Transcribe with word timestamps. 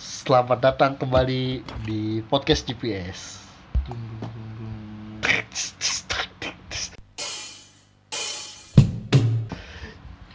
Selamat 0.00 0.64
datang 0.64 0.96
kembali 0.96 1.60
di 1.84 2.24
podcast 2.24 2.64
GPS. 2.64 3.36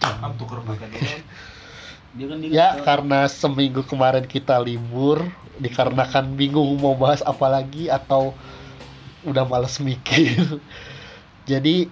Kan 0.05 0.37
Ya, 2.45 2.77
karena 2.85 3.25
seminggu 3.25 3.81
kemarin 3.89 4.29
kita 4.29 4.61
libur, 4.61 5.25
dikarenakan 5.57 6.37
bingung 6.37 6.77
mau 6.77 6.93
bahas 6.93 7.25
apa 7.25 7.49
lagi 7.49 7.89
atau 7.89 8.37
udah 9.25 9.49
males 9.49 9.81
mikir. 9.81 10.61
Jadi 11.49 11.89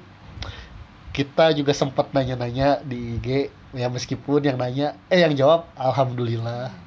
kita 1.09 1.49
juga 1.57 1.73
sempat 1.73 2.13
nanya-nanya 2.13 2.85
di 2.85 3.17
IG, 3.17 3.49
ya 3.73 3.89
meskipun 3.89 4.45
yang 4.45 4.61
nanya, 4.61 4.93
eh 5.09 5.25
yang 5.25 5.33
jawab 5.33 5.65
alhamdulillah 5.73 6.82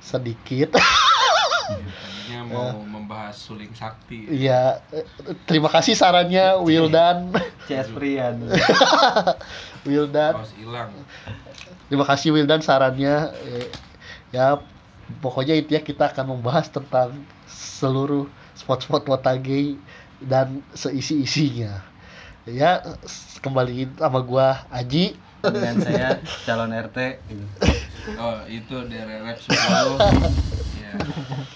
sedikit. 0.00 0.74
Tadinya 0.76 2.40
mau 2.50 2.82
membahas 2.82 3.36
suling 3.36 3.70
sakti. 3.76 4.26
Iya, 4.26 4.80
eh, 4.90 5.06
terima 5.44 5.68
kasih 5.68 5.94
sarannya 5.94 6.58
Wildan. 6.64 7.30
CS 7.68 7.92
Prian. 7.94 8.40
Wildan, 9.88 10.34
Kaos 10.36 10.52
hilang. 10.56 10.92
terima 11.88 12.04
kasih 12.08 12.32
Wildan 12.34 12.64
sarannya. 12.64 13.30
Eh, 13.46 13.68
ya, 14.34 14.58
pokoknya 15.20 15.56
intinya 15.56 15.82
kita 15.84 16.04
akan 16.10 16.36
membahas 16.36 16.68
tentang 16.72 17.14
seluruh 17.48 18.28
spot-spot 18.56 19.08
Watage 19.08 19.80
dan 20.20 20.60
seisi-isinya. 20.76 21.80
Ya, 22.48 22.82
kembaliin 23.44 23.94
sama 23.96 24.20
gua 24.24 24.64
Aji. 24.72 25.16
Dan 25.40 25.80
saya 25.80 26.20
calon 26.44 26.72
RT. 26.72 26.98
Oh, 28.18 28.38
itu 28.50 28.76
dari 28.90 29.14
rep 29.22 29.38
10. 29.38 29.54
Iya. 30.80 30.92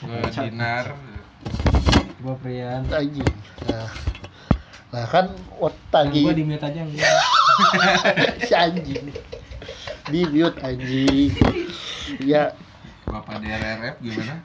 Gue 0.04 0.30
Dinar. 0.30 0.86
gua 2.24 2.34
Prian 2.40 2.88
Aji. 2.88 3.20
Nah, 3.68 3.88
nah 4.88 5.04
kan 5.04 5.28
gua 5.60 5.68
Watage 5.68 6.32
di 6.32 6.44
mute 6.44 6.64
aja 6.64 6.80
enggak 6.80 7.12
si 8.48 8.52
anjing. 8.56 9.12
Di 10.08 10.20
mute 10.32 10.56
anjing. 10.64 11.36
Ya, 12.24 12.56
Bapak 13.04 13.44
DRRF 13.44 13.96
gimana? 14.00 14.34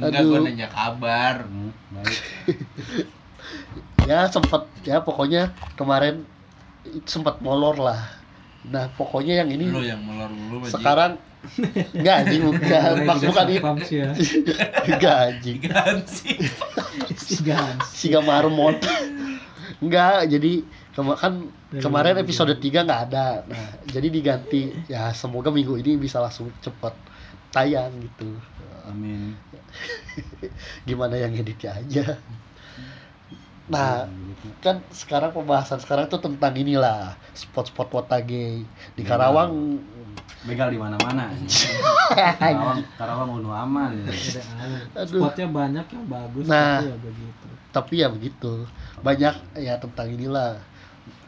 Enggak, 0.00 0.22
gue 0.24 0.38
nanya 0.40 0.68
kabar. 0.72 1.44
Hmm, 1.44 1.72
baik. 1.92 2.20
ya 4.10 4.26
sempat 4.32 4.64
ya 4.82 5.04
pokoknya 5.04 5.52
kemarin 5.76 6.24
sempat 7.04 7.38
molor 7.44 7.76
lah 7.76 8.19
nah 8.68 8.92
pokoknya 8.92 9.40
yang 9.40 9.48
ini 9.48 9.72
Lu 9.72 9.80
yang 9.80 10.04
melor 10.04 10.28
dulu, 10.28 10.68
sekarang 10.68 11.16
enggak 11.96 12.14
anjing 12.20 12.42
bukan. 12.44 12.92
Maksud 13.08 13.26
bukan 13.32 13.46
itu. 13.48 13.64
sih 13.80 13.98
enggak 14.84 15.16
anjing. 15.28 15.60
Siga 17.88 18.20
marmot. 18.28 18.76
Enggak 19.80 20.28
jadi 20.28 20.60
kema- 20.92 21.16
kan 21.16 21.48
kemarin 21.72 22.20
episode 22.20 22.52
3 22.52 22.60
nggak 22.84 23.02
ada. 23.08 23.48
Nah 23.48 23.66
jadi 23.88 24.12
diganti. 24.12 24.68
Ya 24.86 25.08
semoga 25.10 25.48
minggu 25.48 25.80
ini 25.80 25.96
bisa 25.96 26.20
langsung 26.20 26.52
cepet 26.60 26.92
tayang 27.48 27.96
gitu. 27.98 28.36
Amin. 28.84 29.32
gimana 30.82 31.14
yang 31.14 31.30
editnya 31.30 31.78
aja 31.78 32.18
nah 33.70 34.10
kan 34.60 34.82
sekarang 34.90 35.30
pembahasan 35.30 35.78
sekarang 35.78 36.10
tuh 36.10 36.18
tentang 36.18 36.52
inilah 36.52 37.14
spot-spot 37.32 37.88
Watage 37.88 38.66
di 38.98 39.02
Karawang 39.06 39.78
Begal 40.40 40.72
di 40.72 40.80
mana-mana. 40.80 41.28
Karawang, 42.40 42.80
Karawang 42.96 43.28
udah 43.44 43.60
aman. 43.60 43.92
ya. 43.92 45.04
Spotnya 45.04 45.46
banyak 45.46 45.84
yang 45.84 46.04
bagus 46.08 46.48
Nah. 46.48 46.80
tapi 46.80 46.88
ya 46.88 46.96
begitu 46.96 47.46
tapi 47.70 47.94
ya 48.00 48.08
begitu 48.10 48.52
banyak 48.98 49.34
ya 49.54 49.78
tentang 49.78 50.08
inilah 50.10 50.58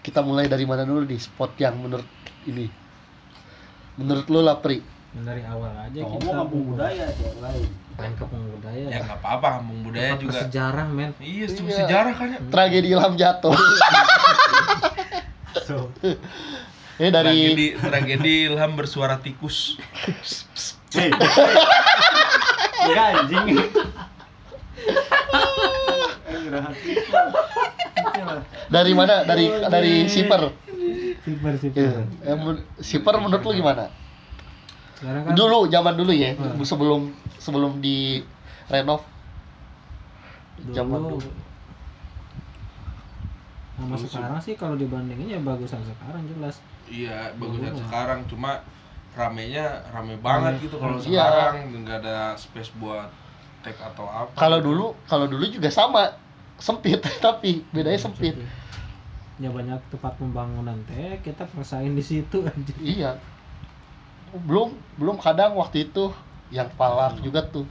kita 0.03 0.25
mulai 0.25 0.51
dari 0.51 0.67
mana 0.67 0.83
dulu 0.83 1.07
di 1.07 1.15
spot 1.15 1.55
yang 1.61 1.79
menurut 1.79 2.09
ini 2.49 2.67
menurut 3.95 4.27
lu 4.27 4.41
lah 4.43 4.59
Pri 4.59 4.81
dari 5.13 5.45
awal 5.45 5.71
aja 5.77 6.01
Ngomong 6.03 6.19
kita 6.19 6.33
kampung 6.33 6.63
budaya 6.73 7.07
yang 7.13 7.39
lain. 7.39 7.69
Main 7.95 8.13
kampung 8.15 8.43
budaya 8.51 8.85
Ya 8.85 8.97
enggak 9.01 9.19
apa-apa, 9.19 9.47
kampung 9.59 9.79
budaya 9.83 10.09
Tempat 10.09 10.19
juga. 10.19 10.31
bersejarah 10.35 10.85
men 10.87 11.11
Iya, 11.19 11.45
itu 11.47 11.61
Iya. 11.63 11.75
sejarah 11.79 12.13
kan 12.13 12.27
ya. 12.29 12.39
tragedi 12.49 12.87
ilham 12.89 13.13
jatuh 13.15 13.55
so, 15.67 15.89
ini 16.95 17.09
dari 17.09 17.47
Tragedi, 17.47 17.67
tragedi 17.79 18.33
Ilham 18.47 18.71
bersuara 18.75 19.17
tikus. 19.17 19.75
Hei. 20.93 21.09
Ya 22.85 23.15
anjing. 23.15 23.47
dari 28.69 28.93
mana 28.93 29.23
dari 29.23 29.47
dari 29.63 29.93
Siper 30.07 30.51
super 31.23 31.53
super 31.57 31.81
ya. 32.25 32.35
Siper 32.79 33.15
menurut 33.17 33.43
lu 33.43 33.53
gimana 33.55 33.89
sekarang 35.03 35.23
kan 35.25 35.33
dulu 35.35 35.59
zaman 35.67 35.95
dulu 35.95 36.13
ya. 36.13 36.31
Hmm. 36.33 36.63
sebelum 36.63 37.11
sebelum 37.37 37.83
di 37.83 38.23
renov. 38.67 39.03
Zaman 40.65 41.01
dulu. 41.03 41.19
Dulu 41.19 41.31
sama 43.75 43.93
Dulu 43.93 44.07
sekarang 44.07 44.39
sih 44.39 44.55
kalau 44.55 44.77
dibandingin 44.77 45.27
ya 45.29 45.41
bagusan 45.41 45.83
sekarang 45.83 46.23
jelas. 46.29 46.63
Iya, 46.87 47.35
bagusan 47.35 47.73
Dulu. 47.73 47.83
sekarang. 47.83 48.21
Cuma 48.27 48.63
ramenya 49.13 49.65
rame 49.91 50.15
banget 50.17 50.55
Rame. 50.55 50.63
gitu 50.63 50.77
kalau 50.79 50.97
Iya. 50.97 51.25
sekarang. 51.25 51.55
Nggak 51.75 51.97
ada 52.01 52.17
space 52.33 52.71
buat 52.77 53.09
tag 53.61 53.75
atau 53.75 54.07
apa. 54.07 54.35
kalau 54.35 54.59
dulu 54.59 54.87
kalau 55.05 55.27
dulu 55.27 55.45
juga 55.45 55.69
sama. 55.69 56.15
Sempit 56.55 57.03
tapi 57.25 57.67
bedanya 57.69 57.99
sempit. 57.99 58.39
ya 59.35 59.51
banyak 59.51 59.75
tempat 59.91 60.15
pembangunan 60.15 60.79
teh 60.87 61.19
kita 61.19 61.43
persain 61.49 61.91
di 61.91 61.99
situ 61.99 62.47
aja 62.47 62.75
iya 62.79 63.11
belum 64.33 64.69
belum 65.01 65.17
kadang 65.21 65.53
waktu 65.61 65.89
itu 65.89 66.13
yang 66.57 66.69
palak 66.79 67.21
juga 67.25 67.41
tuh. 67.55 67.67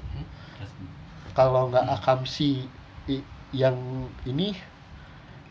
Kalau 1.37 1.71
nggak 1.71 1.85
akamsi 1.95 2.67
i- 3.07 3.27
yang 3.55 3.77
ini 4.27 4.55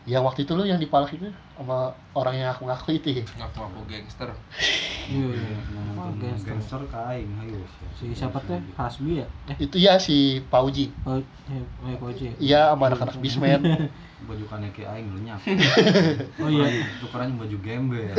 yang 0.09 0.25
waktu 0.25 0.43
itu 0.45 0.53
lu 0.57 0.65
yang 0.65 0.81
dipalak 0.81 1.13
itu 1.13 1.29
sama 1.53 1.77
orang 2.11 2.35
yang 2.35 2.49
aku 2.49 2.63
ngaku 2.63 2.89
itu 2.93 3.09
ya? 3.13 3.23
ngaku-ngaku 3.37 3.79
gangster. 3.85 4.29
iya 5.05 5.27
iya 5.29 5.57
Nah, 5.69 5.79
Oh, 6.01 6.11
gangster. 6.15 6.49
Gangster 6.49 6.81
kain, 6.87 7.27
ayo. 7.37 7.61
si 7.93 8.09
siapa 8.11 8.41
teh 8.41 8.57
Hasbi 8.73 9.21
ya? 9.21 9.27
Eh. 9.47 9.55
Itu 9.61 9.77
ya 9.77 9.95
si 9.95 10.41
Pauji. 10.43 10.89
Oh 11.03 11.15
eh 11.15 11.61
eh 11.85 11.95
Koji 11.95 12.33
iya 12.37 12.71
sama 12.71 12.87
anak-anak 12.87 13.17
bismen 13.17 13.61
Baju 14.21 14.45
kaneki 14.45 14.85
aing 14.85 15.09
lenyap. 15.11 15.41
oh 16.41 16.47
iya. 16.47 16.65
Tukeran 16.99 17.33
baju 17.35 17.57
gembel. 17.57 18.13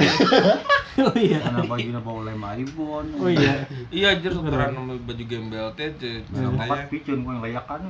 oh 1.00 1.14
iya. 1.16 1.38
Karena 1.38 1.62
bajunya 1.62 2.00
bawa 2.00 2.26
lem 2.26 2.43
iPhone. 2.59 3.06
oh 3.16 3.31
iya. 3.31 3.62
Iya, 3.87 4.06
anjir 4.12 4.31
tukeran 4.31 4.75
sama 4.75 4.99
baju 4.99 5.25
gembel 5.25 5.66
teh 5.72 5.94
ce- 5.94 6.26
ceritanya. 6.26 6.59
empat 6.59 6.91
picun 6.91 7.22
gua 7.22 7.32
yang 7.32 7.43
layakan. 7.44 7.81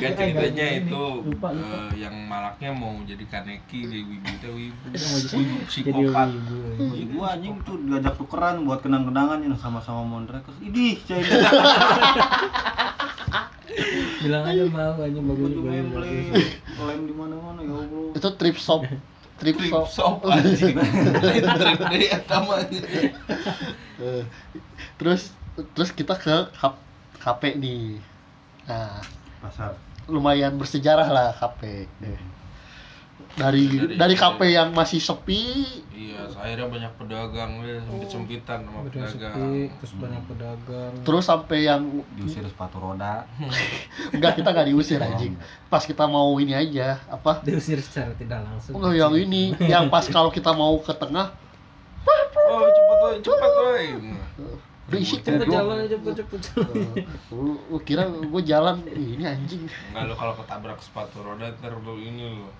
Gak 0.00 0.12
ceritanya 0.16 0.66
itu 0.80 1.02
eh, 1.28 1.88
yang 1.98 2.16
malaknya 2.24 2.70
mau 2.72 2.96
jadi 3.02 3.20
kaneki 3.22 3.59
di 3.68 3.80
wibu 3.84 4.30
teh 4.38 4.48
wibu 4.48 4.84
Wibu 5.30 5.56
psikopat 5.66 6.28
wibu 6.78 7.18
anjing 7.20 7.58
tuh 7.60 7.76
diajak 7.82 8.14
tukeran 8.14 8.64
buat 8.64 8.80
kenang-kenangan 8.80 9.40
yang 9.40 9.52
sama-sama 9.54 10.00
Mondrek. 10.00 10.46
Idih, 10.60 10.96
cai. 11.04 11.20
bilang 14.20 14.44
aja 14.44 14.62
mau 14.68 14.92
aja 14.92 15.16
bagus 15.16 15.52
bagus 15.56 15.96
Lem 16.80 17.00
di 17.04 17.14
mana-mana 17.14 17.60
ya 17.60 17.72
Allah. 17.72 18.12
itu 18.12 18.28
trip 18.36 18.56
shop 18.56 18.84
trip 19.38 19.56
Trip 19.56 19.72
shop 19.72 19.86
shop 19.88 20.14
anjing 20.26 20.76
trip 20.76 21.80
deh 21.80 22.10
atama 22.12 22.60
Eh, 23.96 24.24
terus 24.96 25.32
terus 25.72 25.90
kita 25.92 26.16
ke 26.16 26.48
KP 27.16 27.56
nih 27.56 28.00
nah 28.64 29.00
Pasar. 29.40 29.72
lumayan 30.04 30.56
bersejarah 30.56 31.08
lah 31.08 31.32
KP 31.32 31.88
dari 33.32 33.64
Dari- 33.66 33.96
dari 33.96 34.14
KP 34.14 34.40
yang 34.48 34.68
masih 34.70 34.98
sepi. 34.98 35.42
Iya, 35.90 36.26
akhirnya 36.32 36.66
banyak 36.66 36.92
pedagang 36.96 37.60
deh 37.60 37.76
sempit-sempitan 37.82 38.58
sama 38.62 38.78
Udah 38.80 38.90
pedagang. 38.90 39.34
sepi 39.36 39.60
terus 39.76 39.92
banyak 39.96 40.22
pedagang. 40.26 40.92
Terus 41.00 41.24
sampai 41.24 41.58
yang 41.62 41.82
Diusir 42.12 42.42
sepatu 42.42 42.76
roda. 42.78 43.28
enggak 44.14 44.32
kita 44.34 44.48
nggak 44.50 44.66
diusir 44.66 44.98
anjing. 44.98 45.36
Pas 45.66 45.82
kita 45.82 46.04
mau 46.04 46.32
ini 46.36 46.52
aja 46.52 46.98
apa? 47.06 47.40
Diusir 47.42 47.78
secara 47.78 48.12
tidak 48.14 48.40
langsung. 48.42 48.74
Oh, 48.74 48.90
yang 48.90 49.12
ini 49.12 49.52
yang 49.62 49.86
pas 49.86 50.04
kalau 50.06 50.28
kita 50.28 50.50
mau 50.50 50.76
ke 50.76 50.92
tengah. 50.92 51.36
Oh, 52.50 52.66
cepet 52.66 52.98
woy, 52.98 53.14
cepet 53.20 53.52
woy 53.54 53.86
berisik 54.90 55.22
cepet 55.22 55.46
jalan 55.46 55.86
cepet 55.86 56.12
cepet 56.18 56.40
Eh, 56.58 57.06
lu, 57.30 57.54
lu 57.62 57.78
kira 57.78 58.10
gue 58.10 58.42
jalan. 58.42 58.82
Ini 58.84 59.22
anjing. 59.22 59.62
Enggak 59.88 60.02
lo 60.02 60.14
kalau 60.16 60.34
ketabrak 60.34 60.82
sepatu 60.82 61.22
roda 61.22 61.46
ntar 61.54 61.78
lo 61.78 61.94
ini 61.94 62.26
lo 62.26 62.50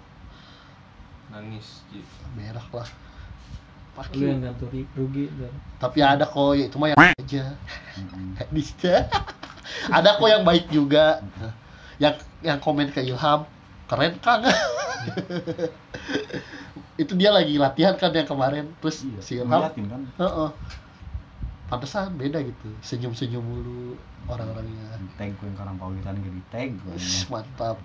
nangis 1.31 1.87
Ji. 1.91 2.03
merah 2.35 2.67
lah 2.75 2.88
lu 4.17 4.23
you. 4.23 4.32
yang 4.32 4.41
ganti 4.41 4.65
ri- 4.73 4.91
rugi 4.97 5.29
dan 5.37 5.53
tapi 5.77 5.99
ada 6.00 6.25
kok 6.25 6.56
ya, 6.56 6.65
itu 6.73 6.77
mah 6.81 6.88
yang 6.88 6.99
aja 6.99 7.44
bisa 8.49 8.94
ada 9.99 10.17
kok 10.17 10.29
yang 10.31 10.41
baik 10.41 10.73
juga 10.73 11.21
yang 12.00 12.17
yang 12.41 12.56
komen 12.59 12.88
ke 12.88 13.05
Ilham 13.05 13.44
keren 13.85 14.17
kang 14.25 14.41
itu 17.03 17.12
dia 17.17 17.31
lagi 17.32 17.56
latihan 17.56 17.97
kan 17.97 18.12
yang 18.12 18.29
kemarin 18.29 18.69
terus 18.81 19.05
Iya, 19.05 19.21
si 19.21 19.32
Ilham 19.41 19.69
kan. 19.69 20.00
Heeh. 20.17 20.49
Pantesan 21.70 22.19
beda 22.19 22.43
gitu. 22.43 22.69
Senyum-senyum 22.82 23.38
mulu 23.40 23.94
orang-orangnya. 24.26 24.99
Tag 25.14 25.31
gue 25.32 25.46
yang 25.46 25.55
karang 25.55 25.76
pawitan 25.78 26.19
gak 26.19 26.34
di 26.34 26.43
tag 26.50 26.70
gue. 26.76 26.94
Mantap. 27.28 27.78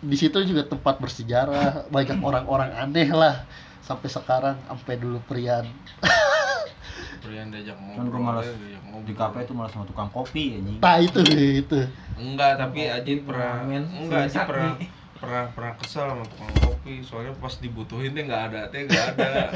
Di 0.00 0.16
situ 0.16 0.38
juga 0.44 0.62
tempat 0.64 0.96
bersejarah, 0.96 1.88
banyak 1.88 2.18
orang-orang 2.20 2.70
aneh 2.72 3.10
lah. 3.10 3.42
Sampai 3.82 4.06
sekarang, 4.06 4.54
sampai 4.64 4.94
dulu 4.96 5.18
Prian. 5.26 5.66
Prian 7.24 7.50
diajak 7.50 7.74
Kan 7.74 7.88
gue 7.98 7.98
ngobrol 7.98 8.22
malas 8.22 8.46
ya, 8.46 8.54
diajak 8.54 8.82
ngobrol. 8.86 9.02
di 9.02 9.12
kafe 9.12 9.38
itu 9.42 9.52
malah 9.52 9.70
sama 9.70 9.84
tukang 9.84 10.08
kopi 10.08 10.44
anjing. 10.54 10.78
Nah 10.78 10.96
itu 10.98 11.20
itu. 11.58 11.80
Enggak, 12.14 12.52
tapi 12.56 12.86
Ajit 12.86 13.26
pernah 13.26 13.66
enggak 13.66 14.30
Sakti. 14.30 14.46
pernah 14.46 14.72
pernah 15.18 15.42
pernah 15.50 15.72
kesel 15.74 16.06
sama 16.06 16.24
tukang 16.24 16.52
kopi 16.62 17.02
soalnya 17.02 17.34
pas 17.34 17.50
dibutuhin 17.58 18.14
teh 18.14 18.22
nggak 18.22 18.42
ada 18.54 18.60
teh 18.70 18.86
nggak 18.86 19.04
ada 19.18 19.50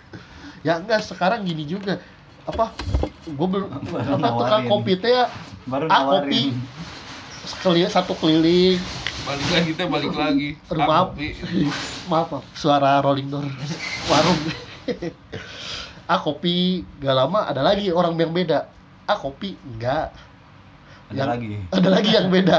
Ya 0.66 0.76
enggak 0.76 1.00
sekarang 1.00 1.46
gini 1.46 1.64
juga. 1.64 2.02
Apa? 2.46 2.70
Gue 3.26 3.48
belum 3.48 3.68
apa 3.68 4.28
tukang 4.32 4.64
kopi 4.66 4.92
teh 4.96 5.10
ya? 5.10 5.26
Baru 5.66 5.90
ah 5.90 6.02
kopi. 6.08 6.54
Sekeliling 7.44 7.90
satu 7.90 8.14
keliling. 8.14 8.78
Balik 9.26 9.48
lagi 9.50 9.70
teh 9.74 9.86
balik 9.86 10.14
lagi. 10.14 10.48
Rumah 10.68 10.86
Ah, 10.86 11.06
maaf, 12.10 12.26
maaf. 12.30 12.44
Suara 12.54 13.02
rolling 13.02 13.26
door. 13.26 13.42
Warung. 14.10 14.40
Ah 16.06 16.22
kopi. 16.22 16.86
Gak 17.02 17.18
lama 17.18 17.50
ada 17.50 17.66
lagi 17.66 17.90
orang 17.90 18.14
yang 18.14 18.30
beda. 18.30 18.70
Ah 19.04 19.18
kopi. 19.18 19.58
Enggak. 19.66 20.14
Ada 21.10 21.18
Yang- 21.18 21.30
lagi. 21.34 21.48
ada 21.72 21.88
lagi 21.90 22.10
yang 22.14 22.26
beda. 22.30 22.58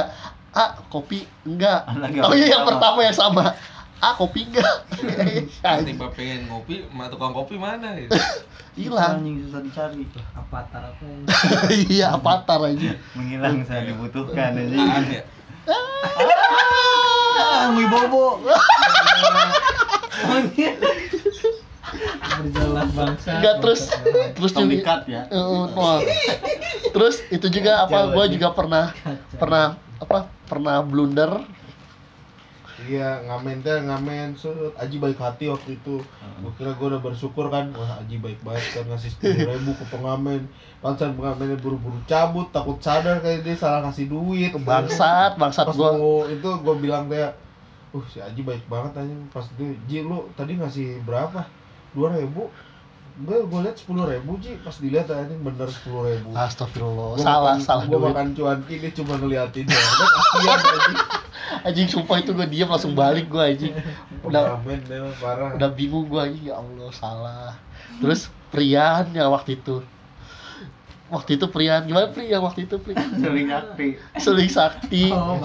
Ah 0.51 0.75
kopi. 0.91 1.23
Enggak. 1.47 1.87
Ada 1.87 1.99
lagi 2.01 2.17
oh 2.19 2.35
iya 2.35 2.59
yang 2.59 2.67
pertama 2.67 2.99
yang 2.99 3.15
sama 3.15 3.55
ah 3.97 4.13
kopi 4.13 4.45
enggak. 4.45 4.85
Tiba 5.87 6.07
pengen 6.13 6.45
ngopi 6.45 6.85
sama 6.85 7.09
tukang 7.09 7.33
kopi 7.33 7.57
mana 7.57 7.97
ya? 7.97 8.07
Hilang. 8.79 9.25
Anjing 9.25 9.41
susah 9.49 9.61
dicari. 9.65 10.05
avatar 10.37 10.93
apa 10.93 11.03
yang 11.03 11.21
iya 11.97 12.07
avatar 12.13 12.59
aja. 12.69 12.93
Menghilang 13.17 13.65
saya 13.65 13.89
dibutuhkan 13.89 14.53
ya 14.53 15.21
Ah, 17.37 17.69
Mui 17.73 17.85
bobo. 17.89 18.39
berjalan 22.37 22.87
bangsa. 22.93 23.31
Enggak 23.41 23.55
terus 23.65 23.81
terus 24.37 24.51
juga 24.53 24.93
ya. 25.09 25.25
Eh, 25.33 25.45
wah. 25.73 25.99
terus 26.93 27.25
itu 27.33 27.47
juga 27.49 27.89
apa? 27.89 28.13
Gue 28.13 28.25
juga 28.29 28.53
pernah 28.53 28.93
pernah 29.35 29.75
apa? 29.97 30.29
Pernah 30.47 30.85
blunder 30.85 31.43
Iya, 32.77 33.25
ngamen 33.25 33.65
teh 33.65 33.73
ngamen 33.73 34.37
set 34.37 34.53
Aji 34.77 35.01
baik 35.01 35.17
hati 35.17 35.49
waktu 35.49 35.81
itu. 35.81 35.97
Gue 36.45 36.51
kira 36.61 36.77
gue 36.77 36.87
udah 36.93 37.01
bersyukur 37.01 37.49
kan, 37.49 37.73
wah 37.73 37.97
Aji 37.97 38.21
baik 38.21 38.45
banget 38.45 38.61
kan 38.69 38.85
ngasih 38.85 39.17
sepuluh 39.17 39.49
ribu 39.49 39.73
ke 39.73 39.85
pengamen. 39.89 40.45
Pansan 40.77 41.17
pengamennya 41.17 41.57
buru-buru 41.57 41.97
cabut, 42.05 42.53
takut 42.53 42.77
sadar 42.77 43.17
kayak 43.25 43.41
dia 43.41 43.57
salah 43.57 43.81
ngasih 43.89 44.05
duit. 44.13 44.53
bangsat 44.61 45.41
bangsat 45.41 45.73
gue 45.73 46.37
itu 46.37 46.49
gue 46.61 46.75
bilang 46.77 47.09
kayak, 47.09 47.33
uh 47.97 48.05
si 48.13 48.21
Aji 48.21 48.45
baik 48.45 48.69
banget 48.69 48.93
aja. 49.01 49.15
Pas 49.33 49.49
itu, 49.57 49.73
Ji 49.89 50.05
lu 50.05 50.29
tadi 50.37 50.61
ngasih 50.61 51.01
berapa? 51.01 51.49
Dua 51.97 52.13
ribu. 52.13 52.45
Gue 53.17 53.41
gue 53.41 53.59
liat 53.65 53.73
sepuluh 53.73 54.05
ribu 54.05 54.37
Ji, 54.37 54.53
pas 54.61 54.77
dilihat 54.77 55.09
aja 55.09 55.33
bener 55.33 55.65
sepuluh 55.73 56.13
ribu. 56.13 56.29
Astagfirullah, 56.37 57.17
salah, 57.17 57.57
salah 57.57 57.89
Gue 57.89 57.97
makan 57.97 58.37
cuanki, 58.37 58.77
dia 58.77 58.93
cuma 58.93 59.17
ngeliatin 59.17 59.65
ya. 59.65 59.73
Kasihan. 59.73 61.16
Anjing 61.63 61.87
sumpah 61.87 62.19
itu 62.19 62.31
gue 62.35 62.47
diam 62.47 62.67
langsung 62.67 62.93
balik 62.93 63.31
gue 63.31 63.39
anjing. 63.39 63.73
Udah 64.23 64.59
parah. 65.19 65.55
udah 65.55 65.69
bingung 65.71 66.07
gue 66.07 66.19
anjing 66.19 66.51
ya 66.51 66.59
Allah 66.59 66.89
salah. 66.91 67.51
Terus 68.03 68.31
Prian 68.51 69.11
ya 69.11 69.27
waktu 69.27 69.59
itu. 69.59 69.83
Waktu 71.07 71.39
itu 71.39 71.45
Prian 71.47 71.87
gimana 71.87 72.11
Pri 72.11 72.27
yang 72.27 72.43
waktu 72.43 72.67
itu 72.67 72.75
Pri? 72.79 72.95
Sering 72.95 73.47
aktif. 73.51 73.91
Seling 74.19 74.51
sakti. 74.51 75.11
oh 75.11 75.39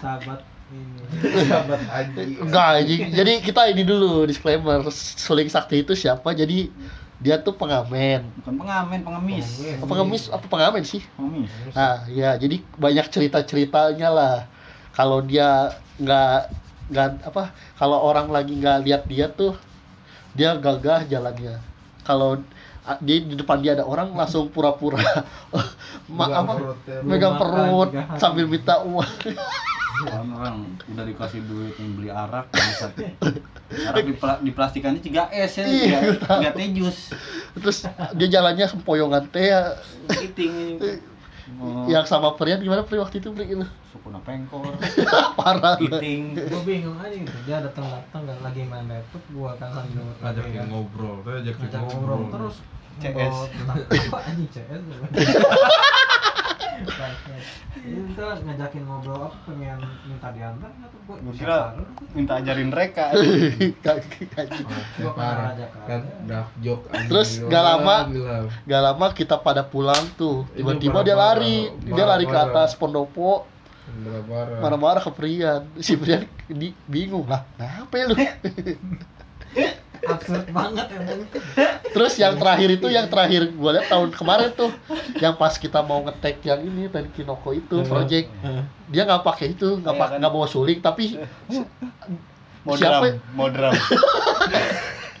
sahabat 0.00 0.40
ini 0.72 1.44
sahabat 1.44 1.80
Aji 1.92 2.40
Enggak 2.40 2.66
anjing. 2.82 3.00
Jadi 3.12 3.32
kita 3.40 3.62
ini 3.72 3.82
dulu 3.84 4.28
disclaimer. 4.28 4.84
Seling 4.92 5.48
sakti 5.48 5.80
itu 5.80 5.96
siapa? 5.96 6.36
Jadi 6.36 6.68
dia 7.16 7.40
tuh 7.40 7.52
pengamen. 7.52 8.28
Bukan 8.40 8.54
pengamen, 8.60 8.98
pengemis. 9.00 9.48
Apa 9.78 9.84
pengemis? 9.88 10.22
Apa 10.28 10.44
pengamen 10.46 10.82
sih? 10.84 11.00
Pengemis. 11.16 11.48
Nah, 11.72 12.04
ya 12.06 12.36
jadi 12.36 12.60
banyak 12.76 13.06
cerita-ceritanya 13.08 14.08
lah. 14.08 14.36
Kalau 14.92 15.20
dia 15.20 15.72
nggak 15.96 16.38
nggak 16.86 17.08
apa, 17.26 17.50
kalau 17.74 17.98
orang 17.98 18.28
lagi 18.28 18.52
nggak 18.54 18.84
lihat 18.84 19.02
dia 19.08 19.26
tuh, 19.26 19.56
dia 20.32 20.54
gagah 20.54 21.04
jalannya. 21.04 21.56
Kalau 22.04 22.38
di, 23.02 23.26
di 23.26 23.34
depan 23.34 23.58
dia 23.58 23.74
ada 23.74 23.82
orang 23.82 24.14
langsung 24.14 24.46
pura-pura 24.46 25.02
ma- 26.06 26.30
Megang 26.30 26.38
apa 26.38 26.52
perutnya. 26.54 26.96
megang 27.02 27.34
perut 27.34 27.88
sambil 28.14 28.46
minta 28.46 28.78
uang 28.78 29.02
Orang 29.98 30.28
orang 30.30 30.56
udah 30.86 31.04
dikasih 31.04 31.40
duit 31.44 31.72
yang 31.74 31.90
beli 31.94 32.08
arak 32.08 32.46
bangsat. 32.48 32.92
Arak 33.86 34.02
di, 34.02 34.12
pla- 34.12 34.38
di 34.38 34.50
plastikannya 34.50 35.00
3 35.00 35.32
S 35.32 35.52
ya, 35.56 35.64
Iya, 35.64 35.98
gua 36.18 36.38
3 36.44 36.52
teh 36.52 36.68
jus. 36.72 36.98
terus 37.54 37.78
dia 38.12 38.28
jalannya 38.30 38.66
sempoyongan 38.66 39.24
teh 39.26 39.48
ya. 39.48 39.74
Kiting. 40.06 40.76
Oh, 41.56 41.86
yang 41.92 42.02
sama 42.02 42.34
Prian 42.34 42.58
gimana 42.58 42.82
Pri 42.82 42.98
waktu 42.98 43.16
itu 43.16 43.30
Pri 43.30 43.46
itu 43.46 43.62
suku 43.88 44.10
pengkor. 44.20 44.74
parah 45.38 45.78
Kiting. 45.78 46.34
gue 46.34 46.62
bingung 46.66 46.98
aja 46.98 47.14
gitu 47.14 47.38
dia 47.46 47.62
datang 47.62 47.86
datang 47.86 48.26
nggak 48.26 48.38
lagi 48.42 48.66
main 48.66 48.84
laptop 48.84 49.22
gua 49.30 49.54
kan 49.54 49.70
sambil 49.72 50.04
ngajakin 50.20 50.66
ngobrol 50.66 51.22
tuh 51.22 51.38
ngajak 51.38 51.80
ngobrol 51.80 52.20
terus 52.28 52.56
CS. 52.96 53.36
tentang 53.54 53.76
apa 53.86 54.18
anjing 54.26 54.48
CS 54.50 54.82
Itu 57.86 58.22
ngajakin 58.22 58.82
ngobrol 58.84 59.30
apa 59.30 59.38
pengen 59.46 59.80
minta 60.08 60.28
diantar 60.34 60.70
atau 60.82 60.98
gua 61.06 61.16
Gua 61.22 61.32
kira 61.32 61.58
minta 62.12 62.32
ajarin 62.40 62.68
mereka. 62.68 63.14
Terus 67.08 67.28
gak 67.46 67.64
lama. 67.64 67.96
Gak 68.66 68.82
lama 68.82 69.06
kita 69.14 69.36
pada 69.40 69.62
pulang 69.64 70.04
tuh. 70.18 70.44
Tiba-tiba 70.52 71.06
dia 71.06 71.16
lari. 71.16 71.70
Dia 71.84 72.04
lari 72.04 72.26
ke 72.28 72.38
atas 72.38 72.76
pendopo. 72.76 73.46
Marah-marah. 73.86 74.58
Marah-marah 74.60 75.02
ke 75.02 75.12
Prian. 75.14 75.62
Si 75.86 75.94
Prian 75.94 76.26
di, 76.50 76.74
bingung 76.90 77.26
lah. 77.30 77.46
Kenapa 77.56 77.94
ya 77.96 78.04
lu? 78.10 78.16
absurd 80.04 80.44
banget 80.50 80.86
emang 80.92 81.20
Terus 81.96 82.12
yang 82.20 82.36
terakhir 82.36 82.68
itu 82.68 82.86
yang 82.92 83.08
terakhir 83.08 83.48
gue 83.48 83.70
lihat 83.72 83.88
tahun 83.88 84.12
kemarin 84.12 84.52
tuh 84.52 84.68
yang 85.16 85.32
pas 85.32 85.56
kita 85.56 85.80
mau 85.80 86.04
ngetek 86.04 86.44
yang 86.44 86.60
ini 86.60 86.86
tadi 86.86 87.08
Kinoko 87.10 87.56
itu 87.56 87.80
project 87.84 88.28
dia 88.86 89.02
nggak 89.04 89.24
pakai 89.24 89.56
itu 89.56 89.80
nggak 89.80 89.94
Iya 89.94 90.00
pak 90.00 90.08
kan? 90.12 90.16
nggak 90.20 90.32
bawa 90.32 90.46
suling 90.46 90.78
tapi 90.78 91.16
Mau 92.66 92.74
Siapa? 92.74 93.14
drum, 93.14 93.22
mau 93.38 93.46
drum. 93.46 93.70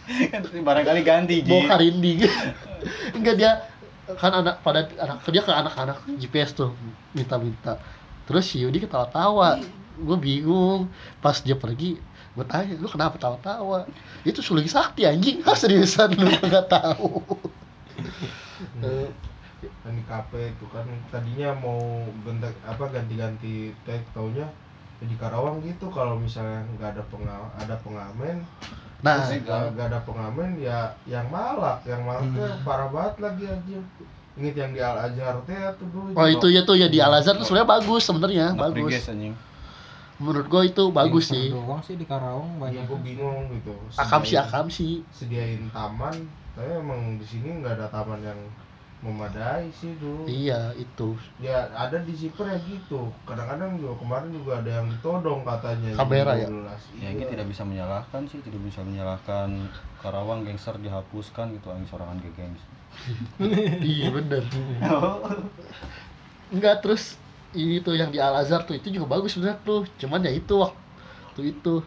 Kan 0.06 0.42
Barangkali 0.62 1.02
ganti, 1.02 1.42
Ji. 1.42 1.50
bawa 1.50 1.62
karinding 1.68 2.18
enggak 3.14 3.34
dia 3.38 3.50
kan 4.18 4.30
anak 4.30 4.62
pada 4.62 4.86
anak 4.98 5.18
dia 5.26 5.42
ke 5.42 5.50
anak-anak 5.50 5.98
GPS 6.14 6.54
tuh 6.54 6.70
minta-minta 7.10 7.78
terus 8.22 8.46
si 8.46 8.62
Yudi 8.62 8.78
ketawa-tawa 8.78 9.58
gue 9.96 10.16
bingung 10.18 10.86
pas 11.18 11.34
dia 11.38 11.58
pergi 11.58 11.98
gue 12.36 12.44
tanya 12.44 12.76
lu 12.76 12.84
kenapa 12.86 13.16
tawa-tawa? 13.16 13.88
Itu 14.22 14.44
suling 14.44 14.68
sakti 14.68 15.08
anjing. 15.08 15.40
Ah 15.42 15.56
seriusan? 15.56 16.12
Lu 16.12 16.28
nggak 16.52 16.68
tahu. 16.68 17.24
Kan 19.82 19.92
di 19.96 20.04
kafe 20.04 20.52
itu 20.52 20.66
kan 20.68 20.84
tadinya 21.08 21.56
mau 21.56 21.80
ganti 22.22 22.46
apa 22.62 22.84
ganti-ganti 22.92 23.72
tag 23.82 24.04
taunya 24.12 24.46
ya 25.00 25.04
di 25.08 25.16
Karawang 25.16 25.64
gitu. 25.64 25.88
Kalau 25.88 26.20
misalnya 26.20 26.60
nggak 26.76 26.90
ada 26.96 27.02
penga 27.08 27.36
ada 27.56 27.74
pengamen 27.80 28.44
nah 29.04 29.20
nggak 29.28 29.92
ada 29.92 30.00
pengamen 30.08 30.56
ya 30.56 30.88
yang 31.04 31.28
malak 31.28 31.84
yang 31.84 32.00
malak 32.00 32.24
Hmm. 32.32 32.64
parah 32.64 32.88
banget 32.88 33.14
lagi 33.20 33.44
aja 33.44 33.78
inget 34.40 34.56
yang 34.56 34.72
di 34.72 34.80
Al 34.80 34.96
Azhar 34.96 35.36
teh 35.44 35.52
tuh 35.76 35.84
dulu 35.92 36.16
oh 36.16 36.26
itu 36.26 36.48
ya 36.48 36.64
tuh 36.64 36.80
ya 36.80 36.88
di 36.88 36.96
Al 36.96 37.12
Azhar 37.12 37.36
tuh 37.36 37.44
sebenarnya 37.44 37.68
bagus 37.76 38.02
sebenarnya 38.08 38.46
bagus. 38.56 38.96
Anjing. 39.08 39.36
Menurut 40.16 40.46
gue 40.46 40.62
itu 40.66 40.84
bagus 40.90 41.28
sih. 41.28 41.52
doang 41.52 41.80
sih 41.80 41.94
di 41.94 42.04
Karawang 42.04 42.56
banyak 42.56 42.82
banyak. 42.82 42.88
gue 42.88 43.00
bingung 43.04 43.52
gitu. 43.52 43.76
Akam 43.94 44.22
sih 44.22 44.34
akam 44.34 44.66
sih. 44.66 45.04
sediain 45.12 45.68
taman 45.70 46.14
tapi 46.56 46.72
emang 46.72 47.20
di 47.20 47.26
sini 47.26 47.60
nggak 47.60 47.76
ada 47.76 47.86
taman 47.92 48.24
yang 48.24 48.40
memadai 49.04 49.68
sih 49.76 49.92
dulu 50.00 50.24
iya 50.24 50.72
itu. 50.72 51.12
Ya 51.36 51.68
ada 51.70 52.00
di 52.00 52.16
zipper 52.16 52.48
ya 52.48 52.56
gitu. 52.64 53.12
Kadang-kadang 53.28 53.76
juga 53.76 53.92
kemarin 54.00 54.32
juga 54.32 54.64
ada 54.64 54.70
yang 54.80 54.88
ditodong 54.88 55.44
katanya 55.44 55.92
Kamera 55.94 56.32
ya? 56.32 56.48
12. 56.48 57.04
ya 57.04 57.08
ini 57.12 57.20
Iya. 57.20 57.28
tidak 57.28 57.46
bisa 57.52 57.62
menyalahkan 57.62 58.22
sih 58.24 58.40
tidak 58.40 58.60
bisa 58.64 58.80
menyalahkan 58.80 59.68
Karawang 60.00 60.48
gangster 60.48 60.80
dihapuskan 60.80 61.52
gitu 61.52 61.68
angin 61.68 61.84
sorangan 61.84 62.16
ke 62.24 62.32
gengs 62.32 62.62
iya 63.84 64.08
bener. 64.08 64.40
Enggak 66.48 66.80
terus 66.80 67.20
ini 67.56 67.80
tuh 67.80 67.96
yang 67.96 68.12
di 68.12 68.20
Al 68.20 68.36
Azhar 68.36 68.68
tuh 68.68 68.76
itu 68.76 68.92
juga 68.92 69.16
bagus 69.16 69.32
bener 69.40 69.56
tuh. 69.64 69.88
Cuman 69.96 70.20
ya 70.20 70.30
itu 70.30 70.52
waktu 70.60 71.42
itu. 71.56 71.80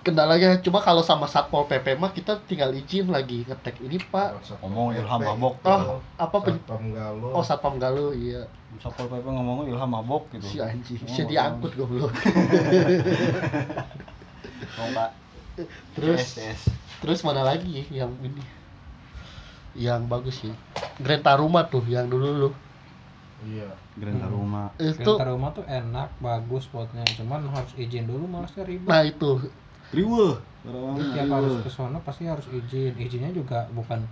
Kendalanya 0.00 0.56
cuma 0.64 0.80
kalau 0.80 1.04
sama 1.04 1.28
satpol 1.28 1.68
pp 1.68 1.92
mah 2.00 2.08
kita 2.08 2.40
tinggal 2.48 2.72
izin 2.72 3.12
lagi 3.12 3.44
ngetek 3.44 3.84
ini 3.84 4.00
pak. 4.00 4.40
Satpol 4.40 4.72
Ngomong 4.72 4.96
PP 4.96 5.00
Ilham 5.04 5.20
gitu. 5.20 5.28
mabok. 5.28 5.54
oh 5.62 6.00
apa 6.16 6.36
pen 6.40 6.56
Satpam 6.56 6.82
oh 7.36 7.44
satpam 7.44 7.74
galuh 7.76 8.10
iya. 8.16 8.42
Sapol 8.80 9.12
PP 9.12 9.28
ngomongnya 9.28 9.76
Ilham 9.76 9.90
mabok 9.92 10.24
gitu. 10.32 10.46
Si 10.48 10.56
anjing 10.56 11.04
Oh, 11.04 11.12
si 11.12 11.20
diangkut 11.28 11.72
goblok. 11.76 12.10
Oh, 14.80 14.88
Pak. 14.96 15.10
terus 15.92 16.40
CS. 16.40 16.72
terus 17.04 17.20
mana 17.20 17.44
lagi 17.44 17.84
yang 17.92 18.12
ini? 18.24 18.40
Yang 19.76 20.00
bagus 20.08 20.36
sih. 20.40 20.54
Greta 20.96 21.36
Rumah 21.36 21.68
tuh 21.68 21.84
yang 21.84 22.08
dulu 22.08 22.28
lu 22.48 22.50
Iya. 23.46 23.70
Gerenda 23.96 24.26
rumah. 24.28 24.72
itu 24.76 25.00
Kereta 25.00 25.26
rumah 25.32 25.50
tuh 25.56 25.64
enak, 25.64 26.08
bagus 26.20 26.68
spotnya. 26.68 27.04
Cuman 27.16 27.48
harus 27.48 27.72
izin 27.76 28.04
dulu 28.04 28.24
malasnya 28.28 28.64
ribet. 28.64 28.88
nah 28.88 29.02
itu 29.04 29.40
Riwe. 29.90 30.38
Tiap 31.16 31.26
harus 31.32 31.66
ke 31.66 31.70
sono 31.72 31.98
pasti 32.04 32.28
harus 32.28 32.46
izin. 32.52 32.94
Izinnya 33.00 33.32
juga 33.32 33.66
bukan 33.74 34.04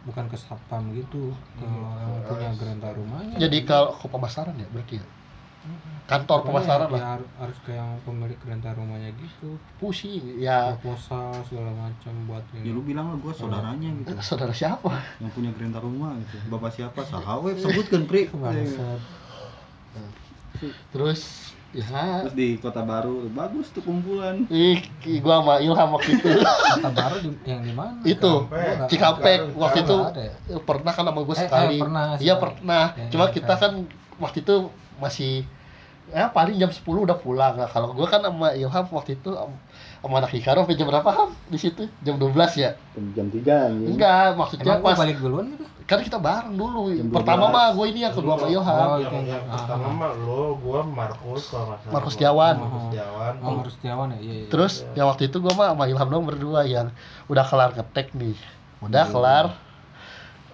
bukan 0.00 0.24
ke 0.32 0.36
satpam 0.40 0.96
gitu, 0.96 1.28
ke 1.60 1.64
yang 1.68 2.24
punya 2.24 2.48
gerenta 2.56 2.88
rumahnya. 2.96 3.36
jadi 3.36 3.58
kalau 3.68 3.92
ke 4.00 4.08
pemasaran 4.08 4.56
ya 4.56 4.64
berarti 4.72 4.96
ya 4.96 5.04
kantor 6.06 6.38
pemasaran 6.42 6.88
ya, 6.88 6.90
lah 6.90 6.98
ya 6.98 7.08
har- 7.12 7.30
harus 7.38 7.58
ke 7.60 7.70
yang 7.70 7.90
pemilik 8.02 8.34
gerenta 8.36 8.72
rumahnya 8.72 9.12
gitu. 9.14 9.54
pusing 9.76 10.24
ya 10.36 10.74
Proposal 10.74 11.30
segala 11.44 11.70
macam 11.70 12.12
buat 12.24 12.42
Ya 12.50 12.66
lu 12.66 12.80
ini. 12.80 12.88
bilang 12.88 13.06
lah 13.06 13.16
gua 13.16 13.30
saudaranya 13.30 13.88
gitu. 13.94 14.10
saudara 14.26 14.50
siapa 14.50 14.90
Yang 15.18 15.30
punya 15.32 15.50
gerenda 15.52 15.78
rumah 15.78 16.16
gitu. 16.18 16.36
Bapak 16.48 16.70
siapa? 16.72 16.98
Sahawe 17.04 17.50
sebutkan, 17.54 18.04
Pri. 18.04 18.26
Bangsat. 18.32 19.00
terus 20.90 21.20
ya 21.70 21.86
Terus 22.20 22.34
di 22.34 22.58
Kota 22.58 22.82
Baru 22.82 23.30
bagus 23.30 23.70
tuh 23.70 23.80
kumpulan. 23.80 24.42
ih 24.50 24.82
gua 25.22 25.38
sama 25.38 25.54
Ilham 25.58 25.88
waktu 25.90 26.10
itu 26.12 26.28
Kota 26.74 26.90
baru 26.90 27.16
di, 27.20 27.30
yang 27.44 27.62
di 27.62 27.70
mana? 27.70 28.02
itu 28.02 28.32
Gua 28.44 28.90
Cikampek 28.90 29.54
waktu 29.54 29.78
itu 29.80 29.96
ya? 30.50 30.58
pernah 30.60 30.90
kan 30.90 31.04
sama 31.06 31.20
gue 31.20 31.30
Eh, 31.30 31.38
eh, 31.38 31.46
sekali 31.46 31.76
pernah 31.78 32.04
iya 32.18 32.34
pernah 32.34 32.84
Ya, 32.92 33.06
cuma 33.08 33.24
ya, 33.24 33.32
kita 33.32 33.54
kan 33.54 33.72
waktu 34.18 34.42
itu 34.42 34.56
masih 35.00 35.42
ya 36.08 36.26
paling 36.28 36.56
jam 36.56 36.66
10 36.66 36.82
udah 36.82 37.14
pulang 37.14 37.54
nah, 37.54 37.64
kalau 37.64 37.90
gue 37.90 38.02
kan 38.04 38.18
sama 38.18 38.50
Ilham 38.52 38.86
waktu 38.88 39.14
itu 39.14 39.30
am- 39.30 39.54
sama 40.00 40.18
anak 40.18 40.32
Hikaru 40.32 40.64
sampai 40.64 40.74
jam 40.74 40.86
berapa 40.86 41.06
ham 41.08 41.30
di 41.46 41.54
situ 41.54 41.86
jam 42.00 42.16
12 42.16 42.34
ya 42.56 42.74
Jam 43.14 43.26
3 43.26 43.86
enggak 43.86 44.34
maksudnya 44.34 44.74
Emang 44.74 44.82
pas 44.82 44.98
balik 44.98 45.16
duluan 45.16 45.46
gitu? 45.48 45.64
kan 45.84 45.98
kita 46.00 46.18
bareng 46.18 46.50
dulu 46.52 46.90
Jam 46.90 47.06
pertama 47.10 47.46
12. 47.46 47.54
mah 47.54 47.66
gue 47.70 47.86
ini 47.86 48.00
yang 48.02 48.10
kedua 48.10 48.34
sama 48.34 48.42
Lu- 48.42 48.52
Ilham 48.52 48.74
Oh, 48.80 48.98
yang, 48.98 49.12
yang- 49.14 49.26
yang 49.28 49.42
ah, 49.44 49.54
pertama 49.54 49.84
ah. 49.84 49.92
mah 49.92 50.12
lo, 50.16 50.42
gua 50.56 50.80
Markus 50.82 51.42
salah. 51.46 51.78
Markus 51.86 52.12
Setiawan. 52.12 52.54
Markus 52.56 52.82
Setiawan. 52.88 53.32
Oh, 53.38 53.50
harus 53.56 53.74
Setiawan 53.74 54.06
ya? 54.08 54.18
Iya, 54.18 54.34
iya. 54.36 54.46
terus 54.48 54.72
yang 54.92 55.06
waktu 55.06 55.22
itu 55.24 55.36
gue 55.36 55.52
mah 55.52 55.68
sama 55.70 55.84
Ilham 55.86 56.08
dong 56.08 56.24
berdua 56.24 56.60
yang 56.64 56.90
udah 57.26 57.44
kelar 57.44 57.70
ngetek 57.72 58.10
nih 58.12 58.34
udah 58.80 59.04
kelar 59.06 59.46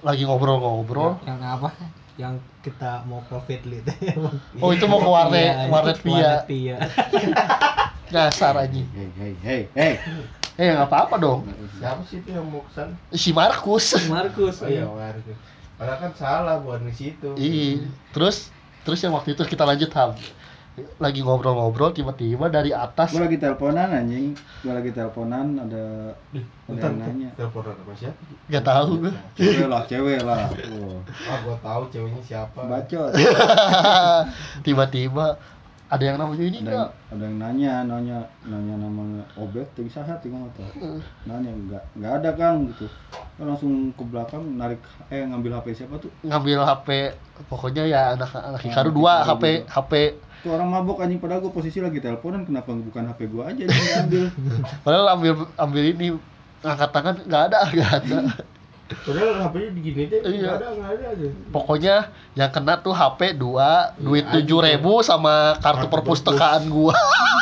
lagi 0.03 0.23
ngobrol-ngobrol 0.23 1.17
Yang 1.23 1.41
apa? 1.41 1.69
Yang 2.17 2.35
kita 2.61 3.05
mau 3.05 3.21
covid 3.23 3.61
lit. 3.65 3.85
oh 4.65 4.71
itu 4.73 4.85
mau 4.85 4.99
ke 4.99 5.07
warnet 5.07 5.37
Iya, 5.37 5.69
warnet 5.69 5.99
Warnet 6.01 6.49
Via. 6.49 6.77
dasar 8.07 8.55
aja 8.57 8.83
Hei, 8.95 9.09
hei, 9.19 9.35
hei, 9.43 9.63
hei. 9.75 9.95
eh 10.57 10.71
nggak 10.71 10.87
apa-apa 10.87 11.19
dong 11.19 11.41
Siapa 11.75 12.01
sih 12.07 12.23
itu 12.23 12.31
yang 12.31 12.47
mau 12.47 12.63
kesan? 12.65 12.95
si 13.11 13.31
Markus 13.31 13.93
Markus. 14.07 14.63
Oh 14.63 14.71
iya, 14.71 14.87
Markus. 14.87 15.37
Padahal 15.77 15.99
kan 16.01 16.13
salah 16.17 16.57
buat 16.57 16.81
di 16.81 16.95
situ. 16.95 17.37
Iya. 17.37 17.85
Terus 18.15 18.49
terus 18.81 18.97
yang 18.99 19.13
waktu 19.13 19.37
itu 19.37 19.45
kita 19.45 19.61
lanjut 19.61 19.93
ham. 19.93 20.17
Lagi 20.97 21.21
ngobrol-ngobrol 21.21 21.91
tiba-tiba 21.91 22.47
dari 22.47 22.69
atas 22.69 23.11
Gua 23.11 23.25
lagi 23.25 23.37
teleponan 23.37 23.89
anjing. 23.89 24.37
Gua 24.61 24.73
lagi 24.75 24.91
teleponan 24.91 25.47
ada 25.59 25.85
ada 26.13 26.41
Bentar, 26.67 26.91
yang 26.91 27.01
nanya. 27.01 27.31
telepon 27.33 27.63
sama 27.65 27.95
siapa? 27.95 28.21
nggak 28.47 28.65
tahu 28.65 28.91
gue. 28.99 29.13
Cewek 29.35 29.67
lah, 29.67 29.83
cewek 29.85 30.21
lah. 30.21 30.41
Oh, 30.75 31.01
Ah, 31.31 31.39
gua 31.41 31.57
tahu 31.59 31.83
ceweknya 31.89 32.21
siapa. 32.21 32.61
bacot. 32.63 33.11
tiba-tiba 34.67 35.37
ada 35.87 36.03
yang 36.03 36.19
namanya 36.19 36.43
ini 36.43 36.59
ada 36.59 36.67
yang, 36.67 36.67
enggak? 36.67 36.91
ada 37.07 37.23
yang 37.23 37.37
nanya 37.39 37.73
nanya 37.87 38.19
nanya 38.43 38.75
nama 38.77 39.03
obet 39.39 39.63
tuh 39.71 39.87
bisa 39.87 40.03
hati 40.03 40.27
nggak 40.27 40.51
tahu 40.59 40.99
nanya 41.23 41.47
nggak 41.47 41.83
nggak 41.95 42.13
ada 42.19 42.31
kang 42.35 42.67
gitu 42.67 42.91
kan 43.39 43.47
langsung 43.47 43.95
ke 43.95 44.03
belakang 44.03 44.59
narik 44.59 44.83
eh 45.07 45.23
ngambil 45.23 45.55
hp 45.55 45.71
siapa 45.71 45.95
tuh 46.03 46.11
ngambil 46.27 46.59
HP 46.67 47.15
pokoknya 47.47 47.87
ya 47.87 48.19
anak 48.19 48.35
anak 48.35 48.61
Hikaru 48.67 48.91
dua 48.91 49.23
HP 49.23 49.63
dua. 49.63 49.71
HP 49.71 49.93
tuh 50.47 50.53
orang 50.53 50.69
mabok 50.69 50.99
anjing 50.99 51.19
padahal 51.19 51.41
gue 51.41 51.51
posisi 51.51 51.79
lagi 51.79 51.99
teleponan 51.99 52.43
kenapa 52.43 52.71
bukan 52.71 53.03
hp 53.05 53.21
gue 53.27 53.43
aja 53.43 53.61
yang 53.61 53.75
diambil 53.77 54.25
padahal 54.85 55.07
ambil 55.13 55.33
ambil 55.57 55.83
ini 55.85 56.07
angkat 56.63 56.91
tangan 56.91 57.15
nggak 57.21 57.43
ada 57.45 57.59
nggak 57.69 57.93
ada 57.99 58.19
Padahal 58.87 59.43
HP-nya 59.43 59.71
digini 59.75 60.07
deh, 60.07 60.23
Iya. 60.23 60.47
nggak 60.47 60.57
ada, 60.57 60.69
nggak 60.73 60.91
ada 60.93 61.05
aja. 61.11 61.29
pokoknya 61.51 61.95
yang 62.33 62.51
kena 62.51 62.79
tuh 62.79 62.95
HP 62.95 63.35
dua 63.35 63.91
duit 63.99 64.23
Iya, 64.23 64.39
tujuh 64.39 64.63
ribu 64.63 65.03
sama 65.03 65.59
kartu 65.59 65.83
Kartu 65.83 65.91
perpustakaan 65.91 66.71
gua 66.71 66.95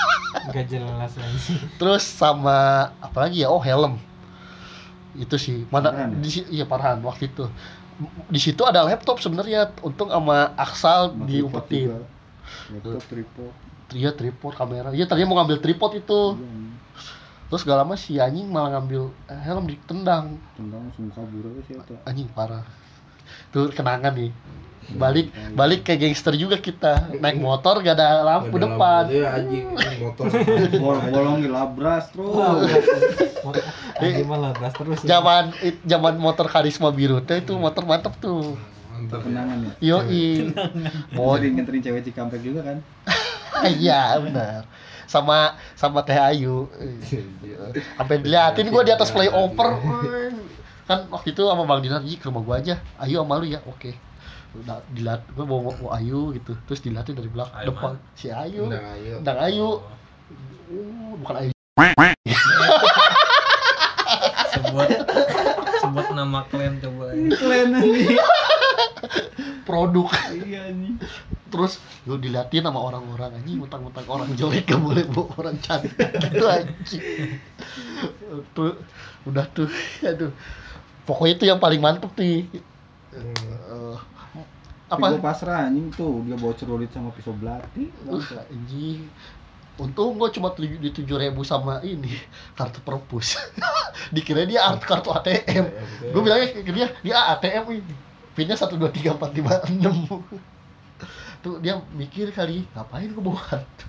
Gak 0.57 0.65
jelas 0.67 1.13
lagi. 1.13 1.53
terus 1.77 2.01
sama 2.03 2.57
apa 2.97 3.19
lagi 3.21 3.45
ya 3.45 3.49
oh 3.49 3.61
helm 3.61 4.01
itu 5.15 5.37
sih 5.37 5.69
mana 5.69 5.93
Parhan 5.93 6.11
ya? 6.11 6.17
di 6.17 6.29
si- 6.29 6.49
iya 6.51 6.65
parhan 6.65 6.99
waktu 7.01 7.29
itu 7.29 7.45
di 8.27 8.41
situ 8.41 8.59
ada 8.61 8.81
laptop 8.83 9.21
sebenarnya 9.21 9.71
untung 9.81 10.09
sama 10.09 10.51
Aksal 10.55 11.13
diumpetin. 11.21 11.93
Laptop 12.73 13.05
tripod. 13.09 13.53
Iya 13.93 14.11
tripod 14.13 14.53
kamera. 14.55 14.89
Iya 14.91 15.05
tadinya 15.05 15.29
mau 15.31 15.37
ngambil 15.43 15.59
tripod 15.61 15.93
itu. 15.95 16.21
Iya, 16.37 16.73
terus 17.53 17.63
gak 17.63 17.79
lama 17.79 17.95
si 17.95 18.19
anjing 18.19 18.49
malah 18.51 18.79
ngambil 18.79 19.13
eh, 19.29 19.41
helm 19.45 19.69
ditendang 19.69 20.41
tendang. 20.57 20.91
Langsung 20.91 21.13
kabur 21.13 21.45
aja 21.53 21.61
sih 21.69 21.75
eta. 21.77 21.95
anjing 22.05 22.29
parah. 22.33 22.65
Tuh 23.53 23.71
kenangan 23.71 24.13
nih. 24.13 24.33
Balik 24.85 25.33
balik 25.57 25.81
ke 25.81 25.97
gangster 25.97 26.37
juga 26.37 26.61
kita. 26.61 27.09
Naik 27.17 27.41
motor 27.41 27.81
gak 27.81 27.97
ada 27.97 28.21
lampu 28.21 28.53
Nggak 28.53 28.61
ada 28.61 28.69
depan. 28.69 29.03
lampu. 29.05 29.15
Dia, 29.17 29.29
anjing 29.33 29.65
motor. 30.03 30.25
bolong-bolong 30.83 31.39
dilabras 31.41 32.05
terus. 32.11 32.35
Anjing 34.01 34.27
malah 34.27 34.51
beras 34.57 34.73
terus. 34.75 34.99
ya. 35.05 35.21
zaman 35.21 35.53
zaman 35.85 36.15
motor 36.17 36.49
karisma 36.49 36.89
biru 36.91 37.21
teh 37.21 37.45
itu 37.45 37.55
motor 37.55 37.85
mantep 37.85 38.17
tuh 38.19 38.57
Mantap. 39.05 39.21
kenangan 39.23 39.59
ya? 39.61 39.73
Yoi 39.85 40.25
mau 41.13 41.33
nganterin 41.33 41.53
nganterin 41.55 41.81
cewek 41.83 42.03
Cikampek 42.05 42.41
juga 42.41 42.61
kan? 42.65 42.79
Iya 43.65 44.19
benar. 44.19 44.67
Sama 45.07 45.55
sama 45.73 46.03
Teh 46.03 46.19
Ayu. 46.19 46.67
Sampai 47.95 48.19
diliatin 48.19 48.67
gue 48.67 48.83
di 48.83 48.91
atas 48.91 49.09
flyover. 49.09 49.79
Kan 50.85 51.07
waktu 51.09 51.31
itu 51.31 51.41
sama 51.41 51.63
Bang 51.63 51.81
Dinar 51.81 52.03
"Ji, 52.03 52.19
ke 52.19 52.27
rumah 52.27 52.43
gue 52.43 52.57
aja. 52.59 52.75
Ayu 52.99 53.23
sama 53.23 53.39
lu 53.39 53.47
ya. 53.47 53.63
Oke. 53.65 53.95
Udah 54.55 54.83
dilihat 54.91 55.23
gue 55.31 55.45
bawa, 55.47 55.71
bawa 55.71 55.97
Ayu 55.97 56.35
gitu. 56.35 56.59
Terus 56.67 56.83
dilihatin 56.83 57.15
dari 57.15 57.31
belakang 57.31 57.63
Ayu 57.63 57.69
depan. 57.71 57.95
si 58.13 58.27
Ayu. 58.29 58.67
Udah 58.67 58.83
ayo. 58.99 59.15
Ndang 59.23 59.39
Ayu. 59.39 59.69
Uh, 60.67 61.15
bukan 61.23 61.35
Ayu. 61.39 61.53
Sebut 64.51 64.89
sebut 65.81 66.07
nama 66.11 66.43
klien 66.47 66.75
coba. 66.79 67.05
Keren 67.13 67.69
anjing 67.71 68.19
produk. 69.69 70.09
Iya 70.31 70.71
anjing. 70.71 70.97
Terus 71.49 71.79
gue 72.05 72.19
diliatin 72.19 72.67
sama 72.67 72.81
orang-orang 72.83 73.41
anjing 73.41 73.63
mentang-mentang 73.63 74.07
orang 74.11 74.29
jelek 74.35 74.69
gak 74.69 74.81
boleh 74.83 75.05
bawa 75.09 75.31
orang 75.41 75.57
cantik 75.63 75.95
gitu 75.97 76.45
anjing. 76.47 77.03
Tuh 78.53 78.77
udah 79.29 79.47
tuh 79.51 79.69
aduh. 80.05 80.33
Pokoknya 81.05 81.33
itu 81.37 81.45
yang 81.49 81.61
paling 81.61 81.81
mantep 81.81 82.13
nih. 82.17 82.49
Eh, 83.15 83.97
apa 84.91 85.01
apa? 85.01 85.15
gue 85.17 85.23
pasrah 85.23 85.69
anjing 85.69 85.89
tuh. 85.95 86.25
Dia 86.29 86.37
bawa 86.37 86.53
celurit 86.57 86.91
sama 86.93 87.11
pisau 87.15 87.33
belati 87.35 87.89
uh, 88.09 88.21
anjing. 88.51 89.09
Untung 89.75 90.15
gue 90.15 90.31
cuma 90.31 90.55
tujuh 90.55 90.79
di 90.79 90.91
tujuh 90.95 91.19
ribu 91.19 91.43
sama 91.43 91.83
ini 91.83 92.15
kartu 92.55 92.79
perpus. 92.85 93.39
Dikira 94.15 94.47
dia 94.47 94.67
art 94.67 94.83
kartu 94.83 95.11
ATM 95.11 95.65
gue 96.13 96.23
bilangnya 96.23 96.47
ke 96.51 96.73
dia 96.75 96.87
dia 97.03 97.17
ATM 97.35 97.65
ini 97.83 97.95
pinnya 98.35 98.59
satu 98.59 98.75
dua 98.77 98.91
tiga 98.91 99.15
empat 99.15 99.31
lima 99.35 99.59
enam. 99.71 100.07
Tuh 101.45 101.61
dia 101.61 101.77
mikir 101.93 102.33
kali 102.33 102.65
ngapain 102.73 103.13
gue 103.13 103.21
bawa 103.21 103.37
kartu 103.37 103.89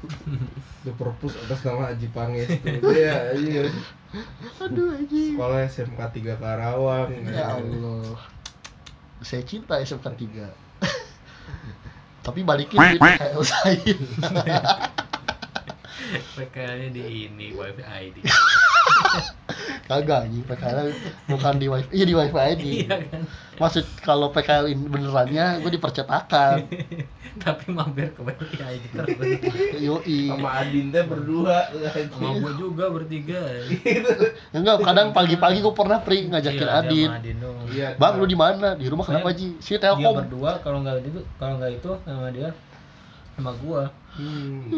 The 0.84 0.92
Purpose 0.94 1.40
atas 1.48 1.64
nama 1.64 1.92
Aji 1.92 2.08
Pangestu. 2.12 2.68
Iya, 2.96 3.34
iya. 3.36 3.64
aduh 4.64 4.96
anjing 4.96 5.36
Sekolah 5.36 5.60
SMK 5.68 6.00
3 6.24 6.40
Karawang. 6.40 7.10
ya 7.28 7.60
Allah. 7.60 8.16
Saya 9.24 9.44
cinta 9.44 9.80
SMK 9.80 10.08
3 10.08 10.66
tapi 12.25 12.42
balikin 12.42 12.82
di 12.82 12.98
PKL 12.98 13.42
saya 13.46 13.78
PKL-nya 16.34 16.90
di 16.90 17.30
ini 17.30 17.54
wifi 17.54 17.86
ID 17.86 18.25
kagak 19.86 20.25
anjing. 20.25 20.43
PKL 20.43 20.88
bukan 21.27 21.53
di 21.55 21.67
wifi. 21.67 21.89
Iya 21.91 22.05
di 22.05 22.13
wifi 22.13 22.39
ini 22.55 22.72
iya 22.81 22.98
kan. 23.01 23.22
Maksud 23.55 23.86
kalau 24.00 24.29
PKL 24.29 24.65
ini 24.67 24.84
benerannya 24.84 25.60
gue 25.60 25.72
dipercetakan. 25.72 26.65
Tapi 27.36 27.67
mampir 27.67 28.10
ke 28.12 28.22
wifi 28.22 28.55
terus. 28.89 29.17
Yoi 29.77 30.19
sama 30.29 30.50
Adin 30.57 30.89
teh 30.89 31.03
berdua. 31.03 31.67
Sama 32.10 32.29
gue 32.36 32.53
juga 32.55 32.86
bertiga. 32.89 33.41
Enggak 34.51 34.75
kadang 34.81 35.12
pagi-pagi 35.12 35.60
gue 35.60 35.74
pernah 35.74 36.00
pri 36.00 36.27
ngajakin 36.27 36.57
Iya, 36.57 36.65
dia 36.65 36.79
Adin. 36.81 37.07
sama 37.07 37.19
Adin 37.19 37.36
doang. 37.38 37.67
iya 37.67 37.88
bang 37.95 38.13
lu 38.15 38.25
di 38.25 38.38
mana? 38.38 38.67
Di 38.74 38.88
rumah 38.88 39.03
kenapa 39.03 39.29
Saya- 39.29 39.38
Ji? 39.38 39.48
Si 39.60 39.72
dia 39.72 39.81
telkom 39.84 40.15
berdua 40.17 40.51
kalau 40.60 40.79
nggak 40.79 41.03
itu 41.03 41.22
kalau 41.36 41.60
nggak 41.60 41.72
itu 41.75 41.91
sama 42.01 42.27
dia 42.31 42.50
sama 43.36 43.51
gua. 43.60 43.84
Hmm. 44.15 44.72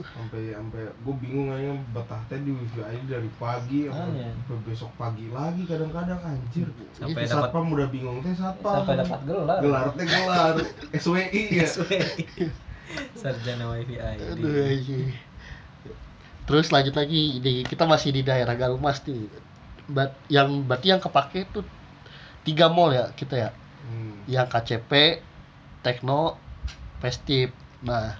sampai 0.00 0.56
sampai 0.56 0.88
gue 0.88 1.14
bingung 1.20 1.52
aja 1.52 1.68
betah 1.92 2.16
teh 2.32 2.40
di 2.40 2.48
wifi 2.48 2.80
aja 2.80 2.96
dari 3.04 3.28
pagi 3.36 3.84
sampai 3.84 4.08
Makanya. 4.08 4.32
sampai 4.40 4.56
besok 4.64 4.90
pagi 4.96 5.28
lagi 5.28 5.62
kadang-kadang 5.68 6.16
anjir. 6.24 6.64
Sampai 6.96 7.28
Itu 7.28 7.36
dapat 7.36 7.52
satpam 7.52 7.66
udah 7.70 7.88
bingung 7.92 8.24
teh 8.24 8.32
satpam. 8.32 8.80
sampai 8.80 8.96
dapat 9.04 9.20
gelar. 9.28 9.58
Gelar 9.60 9.86
teh 9.92 10.06
gelar. 10.08 10.54
SWI 10.96 11.42
ya. 11.52 11.68
Sarjana 13.12 13.64
wifi 13.70 14.00
Aduh, 14.00 14.48
ID 14.48 14.72
anjing. 14.72 15.08
terus 16.48 16.72
lanjut 16.72 16.96
lagi 16.96 17.38
di 17.38 17.62
kita 17.62 17.84
masih 17.84 18.10
di 18.10 18.24
daerah 18.24 18.56
Galumas 18.56 19.04
nih. 19.04 19.28
Bat, 19.86 20.10
yang 20.26 20.64
berarti 20.64 20.88
yang 20.88 20.98
kepake 20.98 21.46
tuh 21.52 21.62
tiga 22.42 22.72
mall 22.72 22.90
ya 22.90 23.12
kita 23.12 23.36
ya? 23.36 23.50
Hmm. 23.84 24.24
yang 24.24 24.48
KCP 24.48 25.20
Tekno 25.82 26.40
Festip 26.98 27.52
nah 27.80 28.12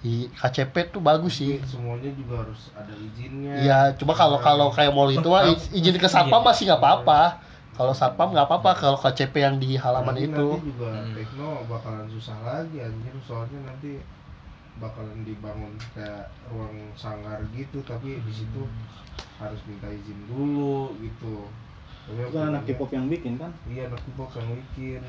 di 0.00 0.28
KCP 0.30 0.88
tuh 0.88 1.00
bagus 1.00 1.36
sih 1.36 1.58
semuanya 1.62 2.08
juga 2.12 2.40
harus 2.40 2.70
ada 2.72 2.94
izinnya 2.94 3.54
Iya, 3.58 3.78
cuma 3.94 4.12
kalau 4.12 4.38
kalau 4.38 4.68
kayak 4.68 4.92
mall 4.92 5.10
itu 5.10 5.24
mah 5.24 5.44
i- 5.44 5.70
izin 5.74 5.96
ke 5.96 6.06
satpam 6.06 6.40
masih 6.40 6.68
nggak 6.68 6.78
apa-apa. 6.78 7.42
Kalau 7.74 7.92
satpam 7.92 8.30
nggak 8.30 8.46
apa-apa. 8.46 8.70
Kalau 8.74 8.96
KCP 8.96 9.34
yang 9.36 9.56
di 9.56 9.74
halaman 9.74 10.14
Nanti- 10.14 10.28
itu, 10.28 10.46
nanti 10.48 10.64
juga 10.64 10.88
Hmm. 10.94 11.12
Tekno 11.12 11.48
bakalan 11.66 12.06
susah 12.08 12.38
lagi 12.40 12.76
anjir 12.78 13.14
soalnya 13.20 13.58
nanti 13.64 13.98
bakalan 14.76 15.24
dibangun 15.24 15.72
kayak 15.90 16.24
ruang 16.46 16.76
sanggar 16.94 17.40
gitu 17.50 17.80
tapi 17.82 18.16
di 18.18 18.32
situ 18.32 18.62
harus 19.36 19.60
minta 19.64 19.88
izin 19.88 20.20
dulu 20.26 20.92
gitu 20.98 21.48
Tapi 22.06 22.20
Itu 22.22 22.30
kan 22.30 22.54
anak 22.54 22.62
K-pop 22.64 22.90
yang 22.92 23.06
bikin 23.08 23.34
kan? 23.34 23.50
iya 23.66 23.90
anak 23.90 23.98
K-pop 23.98 24.30
yang 24.32 24.48
bikin 24.54 25.02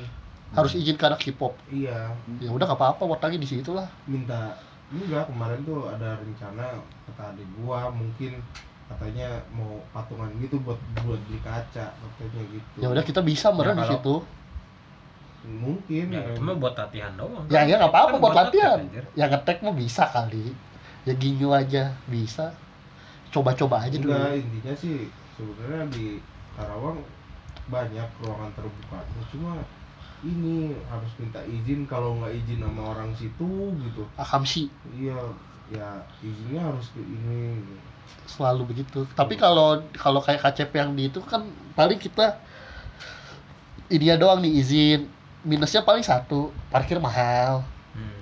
harus 0.50 0.72
izin 0.72 0.94
ke 0.94 1.04
anak 1.04 1.20
K-pop. 1.20 1.52
iya 1.68 2.08
Ya 2.38 2.48
udah 2.48 2.64
nggak 2.64 2.76
apa-apa, 2.76 3.02
buat 3.04 3.20
lagi 3.20 3.36
di 3.36 3.46
situ 3.46 3.70
lah. 3.70 3.84
minta 4.04 4.56
enggak 4.88 5.28
kemarin 5.28 5.60
tuh 5.62 5.84
ada 5.86 6.16
rencana 6.16 6.80
kata 7.04 7.22
adik 7.30 7.44
gua 7.54 7.90
mungkin 7.90 8.40
katanya 8.88 9.28
mau 9.50 9.84
patungan 9.90 10.32
gitu 10.38 10.56
buat 10.58 10.80
buat 10.98 11.20
beli 11.22 11.36
kaca 11.38 11.92
katanya 11.92 12.42
gitu 12.48 12.76
Ya 12.78 12.88
udah 12.88 13.04
kita 13.04 13.20
bisa 13.20 13.50
meren 13.50 13.74
di 13.74 13.82
kalau- 13.82 13.92
situ. 13.94 14.14
mungkin 15.46 16.10
ya 16.10 16.20
itu 16.26 16.40
mah 16.40 16.56
buat 16.56 16.74
latihan 16.74 17.12
doang 17.14 17.44
Ya 17.46 17.62
ya 17.62 17.76
nggak 17.76 17.88
apa-apa 17.88 18.10
Kan 18.10 18.20
buat 18.20 18.34
latihan. 18.34 18.78
anjir. 18.82 19.04
Yang 19.14 19.28
ngetek 19.30 19.58
mah 19.60 19.74
bisa 19.74 20.04
kali. 20.06 20.46
Ya 21.04 21.14
ginyu 21.14 21.48
aja 21.50 21.94
bisa. 22.06 22.52
Coba-coba 23.28 23.84
aja 23.84 23.94
dulu. 23.94 24.08
enggak 24.08 24.34
intinya 24.34 24.74
sih 24.74 24.96
sebenarnya 25.34 25.84
di 25.90 26.18
Karawang 26.52 26.98
banyak 27.66 28.08
ruangan 28.18 28.50
terbuka 28.50 28.98
cuma 29.30 29.52
ini 30.26 30.74
harus 30.90 31.12
minta 31.18 31.40
izin 31.46 31.86
kalau 31.86 32.18
nggak 32.18 32.34
izin 32.34 32.64
sama 32.64 32.82
orang 32.96 33.10
situ 33.14 33.74
gitu 33.82 34.02
Akamsi 34.18 34.72
iya 34.96 35.18
ya 35.68 36.02
izinnya 36.24 36.64
harus 36.64 36.90
ke 36.96 37.00
ini 37.04 37.60
selalu 38.28 38.62
begitu. 38.74 39.08
Tapi 39.16 39.34
kalau 39.40 39.82
kalau 39.96 40.20
kayak 40.20 40.44
KCP 40.44 40.72
yang 40.76 40.92
di 40.96 41.08
itu 41.08 41.20
kan 41.24 41.48
paling 41.72 41.96
kita 42.00 42.36
ini 43.88 44.12
doang 44.20 44.44
nih 44.44 44.52
izin. 44.60 45.00
Minusnya 45.46 45.86
paling 45.86 46.04
satu, 46.04 46.52
parkir 46.68 46.98
mahal. 47.00 47.64
Hmm. 47.94 48.20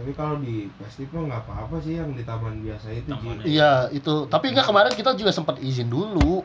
tapi 0.00 0.16
kalau 0.16 0.40
di 0.40 0.72
festival 0.80 1.28
nggak 1.28 1.44
apa-apa 1.44 1.76
sih 1.84 2.00
yang 2.00 2.16
di 2.16 2.24
taman 2.24 2.64
biasa 2.64 2.88
itu 2.96 3.12
Taman 3.12 3.44
Ji. 3.44 3.60
Iya 3.60 3.92
itu. 3.92 4.24
Tapi 4.26 4.50
enggak 4.50 4.66
kemarin 4.66 4.92
kita 4.96 5.12
juga 5.14 5.30
sempat 5.30 5.60
izin 5.60 5.92
dulu. 5.92 6.40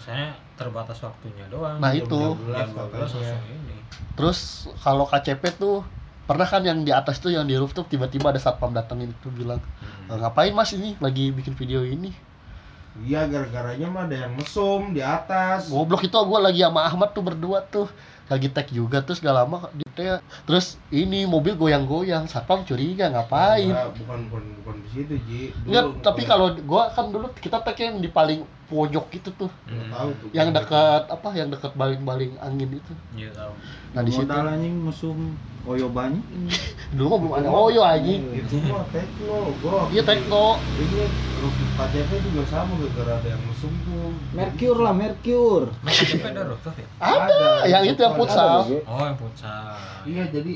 Hmm. 0.00 0.16
misalnya 0.16 0.28
terbatas 0.56 0.98
waktunya 0.98 1.44
doang 1.46 1.76
Nah, 1.76 1.92
itu. 1.92 2.08
12 2.08 2.56
jam 2.56 2.68
12 2.68 2.72
katanya. 2.72 3.00
langsung 3.00 3.22
ini. 3.46 3.76
Terus 4.16 4.38
kalau 4.78 5.04
KCP 5.04 5.42
tuh 5.54 5.84
pernah 6.24 6.46
kan 6.46 6.62
yang 6.62 6.80
di 6.80 6.90
atas 6.90 7.18
tuh 7.18 7.28
yang 7.28 7.44
di 7.44 7.54
rooftop 7.54 7.84
tiba-tiba 7.86 8.30
ada 8.30 8.38
satpam 8.38 8.70
datengin 8.70 9.10
itu 9.10 9.28
bilang 9.30 9.58
"E, 10.06 10.12
ngapain 10.14 10.52
mas 10.52 10.70
ini? 10.70 10.94
Lagi 10.96 11.28
bikin 11.30 11.52
video 11.52 11.82
ini. 11.82 12.14
Iya 13.00 13.26
gara-garanya 13.26 13.86
mah 13.86 14.02
ada 14.04 14.16
yang 14.20 14.34
mesum 14.34 14.90
di 14.90 14.98
atas. 14.98 15.68
Goblok 15.68 16.02
itu 16.02 16.16
gua 16.20 16.42
lagi 16.42 16.60
sama 16.60 16.82
Ahmad 16.82 17.10
tuh 17.10 17.22
berdua 17.22 17.62
tuh. 17.62 17.86
Lagi 18.26 18.46
tag 18.46 18.70
juga 18.70 19.02
terus 19.02 19.18
gak 19.18 19.32
lama 19.32 19.66
dia 19.74 20.22
terus 20.46 20.78
ini 20.88 21.26
mobil 21.26 21.54
goyang-goyang 21.54 22.24
satpam 22.24 22.62
curiga 22.62 23.10
ngapain? 23.10 23.68
Enggak, 23.68 23.90
bukan 23.98 24.18
bukan 24.30 24.44
bukan 24.62 24.74
di 24.80 24.88
situ 24.88 25.14
Ji. 25.26 25.40
Dulu 25.50 25.66
Enggak, 25.66 25.84
tapi 26.00 26.22
kalau 26.24 26.54
gua 26.62 26.88
kan 26.88 27.10
dulu 27.10 27.26
kita 27.34 27.58
tag 27.58 27.74
yang 27.74 27.98
di 27.98 28.06
paling 28.06 28.46
pojok 28.70 29.10
gitu 29.10 29.30
tuh. 29.34 29.50
Nggak 29.66 29.86
tahu 29.90 30.10
tuh 30.14 30.28
yang 30.30 30.48
dekat 30.54 31.02
apa 31.10 31.28
yang 31.34 31.48
dekat 31.50 31.72
baling-baling 31.74 32.32
angin 32.38 32.70
itu. 32.78 32.92
Iya 33.18 33.34
tahu. 33.34 33.52
Nah 33.98 34.02
di 34.06 34.12
situ. 34.14 34.30
Modal 34.30 34.46
anjing 34.46 34.76
mesum 34.86 35.18
oyo 35.66 35.86
banyak. 35.90 36.24
dulu 36.96 37.06
mah 37.10 37.18
belum 37.18 37.32
ada 37.42 37.48
oyo 37.50 37.82
anjing. 37.82 38.22
Itu 38.30 38.56
mah 38.70 38.86
tekno 38.94 39.38
bro 39.58 39.90
iya 39.90 40.02
tekno. 40.06 40.46
Ini 40.78 41.02
rooftop 41.42 41.70
KCP 41.74 42.10
juga 42.30 42.42
sama 42.46 42.72
gara-gara 42.78 43.12
ada 43.18 43.28
yang 43.34 43.42
mesum 43.50 43.72
tuh 43.82 44.14
Mercure 44.30 44.80
lah, 44.80 44.94
Mercure. 44.94 45.66
Mas 45.82 45.98
KCP 45.98 46.24
ada 46.30 46.42
rooftop 46.46 46.74
ya? 46.78 46.86
Ada 47.02 47.42
yang 47.66 47.82
itu 47.90 48.00
yang 48.00 48.14
futsal. 48.14 48.62
oh 48.86 49.02
yang 49.02 49.18
futsal. 49.18 49.74
Iya 50.06 50.24
jadi 50.30 50.52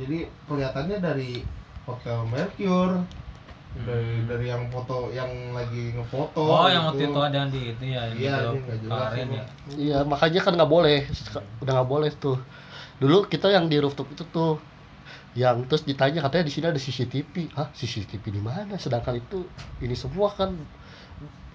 jadi 0.00 0.18
kelihatannya 0.48 0.98
dari 1.04 1.44
hotel 1.84 2.24
Mercure 2.24 3.04
dari 3.70 4.18
Hmm. 4.18 4.26
dari 4.26 4.46
yang 4.50 4.66
foto 4.66 5.14
yang 5.14 5.30
lagi 5.54 5.94
ngefoto 5.94 6.42
oh 6.42 6.66
yang 6.66 6.90
waktu 6.90 7.06
gitu. 7.06 7.14
itu 7.14 7.20
ada 7.22 7.36
yang 7.38 7.50
di 7.54 7.60
itu 7.70 7.84
ya 7.86 8.02
Iya, 8.10 8.34
gitu 8.50 8.90
kemarin 8.90 9.26
ya 9.30 9.44
Iya, 9.78 9.98
makanya 10.02 10.40
kan 10.42 10.52
nggak 10.58 10.70
boleh. 10.70 10.98
Udah 11.62 11.72
nggak 11.78 11.90
boleh 11.90 12.10
tuh. 12.18 12.36
Dulu 12.98 13.30
kita 13.30 13.46
yang 13.54 13.70
di 13.70 13.78
rooftop 13.78 14.10
itu 14.10 14.26
tuh 14.28 14.58
yang 15.38 15.62
terus 15.70 15.86
ditanya 15.86 16.18
katanya 16.26 16.50
di 16.50 16.52
sini 16.52 16.66
ada 16.66 16.80
CCTV. 16.82 17.54
Hah, 17.54 17.70
CCTV 17.70 18.24
di 18.34 18.42
mana? 18.42 18.74
Sedangkan 18.74 19.22
itu 19.22 19.46
ini 19.78 19.94
semua 19.94 20.34
kan 20.34 20.50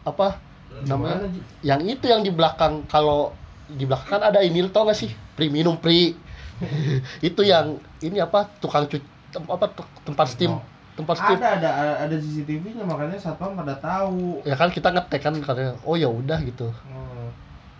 apa 0.08 0.40
namanya? 0.88 1.28
Yang 1.62 2.00
itu 2.00 2.06
yang 2.08 2.24
di 2.24 2.32
belakang 2.32 2.88
kalau 2.88 3.36
di 3.68 3.84
belakang 3.84 4.18
kan 4.18 4.32
ada 4.32 4.40
ini 4.40 4.64
tau 4.72 4.88
gak 4.88 4.96
sih? 4.96 5.12
Pri 5.36 5.52
minum 5.52 5.76
pri. 5.76 6.16
itu 7.28 7.42
yang 7.44 7.76
ini 8.00 8.24
apa? 8.24 8.48
Tukang 8.64 8.88
cuci 8.88 9.04
apa 9.36 9.68
tempat 10.08 10.32
steam 10.32 10.56
tempat 10.96 11.16
ada 11.20 11.48
ada 11.54 11.70
ada 12.02 12.16
CCTV-nya 12.16 12.84
makanya 12.84 13.16
satpam 13.16 13.52
pada 13.54 13.76
tahu 13.76 14.40
ya 14.42 14.56
kan 14.56 14.70
kita 14.70 14.90
ngetek 14.90 15.22
kan 15.22 15.36
katanya 15.38 15.76
oh 15.84 15.94
ya 15.94 16.08
udah 16.08 16.40
gitu 16.42 16.72
Hmm. 16.84 17.28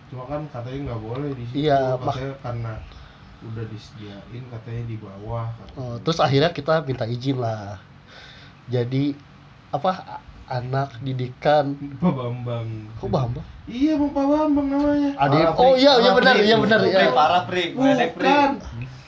cuma 0.06 0.22
kan 0.24 0.40
katanya 0.46 0.92
nggak 0.92 1.00
boleh 1.02 1.30
di 1.32 1.44
situ 1.44 1.64
Iya, 1.64 1.96
mak- 1.96 2.14
katanya 2.14 2.34
karena 2.38 2.72
udah 3.42 3.64
disediain 3.66 4.44
katanya 4.46 4.82
di 4.84 4.96
bawah 4.96 5.44
katanya. 5.50 5.76
Oh, 5.78 5.96
terus 5.98 6.18
akhirnya 6.18 6.50
kita 6.50 6.80
minta 6.82 7.04
izin 7.04 7.36
lah. 7.36 7.76
Jadi 8.66 9.12
apa 9.68 10.20
anak 10.46 10.94
didikan 11.02 11.74
Pak 11.98 12.12
Bambang 12.14 12.68
kok 13.02 13.10
Bambang? 13.10 13.46
iya 13.66 13.98
Bang 13.98 14.14
Pak 14.14 14.26
Bambang 14.30 14.66
namanya 14.70 15.10
Adik 15.18 15.42
Parah, 15.42 15.58
oh 15.58 15.74
iya 15.74 15.92
iya 15.98 16.10
benar 16.14 16.34
iya 16.38 16.56
benar 16.56 16.80
ya. 16.86 17.10
parah 17.10 17.42
pri 17.50 17.74
bukan 17.74 17.98
kan 18.20 18.50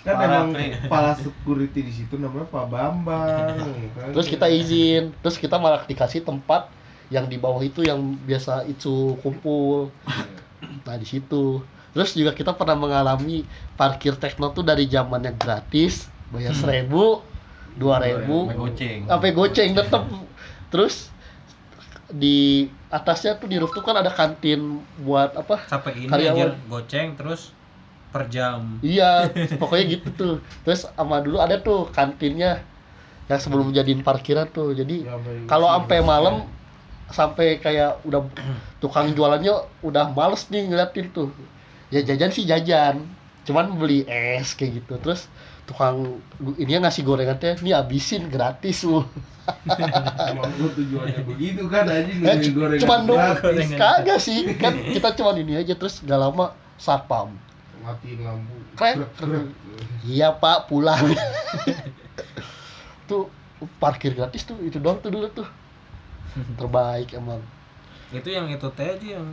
emang 0.09 0.57
kepala 0.57 1.13
security 1.21 1.81
di 1.85 1.93
situ 1.93 2.17
namanya 2.17 2.49
Pak 2.49 2.67
Bambang 2.73 3.53
kan. 3.97 4.11
Terus 4.17 4.27
kita 4.27 4.47
izin, 4.49 5.13
terus 5.21 5.37
kita 5.37 5.61
malah 5.61 5.85
dikasih 5.85 6.25
tempat 6.25 6.73
yang 7.13 7.29
di 7.29 7.37
bawah 7.41 7.61
itu 7.65 7.85
yang 7.85 8.17
biasa 8.25 8.69
itu 8.69 9.17
kumpul. 9.21 9.93
Nah 10.85 10.97
di 10.97 11.07
situ. 11.09 11.61
Terus 11.93 12.13
juga 12.15 12.37
kita 12.37 12.53
pernah 12.53 12.77
mengalami 12.77 13.49
parkir 13.75 14.15
tekno 14.17 14.53
tuh 14.53 14.63
dari 14.63 14.87
zamannya 14.87 15.35
gratis, 15.35 16.07
bayar 16.31 16.53
seribu, 16.53 17.25
dua 17.75 17.99
ribu, 18.01 18.49
Sampai 18.49 18.57
goceng 18.61 18.99
sampai 19.09 19.31
goceng 19.33 19.71
tetep. 19.77 20.03
Terus 20.69 20.95
di 22.09 22.65
atasnya 22.89 23.37
tuh 23.37 23.47
di 23.47 23.61
rooftop 23.61 23.85
kan 23.85 24.01
ada 24.01 24.09
kantin 24.09 24.81
buat 25.05 25.37
apa 25.37 25.69
sampai 25.69 25.93
ini 25.95 26.09
Karyawan. 26.09 26.37
aja 26.41 26.47
goceng 26.67 27.09
terus 27.15 27.53
per 28.09 28.25
jam 28.33 28.81
Iya, 28.81 29.29
pokoknya 29.61 29.85
gitu 30.01 30.09
tuh. 30.17 30.35
Terus 30.65 30.89
sama 30.89 31.21
dulu 31.21 31.45
ada 31.45 31.61
tuh 31.61 31.93
kantinnya 31.93 32.65
yang 33.29 33.37
sebelum 33.37 33.69
jadiin 33.69 34.01
parkiran 34.01 34.49
tuh. 34.49 34.73
Jadi 34.73 35.05
Ya, 35.05 35.13
kalau 35.45 35.69
sampai 35.69 36.01
malam 36.01 36.49
sampai 37.13 37.61
kayak 37.61 38.01
udah 38.09 38.25
tukang 38.81 39.13
jualannya 39.13 39.53
udah 39.85 40.09
males 40.17 40.49
nih 40.49 40.73
ngeliatin 40.73 41.13
tuh. 41.13 41.29
Ya 41.93 42.01
jajan 42.01 42.33
sih 42.33 42.45
jajan. 42.45 43.05
cuman 43.45 43.81
beli 43.81 44.05
es 44.05 44.53
kayak 44.53 44.85
gitu 44.85 45.01
terus 45.01 45.25
tukang 45.69 46.17
ini 46.57 46.81
ngasih 46.81 47.05
gorengan 47.05 47.37
teh 47.37 47.53
ini 47.61 47.77
habisin 47.77 48.33
gratis 48.33 48.83
lu 48.83 49.05
Emang 50.29 50.53
lu 50.57 50.69
tujuannya 50.73 51.25
begitu 51.25 51.65
kan 51.69 51.85
aja 51.85 52.09
Eh, 52.09 52.37
gorengan 52.53 52.81
cuman 52.81 53.01
dong 53.05 53.17
gratis. 53.17 53.69
kagak 53.73 54.19
sih. 54.21 54.45
Kan 54.57 54.77
kita 54.77 55.17
cuman 55.17 55.41
ini 55.41 55.57
aja 55.57 55.73
terus 55.73 56.05
gak 56.05 56.21
lama 56.21 56.53
satpam. 56.77 57.33
Matiin 57.81 58.21
lampu. 58.21 58.53
Krek. 58.77 59.09
iya 60.05 60.37
pak 60.37 60.69
pulang. 60.69 61.01
Tuh 63.05 63.33
parkir 63.81 64.13
gratis 64.13 64.45
tuh 64.45 64.61
itu 64.61 64.77
doang 64.77 65.01
tuh 65.01 65.09
dulu 65.09 65.29
tuh. 65.33 65.49
Terbaik 66.61 67.17
emang. 67.17 67.41
Itu 68.13 68.29
yang 68.29 68.49
itu 68.49 68.69
teh 68.77 68.85
aja 68.85 69.17
yang 69.17 69.27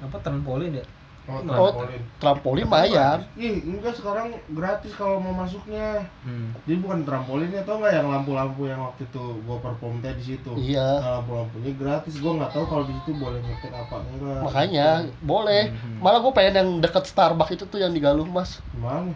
apa 0.00 0.16
trampolin 0.20 0.72
ya 0.72 0.84
oh, 1.30 1.70
Oh, 1.70 1.86
trampolin. 2.16 2.64
lumayan 2.64 3.22
ih 3.34 3.62
enggak 3.62 3.94
sekarang 3.94 4.30
gratis 4.50 4.92
kalau 4.92 5.16
mau 5.16 5.32
masuknya. 5.32 6.02
Hmm. 6.20 6.50
jadi 6.62 6.78
bukan 6.78 7.02
trampolinnya 7.02 7.62
tau 7.62 7.78
nggak 7.78 7.94
yang 7.94 8.08
lampu-lampu 8.08 8.66
yang 8.66 8.80
waktu 8.80 9.04
itu 9.04 9.24
gua 9.42 9.56
perform 9.58 9.98
teh 9.98 10.12
di 10.12 10.24
situ? 10.26 10.50
Iya. 10.54 10.88
Nah, 10.98 11.10
lampu-lampunya 11.18 11.72
gratis 11.74 12.14
gua 12.16 12.32
nggak 12.36 12.52
tahu 12.52 12.64
kalau 12.66 12.84
di 12.84 12.94
situ 12.94 13.10
boleh 13.14 13.38
nyetir 13.38 13.70
apa 13.70 13.96
enggak. 14.02 14.40
Makanya 14.42 14.88
boleh. 15.20 15.62
Mhm. 15.70 15.98
malah 15.98 16.18
gue 16.18 16.32
pengen 16.32 16.54
yang 16.56 16.70
deket 16.78 17.04
Starbucks 17.04 17.52
itu 17.52 17.64
tuh 17.64 17.78
yang 17.78 17.90
di 17.90 18.00
Galuh 18.00 18.24
mas. 18.24 18.58
Gimana 18.70 19.12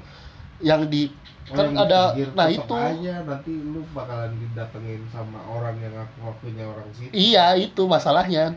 yang 0.60 0.86
di 0.86 1.10
Oh, 1.44 1.60
kan 1.60 1.76
ada 1.76 2.16
nah 2.32 2.48
itu. 2.48 2.72
aja 2.72 3.20
nanti 3.20 3.52
lu 3.52 3.84
bakalan 3.92 4.32
didatengin 4.40 5.04
sama 5.12 5.36
orang 5.44 5.76
yang 5.76 5.92
ngaku-ngakunya 5.92 6.64
orang 6.64 6.88
situ. 6.90 7.12
Iya 7.12 7.52
itu 7.60 7.84
masalahnya 7.84 8.56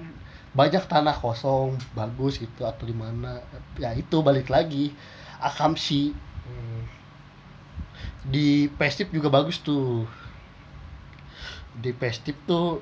banyak 0.57 0.89
tanah 0.89 1.13
kosong 1.13 1.77
bagus 1.93 2.41
gitu 2.41 2.65
atau 2.65 2.83
di 2.89 2.95
mana. 2.97 3.45
Ya 3.77 3.93
itu 3.93 4.25
balik 4.25 4.49
lagi. 4.49 4.91
Akamsi. 5.37 6.17
Hmm. 6.47 6.81
di 8.27 8.67
Pestip 8.75 9.13
juga 9.13 9.29
bagus 9.29 9.61
tuh. 9.61 10.09
Di 11.77 11.93
Pestip 11.93 12.35
tuh 12.49 12.81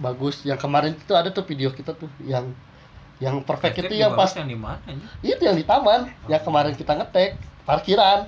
bagus. 0.00 0.40
Yang 0.48 0.64
kemarin 0.64 0.92
itu 0.96 1.12
ada 1.12 1.28
tuh 1.28 1.44
video 1.44 1.68
kita 1.70 1.92
tuh 1.92 2.08
yang 2.24 2.48
yang 3.16 3.40
perfect 3.44 3.80
Plastik 3.80 3.92
itu 3.92 3.96
yang 3.96 4.12
pas 4.12 4.28
yang 4.36 4.44
di 4.44 4.58
mana 4.60 4.80
itu 5.20 5.42
yang 5.44 5.56
di 5.56 5.66
taman. 5.68 6.08
Yang 6.26 6.42
kemarin 6.48 6.72
kita 6.72 6.96
ngetek 6.96 7.36
parkiran. 7.68 8.24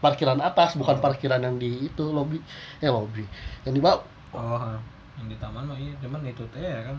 Parkiran 0.00 0.40
atas 0.40 0.74
bukan 0.74 0.96
parkiran 0.98 1.38
yang 1.44 1.60
di 1.60 1.86
itu 1.86 2.04
lobby 2.08 2.40
eh 2.80 2.90
lobby 2.90 3.22
yang 3.68 3.74
di 3.76 3.80
bawah. 3.84 4.02
Oh 4.32 4.80
yang 5.20 5.28
di 5.28 5.36
taman 5.36 5.68
mah 5.68 5.76
iya 5.76 5.92
cuman 6.00 6.24
itu 6.24 6.40
teh 6.48 6.64
ya 6.64 6.80
kan 6.88 6.96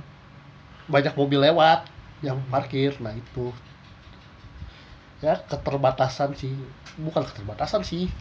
banyak 0.91 1.15
mobil 1.15 1.39
lewat 1.39 1.87
yang 2.21 2.37
parkir. 2.51 2.93
Nah 2.99 3.15
itu. 3.15 3.55
Ya 5.23 5.39
keterbatasan 5.39 6.35
sih. 6.35 6.51
Bukan 6.99 7.23
keterbatasan 7.23 7.81
sih. 7.81 8.11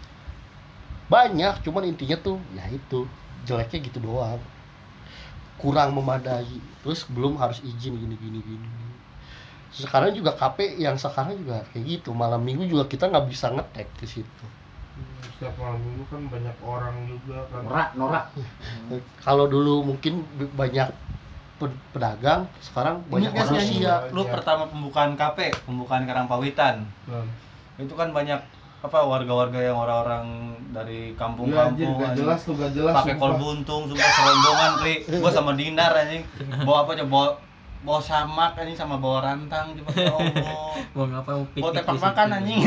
Banyak 1.11 1.67
cuman 1.67 1.91
intinya 1.91 2.17
tuh 2.17 2.39
ya 2.55 2.65
itu. 2.71 3.05
Jeleknya 3.45 3.83
gitu 3.83 3.99
doang. 3.99 4.41
Kurang 5.59 5.93
memadai. 5.93 6.63
Terus 6.87 7.05
belum 7.11 7.37
harus 7.37 7.59
izin 7.61 7.99
gini 7.99 8.17
gini 8.17 8.41
gini 8.41 8.81
sekarang 9.71 10.11
juga 10.11 10.35
KP 10.35 10.83
yang 10.83 10.99
sekarang 10.99 11.39
juga 11.39 11.63
kayak 11.71 11.85
gitu. 11.87 12.11
Malam 12.11 12.43
minggu 12.43 12.67
juga 12.67 12.91
kita 12.91 13.07
nggak 13.07 13.27
bisa 13.31 13.55
ngetek 13.55 13.87
di 14.03 14.07
situ. 14.19 14.45
Setiap 15.23 15.55
malam 15.63 15.79
minggu 15.79 16.05
kan 16.11 16.23
banyak 16.27 16.57
orang 16.67 16.95
juga 17.07 17.39
kan. 17.49 17.63
Norak 17.63 17.91
norak. 17.95 18.25
Kalau 19.23 19.47
dulu 19.47 19.87
mungkin 19.87 20.27
banyak 20.59 20.91
pedagang 21.61 22.49
sekarang 22.65 23.05
banyak 23.13 23.31
kan 23.37 23.45
sih, 23.45 23.53
manusia 23.53 23.93
anjing. 24.01 24.17
Lu 24.17 24.23
pertama 24.25 24.65
pembukaan 24.71 25.13
KP, 25.13 25.53
pembukaan 25.69 26.09
Karangpawitan. 26.09 26.89
Nah, 27.05 27.27
Itu 27.77 27.93
kan 27.97 28.13
banyak 28.17 28.41
apa 28.81 28.99
warga-warga 29.05 29.61
yang 29.61 29.77
orang-orang 29.77 30.57
dari 30.73 31.13
Iya 31.13 31.13
anjir, 31.13 31.21
kampung-kampung 31.21 32.01
gak 32.01 32.09
anjing. 32.17 32.25
jelas 32.25 32.41
tuh, 32.41 32.55
gak 32.57 32.73
jelas 32.73 32.95
pakai 32.97 33.15
kol 33.21 33.35
buntung 33.37 33.83
sumpah 33.85 34.11
serombongan 34.17 34.73
pri 34.81 34.95
gua 35.21 35.31
sama 35.33 35.53
Dinar 35.53 35.93
anjing. 35.93 36.23
Bawa 36.65 36.89
apa 36.89 36.91
aja? 36.97 37.05
Bawa 37.05 37.29
bawa 37.81 38.01
samak 38.01 38.57
anjing 38.57 38.77
sama 38.77 38.97
bawa 39.01 39.25
rantang 39.25 39.73
coba 39.73 39.91
ya 39.97 40.13
Allah 40.13 40.77
mau 40.93 41.05
ngapa? 41.09 41.31
Mau 41.33 41.49
bawa 41.49 41.73
tepak 41.73 41.93
di 41.97 42.01
makan 42.01 42.27
situ. 42.29 42.37
anjing. 42.41 42.59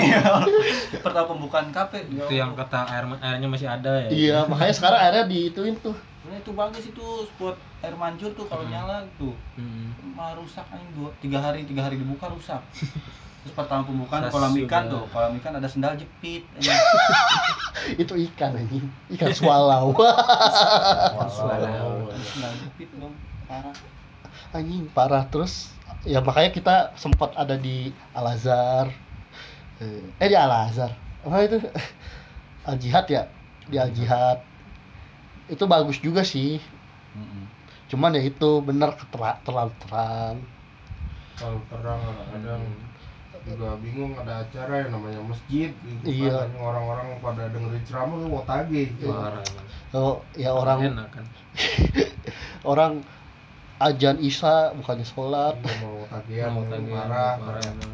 Pertama 1.05 1.25
pembukaan 1.33 1.67
kafe 1.69 1.97
ya 2.09 2.25
itu 2.25 2.33
yang 2.37 2.53
kata 2.53 2.79
air 2.89 3.05
airnya 3.21 3.47
masih 3.49 3.69
ada 3.69 4.05
ya. 4.05 4.09
Iya 4.09 4.37
makanya 4.45 4.73
sekarang 4.73 4.99
akhirnya 5.01 5.25
diituin 5.29 5.75
tuh 5.81 5.97
Nah, 6.23 6.39
itu 6.39 6.51
bagus 6.55 6.87
itu 6.87 7.05
spot 7.27 7.59
air 7.83 7.95
mancur 7.99 8.31
tuh 8.31 8.47
kalau 8.47 8.63
nyala 8.63 9.03
tuh. 9.19 9.35
Hmm. 9.59 9.91
malah 10.15 10.39
rusak 10.39 10.63
anjing 10.71 10.87
dua 10.95 11.09
tiga 11.19 11.41
hari 11.43 11.67
tiga 11.67 11.83
hari 11.83 11.99
dibuka 11.99 12.31
rusak. 12.31 12.63
Terus 13.43 13.59
pertama 13.59 13.83
pembukaan 13.83 14.31
kolam 14.31 14.55
ikan 14.63 14.87
tuh 14.87 15.03
kolam 15.11 15.35
ikan 15.35 15.59
ada 15.59 15.67
sendal 15.67 15.99
jepit 15.99 16.47
itu 18.01 18.13
ikan 18.31 18.55
anjing. 18.55 18.87
Ikan 19.11 19.35
swallow. 19.35 19.91
Ada 19.99 21.27
sendal 22.23 22.53
jepit 22.63 22.87
dong 22.95 23.11
parah. 23.43 23.75
Anjing 24.55 24.87
parah. 24.95 25.27
Terus 25.27 25.75
ya 26.07 26.23
makanya 26.23 26.55
kita 26.55 26.75
sempat 26.95 27.35
ada 27.35 27.59
di 27.59 27.91
Al 28.15 28.31
Azhar. 28.31 28.87
Eh 29.83 30.07
eh, 30.23 30.27
di 30.31 30.39
Al 30.39 30.71
Azhar. 30.71 30.95
Apa 31.27 31.43
itu? 31.43 31.59
Al 32.71 32.79
Jihad 32.79 33.11
ya? 33.11 33.27
Di 33.67 33.75
Al 33.75 33.91
Jihad 33.91 34.52
itu 35.53 35.63
bagus 35.63 35.97
juga 35.97 36.21
sih. 36.21 36.57
Cuman 37.85 38.09
ya 38.11 38.21
itu 38.21 38.49
bener 38.59 38.89
ketera- 38.93 39.37
terlalu 39.41 39.73
terang. 39.79 40.41
Kalau 41.37 41.61
terang 41.69 42.01
kadang 42.27 42.63
juga 43.43 43.75
bingung 43.77 44.15
ada 44.15 44.41
acara 44.41 44.81
yang 44.81 44.95
namanya 44.95 45.19
masjid 45.21 45.69
gitu 45.75 46.07
Iya. 46.07 46.47
kan. 46.47 46.49
orang-orang 46.57 47.07
pada 47.19 47.43
dengerin 47.51 47.83
ceramah 47.83 48.15
lu 48.15 48.27
mau 48.31 48.43
tagih 48.43 48.87
parah. 48.97 49.43
Emang. 49.43 49.67
oh, 49.93 50.15
ya 50.33 50.49
orang 50.49 50.79
enak 50.89 51.07
kan? 51.11 51.25
orang 52.71 52.93
ajan 53.77 54.15
Isya 54.17 54.71
bukannya 54.79 55.03
sholat. 55.03 55.59
Iya, 55.59 55.75
mau 55.83 56.07
tagihan 56.07 56.49
Mau 56.55 56.63
marah 56.87 57.35
emang. 57.59 57.93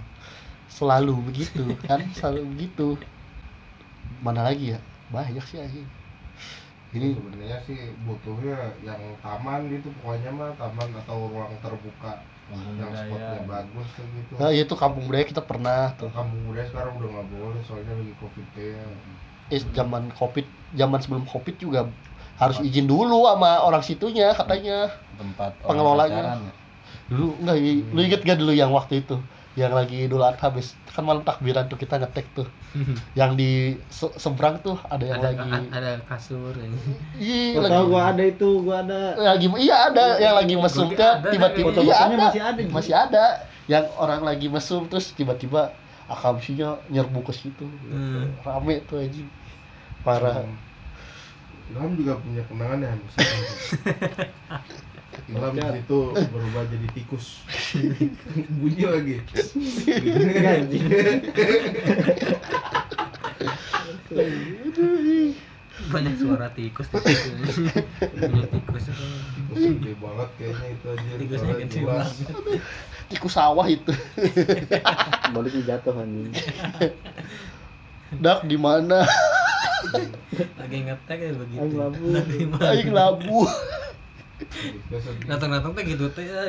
selalu 0.69 1.13
begitu 1.33 1.65
kan? 1.83 2.05
Selalu 2.13 2.45
begitu. 2.55 2.87
Mana 4.21 4.45
lagi 4.45 4.77
ya? 4.77 4.79
Banyak 5.09 5.43
sih 5.43 5.57
anjing 5.57 5.89
ini 6.89 7.13
ini 7.13 7.17
sebenarnya 7.17 7.57
sih 7.69 7.79
butuhnya 8.01 8.73
yang 8.81 9.01
taman 9.21 9.69
gitu 9.69 9.93
pokoknya 10.01 10.29
mah 10.33 10.51
taman 10.57 10.89
atau 11.05 11.29
ruang 11.29 11.53
terbuka 11.61 12.25
yang 12.49 12.89
spotnya 12.97 13.45
bagus 13.45 13.87
tuh 13.93 14.05
gitu. 14.09 14.33
Nah, 14.41 14.49
itu 14.49 14.73
kampung 14.73 15.05
budaya 15.05 15.25
kita 15.29 15.43
pernah 15.45 15.93
tuh. 16.01 16.09
Kampung 16.09 16.41
budaya 16.49 16.65
sekarang 16.65 16.97
udah 16.97 17.09
nggak 17.13 17.27
boleh 17.29 17.61
soalnya 17.61 17.93
lagi 17.93 18.13
covid 18.17 18.47
ya. 18.57 18.81
Eh 19.53 19.61
zaman 19.77 20.09
covid 20.17 20.45
zaman 20.73 20.97
sebelum 20.97 21.29
covid 21.29 21.55
juga 21.61 21.85
harus 22.41 22.57
izin 22.65 22.89
dulu 22.89 23.29
sama 23.29 23.61
orang 23.61 23.85
situnya 23.85 24.33
katanya. 24.33 24.89
Tempat 25.21 25.51
Pengelolanya. 25.61 26.41
pacaran 26.41 26.41
ya. 26.49 26.53
dulu 27.09 27.27
enggak 27.41 27.57
lu 27.89 27.99
inget 28.05 28.21
gak 28.21 28.37
dulu 28.37 28.53
yang 28.53 28.69
waktu 28.69 29.01
itu 29.01 29.17
yang 29.59 29.75
lagi 29.75 30.07
Idul 30.07 30.23
Adha 30.23 30.39
habis 30.39 30.71
kan 30.87 31.03
malam 31.03 31.21
takbiran 31.21 31.67
tuh 31.67 31.75
kita 31.75 31.95
ngetek 31.95 32.25
tuh. 32.33 32.47
Yang 33.11 33.31
di 33.35 33.51
se- 33.87 34.15
seberang 34.15 34.59
tuh 34.59 34.79
ada 34.87 35.03
yang 35.03 35.19
ada 35.19 35.29
lagi. 35.35 35.51
ada 35.69 35.89
kasur 36.07 36.55
iya 37.19 37.59
lagi 37.59 37.69
tahu 37.69 37.83
gua 37.87 38.01
ada 38.09 38.23
itu, 38.23 38.49
gua 38.63 38.75
ada. 38.81 38.99
lagi 39.19 39.45
iya 39.59 39.75
ada 39.91 40.05
yang 40.17 40.33
lagi 40.33 40.55
mesum 40.55 40.87
Gua 40.87 40.95
teh 40.95 41.05
ada, 41.05 41.27
tiba-tiba 41.27 41.69
iya 41.83 41.95
ada 41.99 42.15
masih 42.17 42.41
ada. 42.41 42.59
masih 42.71 42.93
ada. 42.95 43.25
Yang 43.67 43.85
orang 43.95 44.21
lagi 44.23 44.47
mesum 44.47 44.81
terus 44.87 45.11
tiba-tiba 45.11 45.75
akamsinya 46.07 46.79
nyerbu 46.87 47.19
ke 47.21 47.33
situ. 47.35 47.67
Hmm. 47.85 48.33
rame 48.41 48.81
tuh 48.87 48.97
aja 48.97 49.23
parah. 50.01 50.41
Ilham 51.69 51.93
juga 51.93 52.17
punya 52.17 52.41
kenangan 52.49 52.81
ya 52.81 52.89
Ilham 55.27 55.53
di 55.53 55.61
situ 55.83 55.99
berubah 56.15 56.63
jadi 56.71 56.87
tikus. 56.95 57.25
Bunyi 58.61 58.83
lagi. 58.87 59.15
Banyak 65.89 66.13
suara 66.19 66.47
tikus 66.53 66.87
di 66.91 66.97
situ. 67.01 67.31
Punya 67.99 68.45
tikus. 68.51 68.83
Itu 68.91 69.03
tikus 69.35 69.59
gede 69.63 69.91
banget 69.97 70.29
kayaknya 70.37 70.67
itu 70.75 70.85
aja 70.91 71.09
Tikusnya 71.17 71.53
gede 71.55 71.67
jelas. 71.71 72.09
tikus 73.09 73.33
sawah 73.33 73.67
itu. 73.67 73.91
Baliknya 75.33 75.61
jatuh 75.75 75.93
anjing. 75.97 76.29
dak 78.19 78.41
di 78.45 78.57
mana? 78.57 79.05
Lagi 80.57 80.77
ngetek 80.85 81.17
ya 81.17 81.31
begitu. 81.33 81.59
Aing 81.63 81.75
labu. 81.77 82.03
Aing 82.61 82.91
labu. 82.93 83.39
Tikus. 83.47 83.88
Datang-datang 85.27 85.71
teh 85.75 85.83
gitu 85.85 86.05
teh 86.11 86.25
ya 86.25 86.47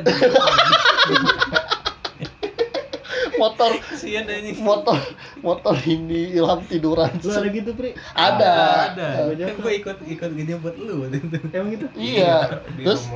motor 3.41 3.71
sian 3.97 4.29
ini 4.29 4.53
motor 4.61 4.97
motor 5.41 5.73
ini 5.89 6.37
ilham 6.37 6.61
tiduran 6.69 7.09
Lu 7.25 7.33
ada 7.33 7.49
gitu, 7.49 7.71
Pri? 7.73 7.97
ada 8.13 8.53
ada 8.93 9.07
Gua 9.33 9.49
kan 9.49 9.55
gue 9.57 9.73
ikut 9.81 9.97
ikut 10.05 10.29
gini 10.37 10.51
buat 10.61 10.75
lu 10.77 11.09
Emang 11.49 11.69
gitu? 11.73 11.85
iya 11.97 12.61
di 12.77 12.85
terus 12.85 13.09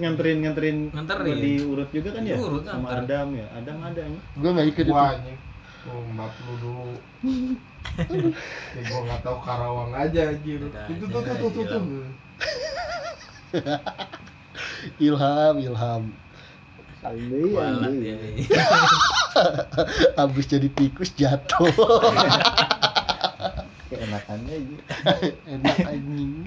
Nganterin 0.00 0.48
nganterin 0.48 0.76
Nganterin. 0.96 1.36
diurut 1.38 1.88
juga 1.92 2.08
kan 2.16 2.22
ya? 2.24 2.36
Diurut, 2.40 2.64
Sama. 2.66 3.04
Adam 3.04 3.36
ya. 3.36 3.46
Adam 3.54 3.76
ada 3.84 4.00
emang. 4.02 4.22
gue 4.34 4.50
nggak 4.50 4.68
ikut 4.72 4.84
itu 4.88 5.96
map 6.12 6.32
lu 6.44 6.54
dulu. 6.60 6.92
Kayak 7.96 8.84
gua 8.92 9.00
nggak 9.08 9.20
tahu 9.24 9.38
Karawang 9.40 9.92
aja 9.96 10.20
anjir. 10.28 10.60
Itu 10.92 11.04
tuh 11.08 11.20
tuh 11.24 11.48
tuh 11.48 11.64
tuh. 11.64 11.82
Ilham, 15.06 15.54
Ilham. 15.60 16.02
Andai, 17.00 17.56
andai. 17.56 18.44
Habis 20.20 20.46
jadi 20.46 20.68
tikus 20.68 21.16
jatuh. 21.16 21.72
Keenakannya 23.90 24.54
aja. 24.54 24.76
Enak 25.56 25.76
anjing. 25.82 26.46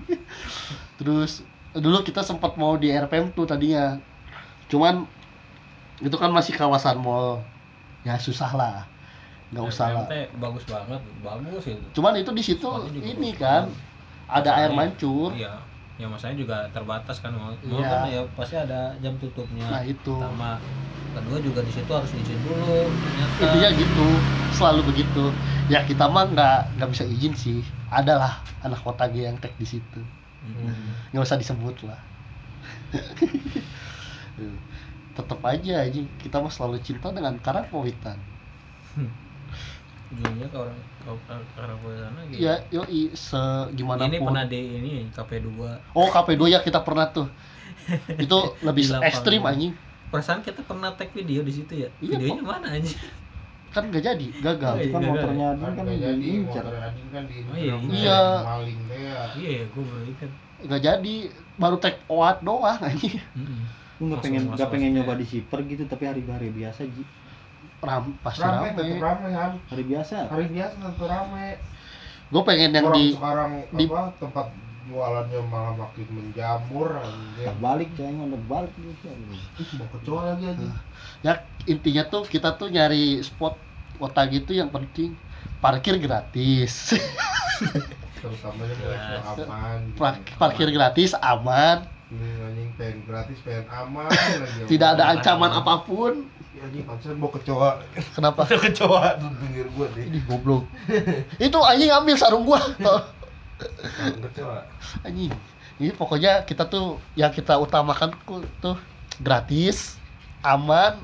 Terus 1.01 1.41
dulu 1.73 2.05
kita 2.05 2.21
sempat 2.21 2.53
mau 2.55 2.77
di 2.77 2.93
RPM 2.93 3.33
tuh 3.33 3.49
tadinya. 3.49 3.97
Cuman 4.69 5.09
itu 5.99 6.15
kan 6.15 6.29
masih 6.29 6.53
kawasan 6.53 7.01
mall. 7.01 7.41
Ya 8.05 8.15
susah 8.21 8.51
lah. 8.53 8.77
nggak 9.53 9.69
usah 9.69 9.87
lah. 9.93 10.05
Bagus 10.41 10.65
banget, 10.65 11.01
bagus 11.21 11.63
itu. 11.69 11.85
Cuman 11.93 12.17
itu 12.17 12.31
di 12.33 12.41
situ 12.41 12.65
ini 12.89 13.37
kan 13.37 13.69
banget. 13.69 13.77
ada 14.25 14.49
air 14.57 14.71
mancur. 14.73 15.29
Iya. 15.33 15.72
Ya 16.01 16.09
masalahnya 16.09 16.39
juga 16.41 16.57
terbatas 16.73 17.21
kan. 17.21 17.31
Mall 17.37 17.53
Iya. 17.61 17.85
kan 17.85 18.01
ya 18.09 18.21
pasti 18.33 18.55
ada 18.57 18.93
jam 18.99 19.13
tutupnya. 19.21 19.65
Nah 19.69 19.83
itu. 19.85 20.13
Pertama, 20.17 20.57
kedua 21.13 21.37
juga 21.37 21.59
di 21.61 21.69
situ 21.69 21.91
harus 21.93 22.09
izin 22.09 22.39
dulu. 22.41 22.89
Ternyata. 22.89 23.41
Intinya 23.45 23.69
gitu, 23.77 24.07
selalu 24.57 24.81
begitu. 24.89 25.23
Ya 25.69 25.85
kita 25.85 26.09
mah 26.09 26.25
nggak 26.33 26.81
nggak 26.81 26.89
bisa 26.89 27.03
izin 27.05 27.33
sih. 27.37 27.59
Adalah 27.93 28.41
anak 28.65 28.81
kota 28.81 29.05
G 29.13 29.29
yang 29.29 29.37
tek 29.37 29.53
di 29.61 29.65
situ. 29.69 30.01
Mm. 30.43 31.15
nggak 31.15 31.23
usah 31.23 31.39
disebut 31.39 31.87
lah. 31.87 31.95
Tetap 35.15 35.39
aja 35.45 35.87
anjing 35.87 36.03
kita 36.19 36.41
mah 36.43 36.51
selalu 36.51 36.83
cinta 36.83 37.15
dengan 37.15 37.39
Karapowitan. 37.39 38.19
Ujungnya 40.13 40.47
ke 40.47 40.57
orang 40.57 40.77
ke 40.77 41.09
ke 41.09 41.33
arah 41.57 41.77
sana 41.81 42.19
gitu. 42.29 42.37
Ya, 42.37 42.53
yoi 42.69 43.01
segimana 43.17 44.05
Ini 44.05 44.17
pun. 44.21 44.29
pernah 44.29 44.45
di 44.45 44.59
ini 44.77 44.91
KP2. 45.09 45.49
Oh, 45.97 46.07
KP2 46.13 46.41
ya 46.53 46.59
kita 46.61 46.79
pernah 46.85 47.09
tuh. 47.09 47.27
Itu 48.23 48.53
lebih 48.61 48.85
ekstrim 49.01 49.41
anjing. 49.41 49.73
Perasaan 50.13 50.45
kita 50.45 50.61
pernah 50.61 50.93
tag 50.93 51.09
video 51.11 51.41
di 51.41 51.49
situ 51.49 51.73
ya. 51.73 51.89
Iya, 51.97 52.21
Videonya 52.21 52.43
mana 52.45 52.67
anjing? 52.77 53.01
Kan 53.73 53.89
nggak 53.89 54.05
jadi, 54.05 54.27
gagal. 54.37 54.73
Oh, 54.77 54.81
iya. 54.85 54.93
Kan 54.93 55.01
gagal. 55.01 55.09
motornya 55.17 55.45
Adin 55.49 55.63
Kan 55.65 55.73
kan 55.73 55.85
jadi 55.89 56.13
diincar. 56.21 56.63
motor 56.69 56.77
Adin 56.77 57.07
kan 57.09 57.23
di 57.25 57.35
Oh, 57.41 57.55
iya. 57.57 57.73
Iya. 57.89 58.21
maling 58.45 58.81
deh 58.85 58.99
ya. 59.01 59.21
Iya 59.33 59.49
ya, 59.49 59.63
gue 59.65 59.83
baru 59.83 60.03
ikan. 60.13 60.29
Nggak 60.63 60.81
jadi, 60.85 61.15
baru 61.57 61.75
take 61.81 61.99
oat 62.05 62.37
doang 62.45 62.79
anjing. 62.85 63.17
Lu 63.97 64.09
nggak 64.13 64.21
Langsung 64.21 64.21
pengen 64.21 64.41
masuk 64.45 64.55
nggak 64.61 64.69
pengen 64.69 64.91
nyoba 64.93 65.13
di 65.17 65.25
shipper 65.25 65.59
gitu 65.65 65.83
tapi 65.89 66.03
hari-hari 66.05 66.47
biasa 66.53 66.85
Ji. 66.85 67.01
Ram, 67.83 68.03
pasti 68.19 68.39
Rame, 68.39 68.55
rame. 68.65 68.67
tetep 68.73 68.97
rame 68.97 69.27
kan. 69.29 69.51
Hari 69.67 69.83
biasa. 69.83 70.15
Hari 70.27 70.45
biasa 70.49 70.73
tentu 70.77 71.05
rame. 71.05 71.47
Gue 72.27 72.41
pengen 72.41 72.69
yang 72.71 72.85
Orang 72.85 72.97
di 72.97 73.05
sekarang 73.11 73.51
di- 73.69 73.87
apa 73.87 74.01
tempat 74.17 74.47
jualannya 74.83 75.41
malah 75.45 75.73
makin 75.77 76.07
menjamur 76.09 76.87
anjir. 76.97 77.47
Balik 77.57 77.89
ceng 77.93 78.15
udah 78.19 78.41
balik 78.45 78.73
gitu. 78.73 79.07
Ih, 79.55 79.67
mau 79.75 79.87
kecoa 79.89 80.21
lagi 80.29 80.45
aja. 80.49 80.67
ya 81.21 81.33
intinya 81.65 82.03
tuh 82.05 82.23
kita 82.23 82.51
tuh 82.53 82.67
nyari 82.67 83.19
spot 83.19 83.55
kota 83.95 84.27
gitu 84.27 84.51
yang 84.51 84.67
penting 84.67 85.15
parkir 85.59 85.95
gratis. 85.95 86.91
Mulai 88.23 88.71
Jelas. 88.73 89.23
aman. 89.37 89.79
Par- 89.93 90.23
parkir 90.37 90.67
gratis 90.69 91.11
aman, 91.13 91.83
Ini 92.07 92.27
anjing 92.41 92.69
pengen 92.73 92.99
gratis, 93.03 93.37
pengen 93.41 93.67
aman 93.67 94.07
tidak 94.71 94.95
ada 94.95 95.03
Aman, 95.05 95.13
ancaman 95.17 95.51
aman. 95.51 95.59
apa 95.59 95.75
pun. 95.83 96.13
Ya, 96.53 96.61
anjing 96.63 96.85
pantesan 96.85 97.17
mau 97.17 97.29
kecoa. 97.29 97.81
Kenapa? 98.13 98.45
Ada 98.45 98.61
kecoa 98.61 99.17
tuh 99.17 99.29
pinggir 99.41 99.65
gua 99.73 99.89
deh. 99.91 100.05
Ini 100.05 100.19
goblok. 100.23 100.69
Itu 101.41 101.57
anjing 101.59 101.89
ambil 101.89 102.15
sarung 102.15 102.45
gua. 102.45 102.61
Kalau 102.77 103.01
kecoa. 104.29 104.69
anjing. 105.01 105.33
Ini 105.81 105.89
pokoknya 105.97 106.45
kita 106.45 106.69
tuh 106.69 107.01
yang 107.17 107.33
kita 107.33 107.57
utamakan 107.57 108.13
tuh 108.61 108.77
gratis, 109.17 109.97
aman. 110.45 111.01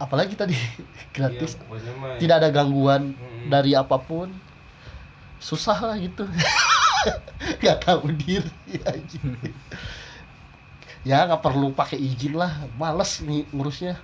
Apalagi 0.00 0.32
tadi 0.32 0.56
gratis, 1.16 1.60
Iya, 1.60 1.92
mah. 2.00 2.16
tidak 2.16 2.36
ada 2.40 2.48
gangguan 2.48 3.12
Mm-mm. 3.12 3.52
dari 3.52 3.76
apa 3.76 4.00
pun. 4.00 4.32
Susah 5.36 5.76
lah 5.76 5.96
gitu. 6.00 6.24
Gak 7.64 7.84
tahu 7.84 8.08
diri 8.16 8.48
anjing. 8.84 9.36
Ya 11.00 11.24
nggak 11.24 11.40
perlu 11.40 11.72
pakai 11.72 11.96
izin 11.96 12.36
lah, 12.36 12.52
males 12.76 13.24
nih 13.24 13.48
ngurusnya. 13.56 13.96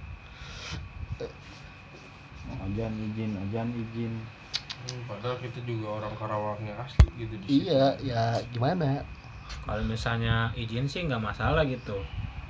Ajan 2.64 2.92
izin, 3.12 3.30
ajan 3.36 3.68
izin. 3.76 4.12
Hmm, 4.86 5.00
padahal 5.10 5.36
kita 5.42 5.60
juga 5.66 6.00
orang 6.00 6.14
Karawangnya 6.16 6.74
asli 6.78 7.06
gitu 7.20 7.34
di 7.42 7.44
situ. 7.44 7.68
Iya, 7.68 7.84
ya 8.00 8.22
gimana? 8.54 9.02
Kalau 9.66 9.82
misalnya 9.84 10.50
izin 10.56 10.86
sih 10.88 11.04
nggak 11.04 11.20
masalah 11.20 11.62
gitu. 11.68 12.00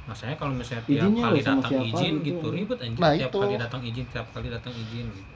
Masalahnya 0.07 0.39
kalau 0.39 0.55
misalnya 0.55 0.85
tiap 0.87 1.03
Izinnya 1.11 1.23
kali 1.27 1.41
datang 1.43 1.61
siapa 1.67 1.87
izin 1.91 2.15
gitu. 2.23 2.39
gitu 2.39 2.47
ribet 2.55 2.79
anjing. 2.79 3.03
Nah, 3.03 3.13
tiap 3.19 3.31
itu. 3.35 3.39
kali 3.43 3.55
datang 3.59 3.83
izin, 3.83 4.05
tiap 4.15 4.27
kali 4.31 4.49
datang 4.53 4.75
izin 4.79 5.07
gitu. 5.11 5.35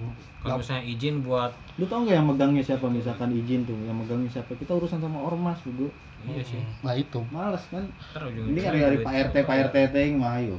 Kalau 0.00 0.06
Nggak- 0.40 0.58
misalnya 0.62 0.84
izin 0.86 1.14
buat 1.26 1.52
Lu 1.76 1.84
tau 1.90 1.98
nggak 2.06 2.16
yang 2.16 2.28
megangnya 2.30 2.62
siapa 2.64 2.86
misalkan 2.88 3.28
izin 3.34 3.60
tuh, 3.66 3.76
yang 3.84 3.96
megangnya 3.98 4.30
siapa? 4.32 4.54
Kita 4.54 4.72
urusan 4.78 5.02
sama 5.02 5.18
ormas 5.20 5.58
juga. 5.66 5.90
Iya 6.28 6.42
sih. 6.44 6.60
Nah 6.84 6.92
itu. 6.92 7.20
Males 7.32 7.64
kan? 7.68 7.84
Ini 8.28 8.58
kan 8.60 8.72
dari 8.72 8.98
Pak 9.00 9.12
RT, 9.30 9.36
Pak 9.44 9.56
RT 9.70 9.76
ting 9.92 10.20
mah 10.20 10.36
ayo. 10.36 10.56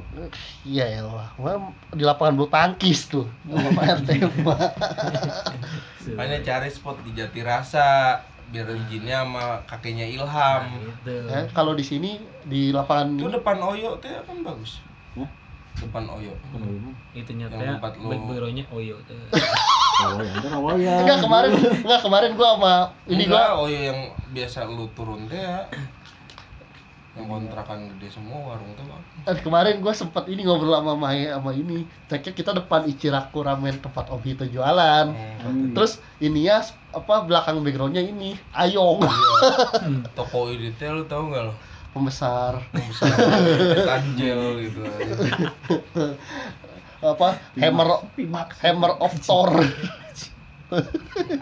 Iya 0.66 0.84
ya 0.88 1.02
lah. 1.06 1.28
Gua 1.38 1.70
di 1.94 2.02
lapangan 2.02 2.34
bulu 2.34 2.48
tangkis 2.50 3.06
tuh. 3.06 3.26
Sama 3.46 3.70
Pak 3.74 3.84
RT 4.02 4.08
mah. 4.42 4.58
Makanya 6.18 6.38
cari 6.42 6.68
spot 6.68 6.98
di 7.06 7.14
Jatirasa 7.14 8.18
biar 8.52 8.68
izinnya 8.68 9.24
sama 9.24 9.62
kakeknya 9.64 10.04
Ilham. 10.04 10.60
Nah, 10.68 10.76
gitu. 10.76 11.14
Ya, 11.24 11.40
kalau 11.56 11.72
di 11.72 11.84
sini 11.86 12.20
di 12.44 12.68
lapangan 12.68 13.16
Itu 13.16 13.32
depan 13.32 13.56
Oyo 13.62 13.96
teh 13.96 14.12
kan 14.12 14.36
bagus. 14.44 14.82
Hah? 15.16 15.30
Depan 15.80 16.04
Oyo. 16.10 16.36
Itu 17.16 17.32
Yang 17.32 17.48
nyata 17.48 17.80
tempat 17.80 17.92
lu- 17.96 18.10
baik 18.12 18.22
bironya 18.28 18.64
Oyo 18.68 18.96
Oh, 20.02 20.74
ya. 20.74 21.02
enggak 21.06 21.18
kemarin 21.22 21.50
enggak 21.54 22.00
kemarin 22.02 22.30
gua 22.34 22.48
sama 22.58 22.74
ini 23.06 23.24
Enggak, 23.26 23.50
gua 23.54 23.62
Oyo 23.66 23.78
yang 23.92 24.00
biasa 24.32 24.66
lu 24.66 24.86
turun 24.92 25.26
teh 25.30 25.38
ya. 25.38 25.66
Yang 27.12 27.28
kontrakan 27.28 27.92
gede 27.92 28.08
semua 28.08 28.40
warung 28.40 28.72
tuh. 28.72 28.88
Bang. 28.88 29.02
eh, 29.28 29.36
kemarin 29.44 29.84
gua 29.84 29.92
sempat 29.92 30.24
ini 30.32 30.42
ngobrol 30.42 30.72
sama 30.72 30.96
Mai 30.96 31.28
sama 31.28 31.52
ini. 31.52 31.84
Ceknya 32.08 32.32
kita 32.32 32.50
depan 32.56 32.88
Ichiraku 32.88 33.44
ramen 33.44 33.76
tempat 33.78 34.08
Om 34.08 34.22
Hito 34.24 34.48
jualan. 34.48 35.06
Hmm. 35.12 35.76
Terus 35.76 36.00
ininya 36.18 36.64
apa 36.92 37.24
belakang 37.24 37.60
backgroundnya 37.60 38.00
ini 38.00 38.36
Ayong 38.52 39.00
Toko 40.16 40.52
ini 40.52 40.72
teh 40.76 40.88
lu 40.88 41.04
tahu 41.04 41.32
nggak 41.32 41.44
lo? 41.48 41.54
pembesar 41.92 42.56
Bisa 42.72 43.04
tanjel 43.88 44.64
gitu. 44.64 44.80
apa? 47.02 47.34
Hammer 47.58 48.06
hammer 48.62 48.92
of 49.02 49.14
Thor. 49.26 49.50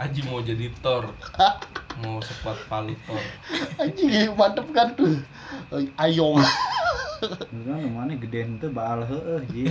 Aji 0.01 0.21
mau 0.27 0.43
jadi 0.43 0.73
Thor. 0.81 1.13
Mau 2.01 2.19
sekuat 2.25 2.57
palu 2.67 2.97
Thor. 3.05 3.21
anjing 3.79 4.33
mantep 4.35 4.67
kan 4.73 4.97
tuh? 4.97 5.21
Ayong 6.01 6.41
Kan 7.21 7.85
mana 7.93 8.17
gede 8.17 8.49
ente 8.49 8.73
baal 8.73 9.05
heeh 9.05 9.41
ji. 9.53 9.63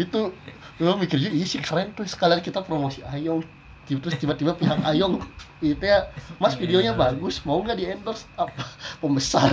Itu 0.00 0.32
lo 0.80 0.96
mikir 0.96 1.20
juga 1.20 1.32
iya 1.36 1.44
sih 1.44 1.60
keren 1.60 1.92
tuh 1.92 2.08
sekalian 2.08 2.40
kita 2.40 2.64
promosi 2.64 3.04
Ayong 3.04 3.44
terus 3.86 4.18
tiba-tiba 4.18 4.56
pihak 4.56 4.80
Ayong 4.82 5.22
itu 5.62 5.84
ya 5.84 6.10
mas 6.42 6.58
videonya 6.58 6.96
bagus 6.96 7.44
mau 7.46 7.60
nggak 7.62 7.78
di 7.78 7.84
endorse 7.86 8.26
apa? 8.40 8.64
Pembesar 8.98 9.46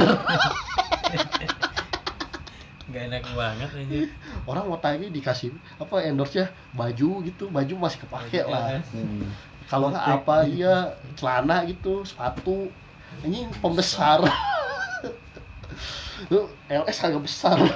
Gak 2.93 3.03
enak 3.09 3.25
banget 3.33 3.69
aja. 3.73 3.97
orang 4.49 4.63
mau 4.69 4.77
tanya 4.77 5.09
dikasih 5.09 5.49
apa 5.81 6.05
endorse 6.05 6.37
nya 6.37 6.45
baju 6.77 7.25
gitu 7.25 7.49
baju 7.49 7.73
masih 7.81 7.99
kepake 8.05 8.45
lah. 8.45 8.77
Hmm. 8.93 9.25
kalau 9.65 9.89
nggak 9.89 10.05
apa 10.05 10.45
iya 10.45 10.93
celana 11.17 11.65
gitu 11.65 12.05
sepatu. 12.05 12.69
Ini 13.25 13.49
pembesar. 13.57 14.21
Lu 16.31 16.45
LS 16.69 16.97
agak 17.01 17.25
besar. 17.25 17.57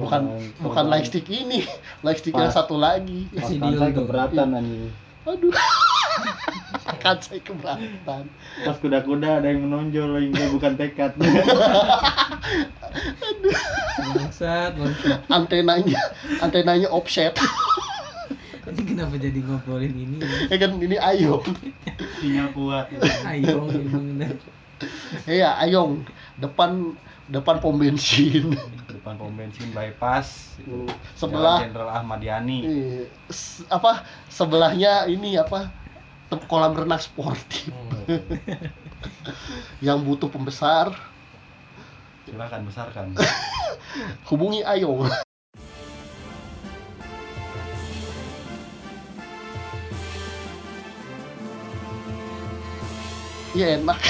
Bukan 0.00 0.24
Oh, 0.24 0.72
bukan 0.72 0.88
oh. 0.88 0.90
lightstick 0.90 1.28
ini. 1.28 1.68
Lightstick 2.00 2.32
yang 2.32 2.48
satu 2.48 2.80
lagi. 2.80 3.28
Saya 3.36 3.92
tuh. 3.92 3.92
keberatan 3.92 4.56
anjing. 4.56 4.88
aduh 5.22 5.54
saya 7.02 7.40
keberatan 7.40 8.24
Pas 8.62 8.76
kuda-kuda 8.76 9.38
ada 9.38 9.48
yang 9.48 9.64
menonjol 9.64 10.22
yang 10.22 10.52
bukan 10.52 10.76
tekad. 10.76 11.12
Bangsat, 13.98 14.72
antenanya 15.28 16.00
antenanya 16.38 16.88
offset 16.88 17.34
Ini 18.62 18.82
kenapa 18.86 19.14
jadi 19.16 19.38
ngobrolin 19.38 19.92
ini? 19.92 20.16
ya 20.46 20.56
kan 20.56 20.70
ini 20.76 20.96
Ayong 20.96 21.42
Sinyal 22.16 22.48
kuat. 22.52 22.86
Ayo, 23.26 23.66
emang 23.66 24.14
bener. 24.14 24.38
iya 25.26 25.58
Ayong 25.58 26.06
depan 26.38 26.94
depan 27.26 27.58
pom 27.58 27.74
bensin 27.74 28.54
depan 28.86 29.14
pom 29.16 29.28
bensin 29.30 29.68
bypass 29.70 30.54
itu. 30.56 30.86
Sebelah- 31.12 31.58
Jalan 31.58 31.68
Jenderal 31.68 31.90
Ahmad 31.92 32.20
Yani 32.20 32.58
Iya. 32.62 33.02
Apa 33.68 34.06
sebelahnya 34.26 35.04
ini 35.04 35.34
apa 35.34 35.68
kolam 36.48 36.72
renang 36.72 37.02
sportif. 37.02 37.68
Hmm. 37.68 38.06
yang 39.86 40.00
butuh 40.06 40.30
pembesar. 40.30 40.94
Silakan 42.24 42.62
besarkan. 42.64 43.06
Hubungi 44.30 44.62
Ayo. 44.64 45.04
Iya 53.52 53.76
enak. 53.76 54.00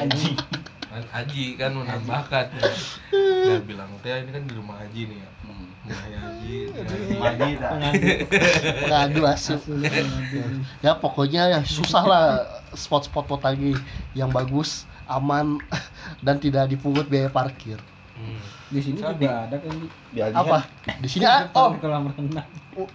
Anjing. 0.00 0.32
Kan 0.88 1.04
Aji 1.12 1.60
kan 1.60 1.76
menambahkan. 1.76 2.56
Dia 3.12 3.60
bilang 3.60 3.92
teh 4.00 4.16
ini 4.16 4.32
kan 4.32 4.48
di 4.48 4.56
rumah 4.56 4.80
Aji 4.80 5.12
nih 5.12 5.20
ya. 5.20 5.28
Rumahnya 5.44 5.73
Ya. 5.84 6.00
ngadu 8.88 9.22
asup 9.28 9.60
ya 10.80 10.96
pokoknya 10.96 11.52
ya 11.52 11.60
susah 11.60 12.02
lah 12.04 12.24
spot-spot 12.72 13.44
lagi 13.44 13.76
yang 14.16 14.32
bagus 14.32 14.88
aman 15.04 15.60
dan 16.24 16.40
tidak 16.40 16.72
dipungut 16.72 17.04
biaya 17.08 17.28
parkir 17.28 17.76
Hmm. 18.14 18.38
Di 18.70 18.78
sini 18.78 19.02
juga 19.02 19.50
ada 19.50 19.58
kan 19.58 19.74
di 20.14 20.22
apa 20.22 20.70
di 21.02 21.08
sini 21.10 21.26
ah, 21.26 21.50
oh 21.50 21.74
kolam 21.82 22.14
renang. 22.14 22.46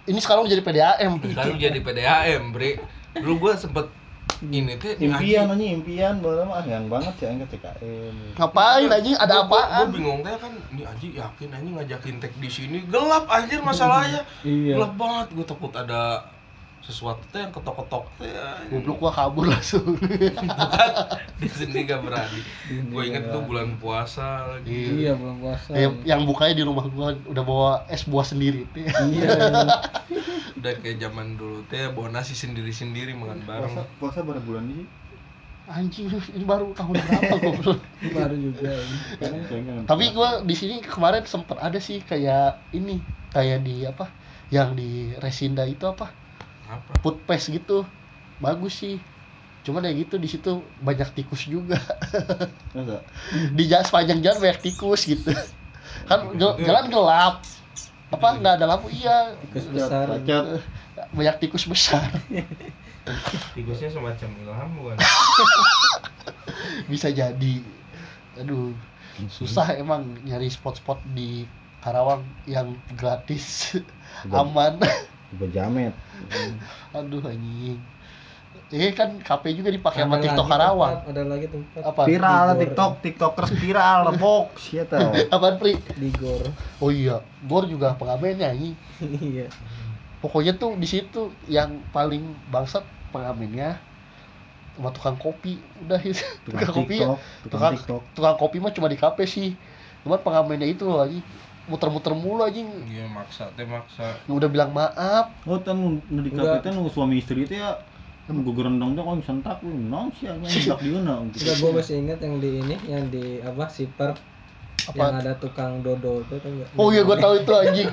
ini 0.07 0.19
sekarang 0.23 0.47
jadi 0.47 0.63
PDAM 0.63 1.19
sekarang 1.19 1.59
jadi 1.59 1.79
PDAM 1.83 2.55
bre 2.55 2.79
dulu 3.19 3.35
gua 3.35 3.59
sempet 3.59 3.91
ini 4.39 4.73
teh 4.79 4.95
impian 4.97 5.49
anjing 5.49 5.81
impian 5.81 6.13
boleh 6.19 6.47
mah 6.47 6.63
yang 6.63 6.87
banget 6.87 7.13
sih 7.17 7.25
aing 7.27 7.43
ke 7.43 7.57
TKM 7.57 8.15
ngapain 8.37 8.87
anjing? 8.87 9.15
Ada 9.15 9.27
Gua- 9.27 9.45
gua- 9.45 9.59
apaan? 9.67 9.85
Gua 9.85 9.95
bingung 9.95 10.19
teh 10.23 10.35
kan 10.39 10.53
ini 10.71 10.83
Aji 10.83 11.07
yakin 11.17 11.49
Aji 11.51 11.69
ngajakin 11.75 12.15
tek 12.17 12.33
di 12.37 12.49
sini? 12.49 12.77
Gelap 12.87 13.27
anjir 13.27 13.59
masalahnya. 13.59 14.23
Iya. 14.41 14.79
Gelap 14.79 14.93
banget. 14.95 15.27
Gua 15.35 15.45
takut 15.45 15.71
ada 15.75 16.23
sesuatu 16.79 17.21
teh 17.29 17.39
yang 17.39 17.49
ketok-ketok 17.49 18.05
teh. 18.17 18.31
goblok 18.67 18.97
gua 18.99 19.11
kabur 19.11 19.45
langsung 19.45 19.83
Bukan 19.93 20.91
di 21.37 21.47
sini 21.47 21.83
gak 21.83 22.01
berani. 22.01 22.41
Gua 22.87 23.01
inget 23.03 23.27
tuh 23.27 23.41
bulan 23.41 23.77
puasa 23.77 24.49
lagi. 24.49 25.05
Iya 25.05 25.13
belum 25.13 25.37
puasa. 25.39 25.71
yang, 25.71 25.93
yang 26.03 26.21
bukanya 26.23 26.53
di 26.53 26.63
rumah 26.63 26.85
gua 26.85 27.13
udah 27.23 27.43
bawa 27.43 27.71
es 27.87 28.03
buah 28.03 28.23
sendiri 28.23 28.65
Iya. 28.73 29.29
Udah 30.55 30.71
kayak 30.77 30.97
zaman 30.99 31.35
dulu 31.35 31.61
teh 31.65 31.87
bawa 31.89 32.11
nasi 32.11 32.33
sendiri-sendiri 32.33 33.13
makan 33.13 33.43
bareng. 33.43 33.69
puasa 33.69 33.81
puasa 33.97 34.19
berapa 34.21 34.41
bulan 34.41 34.65
ini 34.67 34.83
anjing 35.65 36.09
ini 36.09 36.41
baru 36.43 36.73
tahun 36.73 36.97
berapa 36.97 37.35
goblok 37.37 37.79
Baru 38.09 38.35
juga. 38.35 38.73
Nggak- 39.21 39.85
tapi 39.85 40.09
gua 40.09 40.41
di 40.41 40.51
sini 40.51 40.81
kemarin 40.81 41.21
sempet 41.23 41.55
ada 41.55 41.77
sih 41.77 42.01
kayak 42.01 42.57
ini 42.71 42.97
kayak 43.29 43.61
di 43.61 43.85
apa 43.85 44.09
yang 44.49 44.73
di 44.73 45.13
Resinda 45.15 45.61
itu 45.61 45.85
apa 45.85 46.09
Apa? 46.69 47.01
food 47.01 47.17
paste 47.25 47.49
gitu. 47.49 47.81
Bagus 48.37 48.77
sih. 48.77 49.01
Cuman 49.65 49.83
ya 49.83 49.91
gitu 49.91 50.21
di 50.21 50.29
situ 50.29 50.61
banyak 50.85 51.09
tikus 51.17 51.49
juga. 51.49 51.81
Masa? 52.77 53.01
di 53.57 53.63
jalan 53.65 53.85
sepanjang 53.85 54.19
jalan 54.21 54.37
banyak 54.37 54.59
tikus 54.61 55.09
gitu. 55.09 55.33
Kan 56.05 56.37
jalan 56.37 56.85
gelap. 56.93 57.41
Apa 58.13 58.37
nggak 58.37 58.53
ada 58.61 58.65
lampu? 58.69 58.93
Iya. 58.93 59.33
Tikus 59.49 59.65
besar. 59.73 60.05
Banyak 61.09 61.35
tikus 61.41 61.65
besar. 61.65 62.05
Tikusnya 63.57 63.89
semacam 63.89 64.29
ilham 64.45 64.69
bukan? 64.77 64.97
bisa 66.91 67.09
jadi. 67.09 67.55
Aduh 68.37 68.77
susah 69.27 69.75
emang 69.75 70.15
nyari 70.23 70.47
spot-spot 70.47 71.03
di 71.11 71.43
Karawang 71.83 72.23
yang 72.45 72.77
gratis. 72.95 73.75
Aman 74.31 74.79
juga 75.33 75.45
jamet. 75.53 75.93
Aduh 76.93 77.21
anjing. 77.21 77.77
Eh 78.69 78.93
kan 78.93 79.17
KP 79.17 79.57
juga 79.57 79.69
dipakai 79.73 80.05
sama 80.05 80.21
TikTok 80.21 80.45
Karawang. 80.45 81.01
tempat, 81.01 81.09
Ada 81.09 81.21
lagi 81.25 81.47
tempat. 81.49 81.81
Apa 81.85 82.01
viral 82.05 82.45
Di 82.53 82.57
tiktok 82.65 82.91
tiktokers 83.01 83.51
viral 83.57 84.01
box 84.21 84.73
siapa 84.73 84.97
apaan 85.33 85.57
pri? 85.57 85.73
Di 85.97 86.09
gor. 86.13 86.41
oh 86.81 86.89
iya 86.93 87.17
Gor 87.49 87.65
juga 87.65 87.97
pengamennya 87.97 88.53
anjing. 88.53 88.75
Iya. 89.21 89.47
pokoknya 90.19 90.51
tuh 90.59 90.75
di 90.75 90.83
situ 90.83 91.31
yang 91.47 91.79
paling 91.95 92.35
bangsat 92.51 92.83
pengamennya 93.15 93.79
sama 94.77 94.93
tukang 94.93 95.17
kopi. 95.17 95.57
Udah 95.85 95.97
itu 96.03 96.21
tukang 96.45 96.61
tukang 96.69 96.75
kopi 96.85 96.95
ya. 97.01 97.05
Tiktok 97.05 97.17
tukang 97.17 97.49
tukang 97.49 97.73
tiktok. 97.73 98.01
tukang 98.13 98.35
kopi 98.37 98.57
mah 98.61 98.71
cuma 98.75 98.87
di 98.91 98.97
kafe 98.99 99.23
sih. 99.25 99.49
Cuman 100.05 100.19
pengamennya 100.21 100.69
itu 100.69 100.85
lagi 100.89 101.19
muter-muter 101.69 102.13
mulu 102.17 102.41
anjing. 102.43 102.67
Iya 102.89 103.05
maksa 103.07 103.53
teh 103.53 103.63
maksa. 103.63 104.17
udah 104.25 104.49
bilang 104.49 104.73
maaf. 104.73 105.29
Oh 105.45 105.61
kan 105.61 105.77
nu 105.77 106.01
di 106.25 106.33
nu 106.33 106.89
suami 106.89 107.21
istri 107.21 107.45
teh 107.45 107.61
ya 107.61 107.77
kan 108.25 108.35
gue 108.41 108.53
gerendong 108.53 108.97
teh 108.97 109.01
kok 109.05 109.15
sentak 109.25 109.57
lu 109.61 109.73
nong 109.73 110.13
sih 110.17 110.29
aja 110.29 110.37
nyedak 110.37 110.79
di 110.81 110.89
mana 110.93 111.13
Udah 111.25 111.55
gue 111.61 111.71
masih 111.77 111.95
ingat 112.01 112.19
yang 112.21 112.35
di 112.37 112.49
ini, 112.61 112.75
yang 112.85 113.05
di 113.09 113.25
apa 113.41 113.65
siper 113.69 114.13
yang 114.81 114.95
apa 115.11 115.19
ada 115.19 115.33
tukang 115.35 115.79
dodo 115.79 116.21
itu 116.21 116.35
tuh 116.35 116.49
nggak? 116.49 116.67
oh 116.73 116.87
iya 116.89 117.01
gua 117.01 117.15
tahu 117.15 117.33
itu 117.37 117.51
anjing 117.51 117.89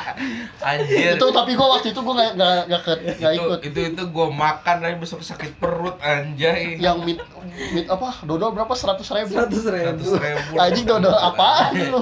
Anjir. 0.62 1.16
itu 1.16 1.26
tapi 1.28 1.50
gua 1.52 1.68
waktu 1.72 1.90
itu 1.90 2.00
gua 2.00 2.14
nggak 2.14 2.30
nggak 2.34 2.52
nggak 2.66 2.82
ke- 2.82 3.00
nggak 3.16 3.32
itu, 3.32 3.42
ikut 3.42 3.60
itu 3.64 3.80
itu 3.88 4.02
gue 4.04 4.26
makan 4.28 4.74
tapi 4.78 4.94
besok 4.96 5.20
sakit 5.20 5.52
perut 5.56 5.96
anjay 5.98 6.78
yang 6.78 7.00
mit 7.00 7.18
mit 7.72 7.86
apa 7.86 8.22
dodol 8.22 8.52
berapa 8.52 8.72
seratus 8.72 9.10
ribu 9.10 9.32
Seratus 9.32 9.64
ribu. 9.64 9.76
seratus 9.98 10.10
ribu 10.14 10.52
anjing 10.56 10.84
dodol 10.84 11.12
apaan 11.12 11.72
lu 11.84 12.00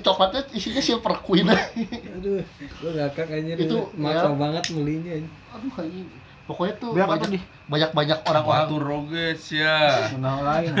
coklatnya 0.00 0.42
isinya 0.50 0.80
silver 0.80 1.14
queen 1.20 1.46
Aduh, 1.50 2.42
gue 2.76 2.90
ngakak 2.92 3.26
anjir. 3.28 3.56
Itu, 3.56 3.88
maksa 3.94 4.28
ya. 4.28 4.36
banget 4.36 4.64
belinya. 4.70 5.12
anjir. 5.14 5.30
aduh 5.50 5.72
anjing 5.78 6.06
pokoknya 6.50 6.74
tuh 6.76 6.90
Biar 6.90 7.06
banyak 7.06 7.28
di? 7.28 7.38
banyak 7.64 7.90
banyak 7.90 8.18
orang-orang 8.20 8.60
Batu 8.64 8.76
roges 8.76 9.40
ya 9.52 10.08
menang 10.12 10.40
lain 10.42 10.72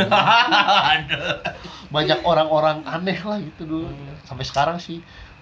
banyak 1.90 2.18
orang-orang 2.22 2.76
aneh 2.84 3.16
lah 3.16 3.38
gitu 3.38 3.62
dulu 3.64 3.86
sampai 4.22 4.42
sekarang 4.42 4.76
sih 4.76 4.98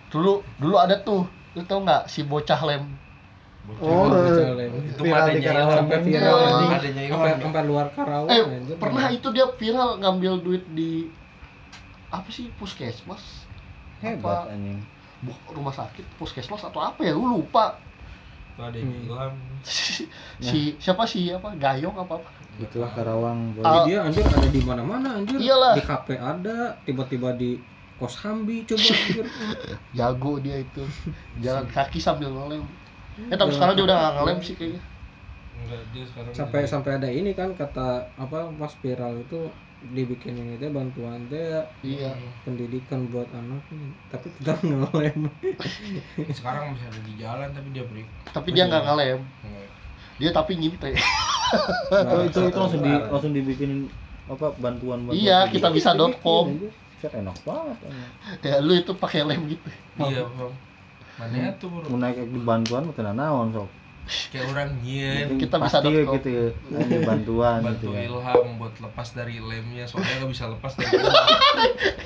dulu 0.09 0.41
dulu 0.57 0.77
ada 0.77 0.95
tuh 0.99 1.25
lu 1.53 1.63
tau 1.63 1.81
nggak 1.81 2.05
si 2.05 2.23
bocah 2.23 2.59
lem 2.63 2.85
oh 3.77 4.09
Bocah 4.09 4.51
lem. 4.55 4.71
itu 4.83 5.03
viral 5.03 5.27
di 5.31 5.41
Karawang 5.43 5.77
Sampai 5.79 5.95
kan. 5.95 6.03
viral 6.03 6.33
Iya. 6.33 6.47
anjing. 6.47 6.71
adanya 6.71 7.01
Sampai 7.11 7.31
sampai 7.39 7.63
luar 7.65 7.87
Karawang 7.91 8.29
eh 8.31 8.43
anjir. 8.47 8.75
pernah 8.77 9.05
itu 9.11 9.27
dia 9.29 9.47
viral 9.51 9.89
ngambil 9.99 10.33
duit 10.39 10.63
di 10.71 10.91
apa 12.09 12.29
sih 12.29 12.47
puskesmas 12.55 13.45
hebat 13.99 14.45
Apa? 14.45 14.51
anjing 14.51 14.79
rumah 15.51 15.71
sakit 15.71 16.03
puskesmas 16.15 16.63
atau 16.63 16.79
apa 16.79 17.03
ya 17.03 17.11
lu 17.11 17.35
lupa 17.35 17.75
itu 18.59 18.67
adanya 18.67 18.97
Ilham 19.07 19.33
si 20.43 20.75
siapa 20.77 21.07
sih 21.07 21.31
apa 21.31 21.55
gayong 21.55 21.95
apa 21.95 22.19
apa 22.19 22.31
itulah 22.59 22.91
Karawang 22.91 23.55
boy. 23.55 23.63
Ah. 23.63 23.87
Dia 23.87 24.03
anjir 24.03 24.27
ada 24.27 24.51
di 24.51 24.59
mana-mana 24.59 25.23
anjir. 25.23 25.39
Iyalah. 25.39 25.79
Di 25.79 25.83
kafe 25.87 26.19
ada, 26.19 26.75
tiba-tiba 26.83 27.31
di 27.39 27.55
kos 27.95 28.19
Hambi 28.19 28.67
coba 28.67 28.83
anjir. 28.99 29.27
jago 29.95 30.43
dia 30.43 30.59
itu 30.59 30.83
jalan 31.39 31.63
kaki 31.71 31.99
sambil 31.99 32.31
ngelem 32.31 32.67
eh 33.31 33.35
tapi 33.35 33.51
sekarang 33.51 33.75
dia 33.75 33.87
udah 33.87 33.97
nggak 33.97 34.15
ngelem 34.15 34.39
sih 34.39 34.55
kayaknya 34.55 34.83
enggak 35.59 35.83
dia 35.91 36.05
sekarang 36.07 36.31
sampai 36.35 36.59
jadi- 36.63 36.71
sampai 36.71 36.91
ada 36.95 37.09
ini 37.11 37.31
kan 37.31 37.51
kata 37.55 37.87
apa 38.15 38.39
pas 38.55 38.73
viral 38.79 39.19
itu 39.19 39.41
dibikin 39.79 40.35
ini 40.35 40.59
teh 40.59 40.71
bantuan 40.75 41.23
teh 41.31 41.63
iya. 41.87 42.11
pendidikan 42.43 43.07
buat 43.15 43.31
anak 43.31 43.63
tapi 44.11 44.27
tetap 44.37 44.59
ngelem. 44.67 45.31
Sekarang 46.39 46.75
masih 46.75 46.87
ada 46.91 47.01
di 47.07 47.15
jalan 47.15 47.49
tapi 47.55 47.69
dia 47.71 47.85
beri 47.87 48.03
tapi 48.35 48.49
dia 48.51 48.67
nggak 48.67 48.85
ngelem. 48.85 49.21
Dia 50.19 50.31
tapi 50.35 50.59
nginte 50.59 50.91
itu 51.89 52.17
itu 52.29 52.39
itu 52.51 52.59
langsung 52.59 52.83
di 52.85 52.93
langsung 52.93 53.33
dibikinin 53.33 53.81
apa 54.29 54.53
bantuan 54.61 55.09
bantuan 55.09 55.17
iya 55.17 55.49
kita 55.49 55.73
bisa 55.73 55.95
com. 56.21 56.53
Set 56.99 57.15
enak 57.15 57.39
banget 57.47 57.79
ya 58.43 58.59
lu 58.59 58.75
itu 58.75 58.93
pakai 58.99 59.23
lem 59.23 59.47
gitu. 59.47 59.69
Iya 60.03 60.27
bang. 60.27 60.55
Mana 61.19 61.51
tuh 61.59 61.67
bro? 61.71 61.87
Mau 61.91 61.99
naik 61.99 62.19
bantuan 62.43 62.83
mau 62.87 62.95
tenan 62.95 63.19
naon 63.19 63.55
sok 63.55 63.71
kayak 64.29 64.45
orang 64.49 64.71
nyen 64.81 65.27
Kita 65.37 65.57
bisa 65.61 65.79
.com. 65.81 65.93
gitu 65.93 66.29
ya. 66.29 66.47
bantuan 67.09 67.61
bantu 67.61 67.93
gitu 67.93 67.97
ya. 67.97 68.01
Ilham 68.09 68.47
buat 68.57 68.75
lepas 68.81 69.09
dari 69.13 69.37
lemnya 69.39 69.85
soalnya 69.85 70.25
nggak 70.25 70.31
bisa 70.33 70.45
lepas 70.49 70.73
dari 70.75 70.93
lem. 70.97 71.15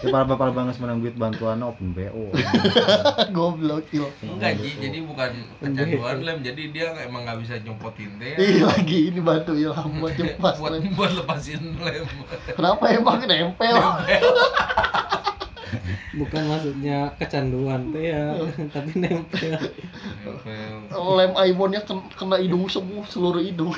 ya 0.03 0.07
para 0.11 0.25
bapak 0.27 0.51
banget 0.53 0.75
menang 0.83 0.99
duit 0.99 1.15
bantuan 1.15 1.63
open 1.63 1.95
bo 1.95 2.03
goblok 3.37 3.87
il 3.95 4.07
enggak 4.23 4.59
Ji, 4.59 4.71
jadi 4.79 4.99
bukan 5.07 5.31
kecanduan 5.59 6.19
lem. 6.23 6.39
Jadi 6.43 6.63
dia 6.75 6.93
emang 7.03 7.23
nggak 7.25 7.39
bisa 7.43 7.55
nyopotin 7.63 8.11
teh 8.19 8.35
Ih 8.43 8.67
lagi 8.67 8.99
ini 9.15 9.21
bantu 9.23 9.55
ilham 9.55 9.91
buat 9.99 10.15
lepas 10.19 10.59
buat 10.59 10.73
lem. 10.75 10.93
buat 10.95 11.13
lepasin 11.15 11.63
lem. 11.81 12.07
Kenapa 12.55 12.85
emang 12.91 13.23
nempel 13.25 13.77
bukan 16.17 16.43
maksudnya 16.49 17.13
kecanduan 17.17 17.93
teh 17.93 18.13
ya 18.13 18.37
tapi 18.75 18.93
nempel. 18.99 19.57
Nempel. 20.25 21.07
lem 21.17 21.33
iPhone-nya 21.35 21.81
ken- 21.85 22.11
kena 22.13 22.37
hidung 22.41 22.69
semua 22.69 23.03
seluruh 23.09 23.41
hidung. 23.41 23.73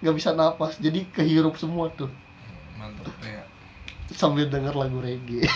Nggak 0.00 0.14
bisa 0.16 0.32
napas 0.32 0.80
jadi 0.80 1.04
kehirup 1.12 1.54
semua 1.60 1.92
tuh. 1.92 2.08
Mantep 2.80 3.12
teh 3.20 3.30
ya. 3.30 3.44
Sambil 4.10 4.50
denger 4.50 4.74
lagu 4.74 4.98
reggae. 4.98 5.46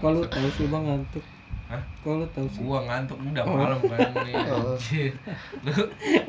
Kalau 0.00 0.24
tahu 0.26 0.48
sih 0.56 0.66
bang 0.66 0.82
ngantuk. 0.82 1.24
Hah? 1.72 1.80
Kalau 1.98 2.26
tahu 2.30 2.44
sih. 2.46 2.60
gua 2.60 2.84
ngantuk 2.84 3.16
udah 3.16 3.44
malam 3.46 3.80
kan 3.80 4.10
nih 4.26 4.34
Oh. 4.44 4.76
anjir. 4.76 5.12
lu 5.62 5.72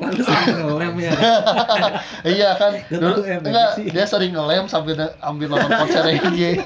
Lalu 0.00 0.20
sering 0.22 0.56
ngelem 0.58 0.94
ya. 0.98 1.12
iya 2.34 2.50
kan 2.54 2.72
dulu 2.88 3.20
eh, 3.22 3.36
enggak 3.38 3.70
dia 3.84 4.04
sering 4.04 4.32
ngelem 4.32 4.64
sambil 4.64 4.96
ambil 5.20 5.46
nonton 5.50 5.68
konser 5.70 6.00
reggae 6.08 6.56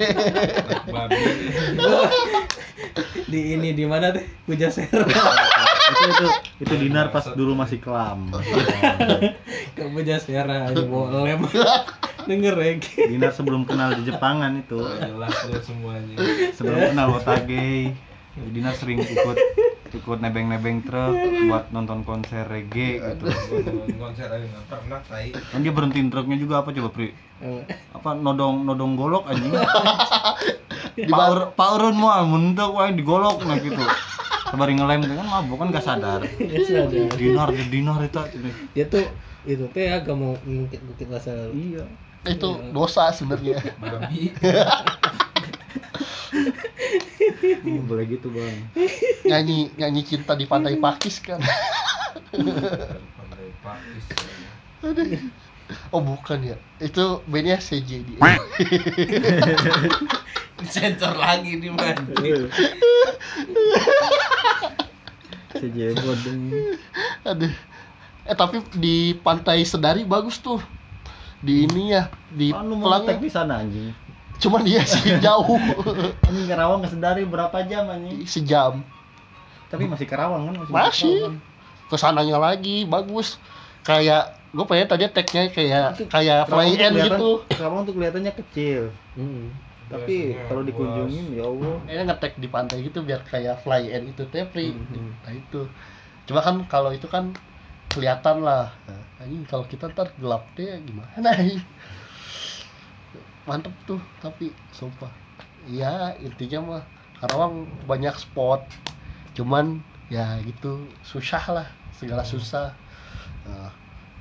babi 0.87 1.19
Di 3.25 3.53
ini 3.53 3.73
di 3.73 3.83
mana 3.83 4.09
teh? 4.09 4.23
Puja 4.43 4.69
Sera. 4.69 5.03
itu 5.03 6.03
itu 6.07 6.25
itu 6.61 6.73
dinar 6.79 7.09
pas 7.09 7.27
dulu 7.29 7.51
masih 7.53 7.77
kelam 7.77 8.31
Ke 9.73 9.83
Puja 9.85 10.17
Sera 10.17 10.69
ini 10.69 10.85
bawa 10.85 11.25
lem. 11.25 11.41
Denger 12.21 12.53
reggae. 12.53 13.09
dinar 13.09 13.31
sebelum 13.31 13.65
kenal 13.65 13.91
di 13.91 14.05
Jepangan 14.05 14.55
itu 14.55 14.77
Udah 14.77 15.01
jelas 15.03 15.33
tuh 15.35 15.59
semuanya 15.59 16.15
sebelum 16.53 16.79
kenal 16.87 17.07
Otage 17.13 17.91
dinar 18.47 18.73
sering 18.75 19.03
ikut 19.03 19.37
ikut 19.89 20.21
nebeng-nebeng 20.21 20.85
truk 20.85 21.13
buat 21.49 21.73
nonton 21.73 22.05
konser 22.05 22.45
reggae 22.45 23.01
gitu. 23.01 23.25
Gua 23.25 23.59
nonton 23.65 23.97
konser 23.97 24.27
aja 24.29 24.45
nggak 24.45 24.65
pernah 24.69 24.99
tai. 25.05 25.33
Kan 25.33 25.59
dia 25.65 25.73
berhentiin 25.73 26.07
truknya 26.13 26.37
juga 26.37 26.61
apa 26.61 26.69
coba 26.71 26.89
pri? 26.93 27.13
Apa 27.93 28.13
nodong 28.13 28.69
nodong 28.69 28.93
golok 28.93 29.25
anjing 29.27 29.53
power 31.09 31.55
poweran 31.55 31.95
mau 31.97 32.21
mentok 32.27 32.71
wae 32.77 32.93
digolok 32.93 33.41
nah 33.45 33.57
gitu. 33.57 33.81
Sabari 34.49 34.73
ngelem 34.77 35.05
kan 35.05 35.27
mabuk 35.29 35.57
kan 35.61 35.69
gak 35.69 35.85
sadar. 35.85 36.21
Ya 36.37 36.57
sadar. 36.65 37.13
dinar 37.17 37.49
dinar 37.53 37.99
itu 38.01 38.19
Dia 38.73 38.85
tuh 38.89 39.05
itu 39.45 39.65
teh 39.73 39.89
agak 39.89 40.13
mau 40.17 40.37
ngungkit-ngungkit 40.45 41.07
masa 41.09 41.33
lalu. 41.33 41.73
iya. 41.73 41.85
Itu 42.27 42.59
dosa 42.75 43.15
sebenarnya 43.15 43.63
Iya, 47.39 47.81
boleh 47.85 48.05
gitu 48.09 48.29
bang. 48.33 48.57
Nyanyi 49.25 49.73
nyanyi 49.77 50.01
cinta 50.05 50.33
di 50.33 50.45
pantai 50.49 50.77
Pakis 50.77 51.21
kan? 51.21 51.41
Pandai 52.29 53.49
pakis 53.63 54.05
oh 55.93 56.01
bukan 56.01 56.39
ya. 56.41 56.57
Itu 56.81 57.21
bandnya 57.29 57.61
CJD 57.61 58.17
sensor 60.69 61.15
lagi 61.15 61.55
nih 61.55 61.71
man 61.71 61.97
sejebot 65.55 66.19
aduh. 67.25 67.53
Eh 68.29 68.35
tapi 68.37 68.61
di 68.77 69.17
pantai 69.17 69.65
Sedari 69.65 70.05
bagus 70.05 70.37
tuh. 70.43 70.61
Di 71.39 71.63
ini 71.63 71.95
ya 71.95 72.11
di 72.27 72.51
lu 72.51 72.75
mau 72.75 72.91
Pelangi 72.91 73.15
ngetek 73.15 73.19
di 73.23 73.31
sana 73.31 73.63
anjing 73.63 73.95
cuman 74.39 74.61
dia 74.63 74.81
sih 74.81 75.19
jauh. 75.25 75.59
Anjing 76.23 76.47
Karawang 76.47 76.79
ke 76.81 76.89
Sedari 76.89 77.23
berapa 77.23 77.57
jam 77.67 77.85
anjing? 77.87 78.23
Sejam. 78.23 78.81
Tapi 79.67 79.85
masih 79.85 80.07
Karawang 80.07 80.49
kan? 80.49 80.55
Masih, 80.55 80.71
masih. 80.71 81.15
Karawang. 81.19 81.37
ke 81.89 81.95
sananya 81.97 82.37
lagi 82.39 82.85
bagus. 82.85 83.37
Kayak 83.83 84.37
gue 84.49 84.65
pengen 84.65 84.87
tadi 84.89 85.03
tagnya 85.09 85.43
kayak 85.51 86.09
kayak 86.09 86.39
Karawang 86.47 86.73
fly 86.73 86.79
end 86.79 86.95
gitu. 87.03 87.29
Karawang 87.51 87.83
tuh 87.85 87.93
kelihatannya 87.93 88.33
kecil. 88.33 88.81
Hmm. 89.13 89.51
tapi 89.89 90.37
Biasanya 90.37 90.45
kalau 90.45 90.61
luas. 90.61 90.69
dikunjungin 90.69 91.25
ya 91.33 91.43
Allah. 91.43 91.75
Kayaknya 91.81 92.03
ngetek 92.13 92.33
di 92.37 92.47
pantai 92.47 92.77
gitu 92.85 92.99
biar 93.01 93.21
kayak 93.25 93.55
fly 93.65 93.83
end 93.89 94.05
itu 94.13 94.21
free. 94.53 94.69
Mhm. 94.69 95.09
nah 95.25 95.33
itu. 95.33 95.61
Cuma 96.29 96.45
kan 96.45 96.61
kalau 96.69 96.93
itu 96.93 97.09
kan 97.09 97.33
kelihatan 97.89 98.45
lah. 98.45 98.69
Nah, 98.85 99.25
ini 99.25 99.41
kalau 99.49 99.65
kita 99.65 99.89
ntar 99.89 100.13
gelap 100.15 100.45
deh 100.53 100.77
gimana 100.85 101.33
ini 101.41 101.57
mantep 103.49 103.73
tuh 103.89 103.97
tapi 104.21 104.53
sumpah. 104.69 105.09
Iya 105.65 106.13
intinya 106.21 106.77
mah 106.77 106.83
Karawang 107.19 107.67
banyak 107.89 108.15
spot. 108.15 108.63
Cuman 109.33 109.81
ya 110.07 110.37
gitu 110.45 110.85
susah 111.01 111.43
lah 111.49 111.67
segala 111.97 112.23
susah. 112.23 112.71
Nah, 113.43 113.73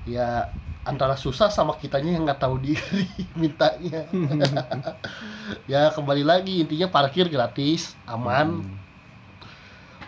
ya 0.08 0.50
antara 0.82 1.14
susah 1.14 1.52
sama 1.52 1.76
kitanya 1.76 2.16
yang 2.16 2.24
nggak 2.26 2.40
tahu 2.42 2.56
diri 2.66 3.06
mintanya. 3.36 4.08
Ya 5.64 5.88
kembali 5.88 6.28
lagi 6.28 6.60
intinya 6.60 6.92
parkir 6.92 7.28
gratis 7.32 7.96
aman. 8.04 8.64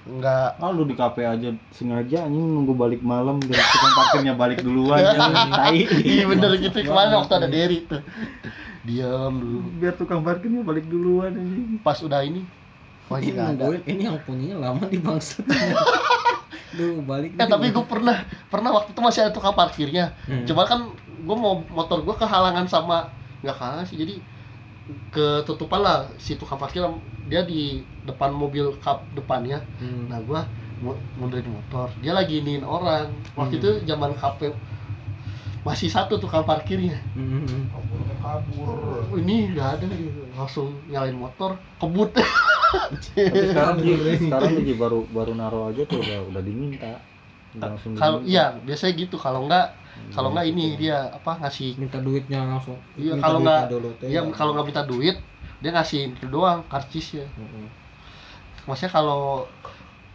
Nggak 0.04 0.60
Ah 0.60 0.68
lu 0.72 0.84
di 0.84 0.96
kafe 0.96 1.24
aja 1.24 1.52
sengaja 1.72 2.28
anjing 2.28 2.44
nunggu 2.44 2.76
balik 2.76 3.00
malam 3.00 3.40
biar 3.40 3.56
tukang 3.56 3.92
parkirnya 3.94 4.34
balik 4.36 4.60
duluan 4.64 5.00
tai. 5.52 5.84
iya 6.04 6.24
bener 6.24 6.56
gitu 6.56 6.76
kemarin 6.82 7.20
waktu 7.20 7.32
ada 7.36 7.48
Derry 7.48 7.84
tuh 7.84 8.00
diam 8.82 9.32
dulu 9.34 9.58
Biar 9.76 9.92
tukang 9.92 10.20
parkirnya 10.20 10.60
balik 10.60 10.84
duluan 10.84 11.32
anjing. 11.32 11.76
pas 11.80 11.96
udah 11.96 12.20
ini 12.20 12.42
wah 13.06 13.16
ini 13.16 13.26
Ini 13.26 13.32
nggak 13.32 13.48
ada 13.48 13.54
nungguin 13.60 13.82
ini 13.86 14.02
yang 14.02 14.18
punyanya 14.20 14.56
lama 14.58 14.84
di 14.84 14.98
bangsat. 14.98 15.44
Duh, 16.70 17.02
balik 17.02 17.34
eh 17.34 17.44
tapi 17.44 17.68
gue 17.68 17.82
pernah 17.84 18.22
pernah 18.46 18.70
waktu 18.72 18.90
itu 18.90 19.00
masih 19.00 19.20
ada 19.20 19.32
tukang 19.32 19.52
parkirnya 19.52 20.14
Hmm. 20.22 20.46
cuma 20.46 20.62
kan 20.62 20.86
gue 21.18 21.36
mau 21.36 21.60
motor 21.66 22.00
gue 22.00 22.14
kehalangan 22.14 22.64
sama 22.64 23.10
nggak 23.40 23.52
kehalangan 23.52 23.84
sih 23.84 23.98
jadi 23.98 24.14
ketutupan 25.08 25.80
lah 25.80 25.98
si 26.16 26.34
tukang 26.34 26.56
parkir 26.56 26.82
dia 27.26 27.42
di 27.42 27.78
depan 28.02 28.30
mobil 28.30 28.74
kap 28.78 29.02
depannya 29.12 29.58
Hmm. 29.76 30.06
nah 30.06 30.18
gue 30.18 30.40
mundurin 31.14 31.44
motor 31.46 31.90
dia 31.98 32.10
lagi 32.10 32.38
iniin 32.38 32.62
orang 32.62 33.10
waktu 33.34 33.54
Hmm. 33.54 33.60
itu 33.60 33.70
zaman 33.84 34.14
KP 34.14 34.54
masih 35.60 35.86
satu 35.86 36.16
tukang 36.16 36.42
parkirnya 36.42 36.96
Hmm. 37.12 37.68
kabur 38.18 39.04
Oh, 39.06 39.16
ini 39.16 39.50
nggak 39.50 39.68
ada 39.76 39.86
gitu. 39.88 40.22
langsung 40.32 40.72
nyalain 40.86 41.14
motor 41.14 41.52
kebut 41.76 42.10
Tapi 43.10 43.26
sekarang 43.44 43.76
Ji, 43.78 43.92
sekarang 44.20 44.50
Ji, 44.56 44.74
baru 44.74 45.02
baru 45.06 45.32
naruh 45.34 45.68
aja 45.68 45.82
tuh 45.84 45.98
udah 45.98 46.22
udah 46.24 46.38
diminta. 46.38 47.02
Langsung 47.52 47.92
kalau 47.92 48.22
iya 48.22 48.54
biasanya 48.56 48.94
gitu 48.96 49.16
kalau 49.16 49.44
nggak 49.44 49.66
kalau 50.10 50.30
nggak 50.30 50.46
ini 50.46 50.78
dia 50.78 51.10
apa 51.10 51.34
ngasih 51.40 51.74
minta 51.76 51.98
duitnya 51.98 52.46
langsung. 52.46 52.78
Iya, 52.94 53.18
kalau 53.18 53.42
nggak- 53.42 53.66
dia 54.00 54.20
kalau 54.30 54.54
nggak 54.54 54.66
minta 54.66 54.82
duit 54.84 55.16
dia 55.58 55.70
ngasih 55.70 56.14
itu 56.14 56.26
doang 56.26 56.62
karcis 56.64 57.18
ya 57.18 57.26
Heeh. 57.26 57.68
maksudnya 58.64 58.92
kalau 58.94 59.44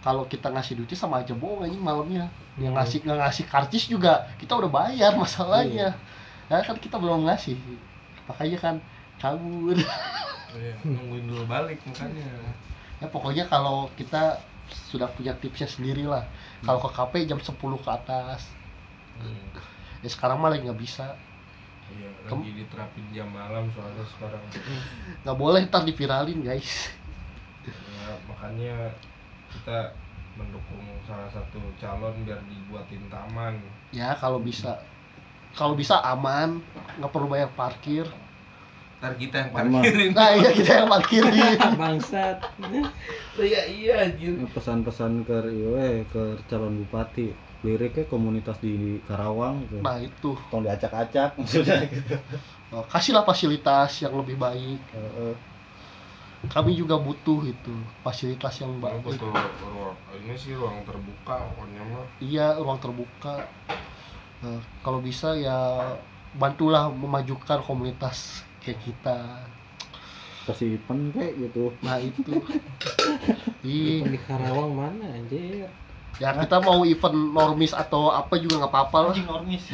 kalau 0.05 0.29
kita 0.29 0.53
ngasih 0.53 0.77
duitnya 0.77 0.93
sama 1.01 1.25
aja 1.25 1.33
bohong 1.33 1.65
anjing 1.65 1.81
malamnya. 1.81 2.29
Yang 2.61 2.73
ngasih 2.77 2.97
nggak 3.09 3.19
ngasih 3.25 3.45
karcis 3.49 3.85
juga 3.89 4.29
kita 4.37 4.53
udah 4.53 4.69
bayar 4.69 5.17
masalahnya. 5.25 5.97
Ya 6.45 6.61
kan 6.61 6.77
kita 6.77 7.01
belum 7.01 7.25
ngasih. 7.25 7.57
Makanya 8.29 8.57
kan 8.61 8.75
kabur 9.17 9.73
Iya, 10.55 10.77
nungguin 10.85 11.25
dulu 11.25 11.43
balik 11.49 11.81
makanya. 11.89 12.53
Ya 13.01 13.07
pokoknya 13.09 13.49
kalau 13.49 13.89
kita 13.97 14.39
sudah 14.69 15.09
punya 15.09 15.33
tipsnya 15.41 15.65
sendiri 15.65 16.05
lah 16.05 16.25
kalau 16.61 16.81
ke 16.85 16.89
KP 16.93 17.13
jam 17.25 17.41
10 17.41 17.57
ke 17.57 17.89
atas. 17.89 18.53
Hmm. 19.15 19.47
ya 20.03 20.09
sekarang 20.11 20.37
malah 20.37 20.61
nggak 20.61 20.77
bisa. 20.77 21.17
Iya 21.89 22.09
lagi 22.29 22.51
diterapin 22.61 23.05
jam 23.09 23.25
malam 23.33 23.73
soalnya 23.73 24.05
sekarang. 24.05 24.43
Nggak 25.25 25.37
boleh 25.37 25.65
ntar 25.65 25.81
diviralin 25.81 26.45
guys. 26.45 26.93
Ya, 27.65 28.13
makanya 28.29 28.93
kita 29.55 29.79
mendukung 30.35 30.83
salah 31.07 31.31
satu 31.31 31.59
calon 31.79 32.15
biar 32.27 32.39
dibuatin 32.47 33.03
taman. 33.07 33.55
Ya 33.95 34.11
kalau 34.19 34.43
bisa. 34.43 34.83
Kalau 35.55 35.71
bisa 35.71 36.03
aman 36.03 36.59
nggak 36.99 37.11
perlu 37.11 37.31
bayar 37.31 37.47
parkir. 37.55 38.03
Ntar 38.99 39.15
kita 39.15 39.35
yang 39.47 39.51
parkirin. 39.55 40.11
Nah 40.11 40.29
iya 40.35 40.49
kita 40.51 40.71
yang 40.83 40.89
parkirin. 40.91 41.57
Bangsat. 41.79 42.37
iya 43.39 43.61
iya 43.71 43.93
anjir. 44.03 44.35
Pesan-pesan 44.51 45.23
ke 45.23 45.37
iwe 45.47 46.03
ke 46.11 46.23
calon 46.51 46.83
bupati. 46.83 47.31
Liriknya 47.65 48.05
komunitas 48.05 48.61
di 48.61 49.01
Karawang 49.09 49.65
gitu. 49.65 49.81
nah 49.81 49.97
itu. 49.97 50.37
Tolong 50.51 50.67
diacak-acak 50.67 51.39
maksudnya. 51.39 51.87
Gitu. 51.87 52.13
Oh, 52.75 52.83
kasihlah 52.85 53.23
fasilitas 53.23 54.03
yang 54.03 54.13
lebih 54.19 54.35
baik. 54.35 54.77
Heeh. 54.91 55.54
Kami 56.49 56.77
juga 56.77 56.99
butuh 57.01 57.41
itu 57.47 57.73
fasilitas 58.05 58.61
yang 58.61 58.77
baik 58.77 59.01
betul 59.01 59.33
ruang 59.33 59.97
ini 60.21 60.35
sih 60.37 60.53
ruang 60.53 60.81
terbuka 60.85 61.35
pokoknya 61.53 61.81
mah. 61.89 62.05
Iya 62.21 62.47
ruang 62.61 62.79
terbuka. 62.81 63.45
Nah, 64.41 64.59
kalau 64.85 64.99
bisa 65.01 65.33
ya 65.37 65.57
bantulah 66.37 66.91
memajukan 66.91 67.61
komunitas 67.65 68.45
kayak 68.61 68.81
kita. 68.85 69.45
Kasih 70.45 70.77
event 70.77 71.13
kayak 71.13 71.33
gitu. 71.49 71.73
Nah 71.81 71.97
itu. 72.01 72.33
Iya. 73.65 74.05
Di 74.05 74.19
Karawang 74.21 74.77
mana 74.77 75.05
anjir? 75.09 75.65
ya 76.15 76.31
kita 76.31 76.63
mau 76.63 76.85
event 76.85 77.33
normis 77.33 77.73
atau 77.75 78.13
apa 78.13 78.37
juga 78.37 78.61
nggak 78.61 78.71
apa-apa 78.71 78.97
lah. 79.01 79.09
Anjing 79.09 79.25
normis. 79.25 79.65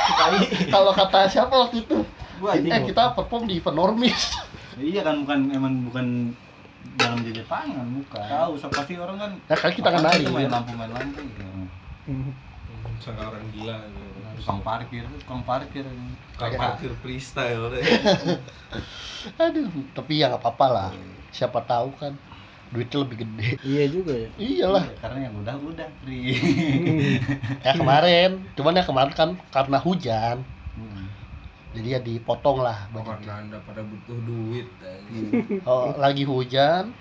Kalau 0.74 0.94
kata 0.94 1.26
siapa 1.26 1.50
waktu 1.50 1.82
itu? 1.82 1.98
Gua 2.38 2.54
eh 2.54 2.82
kita 2.86 3.10
perform 3.18 3.50
di 3.50 3.58
event 3.58 3.74
normis 3.74 4.38
iya 4.78 5.00
kan 5.02 5.22
bukan 5.22 5.38
emang 5.50 5.74
bukan 5.86 6.06
dalam 6.94 7.18
jajan 7.22 7.46
pangan 7.46 7.86
bukan 7.96 8.22
tahu 8.26 8.52
so 8.54 8.66
pasti 8.68 8.94
orang 8.94 9.16
kan 9.16 9.30
ya 9.46 9.56
kan 9.56 9.70
kita 9.72 9.88
sih 9.88 10.20
itu 10.20 10.30
main 10.30 10.46
ya. 10.46 10.52
lampu 10.52 10.72
main 10.74 10.90
lampu 10.90 11.20
gitu. 11.22 11.42
Hmm. 12.04 12.30
Sangka 13.00 13.32
orang 13.32 13.44
gila. 13.50 13.76
tukang 14.34 14.60
parkir 14.60 15.04
tukang 15.22 15.42
parkir 15.42 15.84
Kayak 16.34 16.58
parkir 16.58 16.90
freestyle 17.00 17.70
deh. 17.70 17.84
aduh 19.42 19.70
tapi 19.94 20.20
ya 20.20 20.28
nggak 20.28 20.42
apa-apa 20.42 20.66
lah 20.68 20.90
siapa 21.30 21.62
tahu 21.64 21.88
kan 21.96 22.12
duitnya 22.68 22.98
lebih 23.06 23.16
gede 23.22 23.48
Iya 23.62 23.84
juga 23.88 24.12
ya. 24.12 24.28
iyalah 24.36 24.84
karena 24.98 25.18
yang 25.30 25.34
udah 25.40 25.54
udah 25.56 25.88
pri 26.02 26.34
ya 27.62 27.72
kemarin 27.72 28.30
cuman 28.52 28.74
ya 28.76 28.84
kemarin 28.84 29.12
kan 29.14 29.30
karena 29.48 29.78
hujan 29.80 30.36
Hmm. 30.44 30.53
Jadi 31.74 31.88
ya 31.98 32.00
dipotong 32.00 32.62
lah 32.62 32.86
budgetnya. 32.94 33.14
karena 33.18 33.32
anda 33.42 33.58
pada 33.66 33.82
butuh 33.82 34.18
duit. 34.22 34.68
oh, 35.68 35.90
lagi 35.98 36.24
hujan 36.24 36.94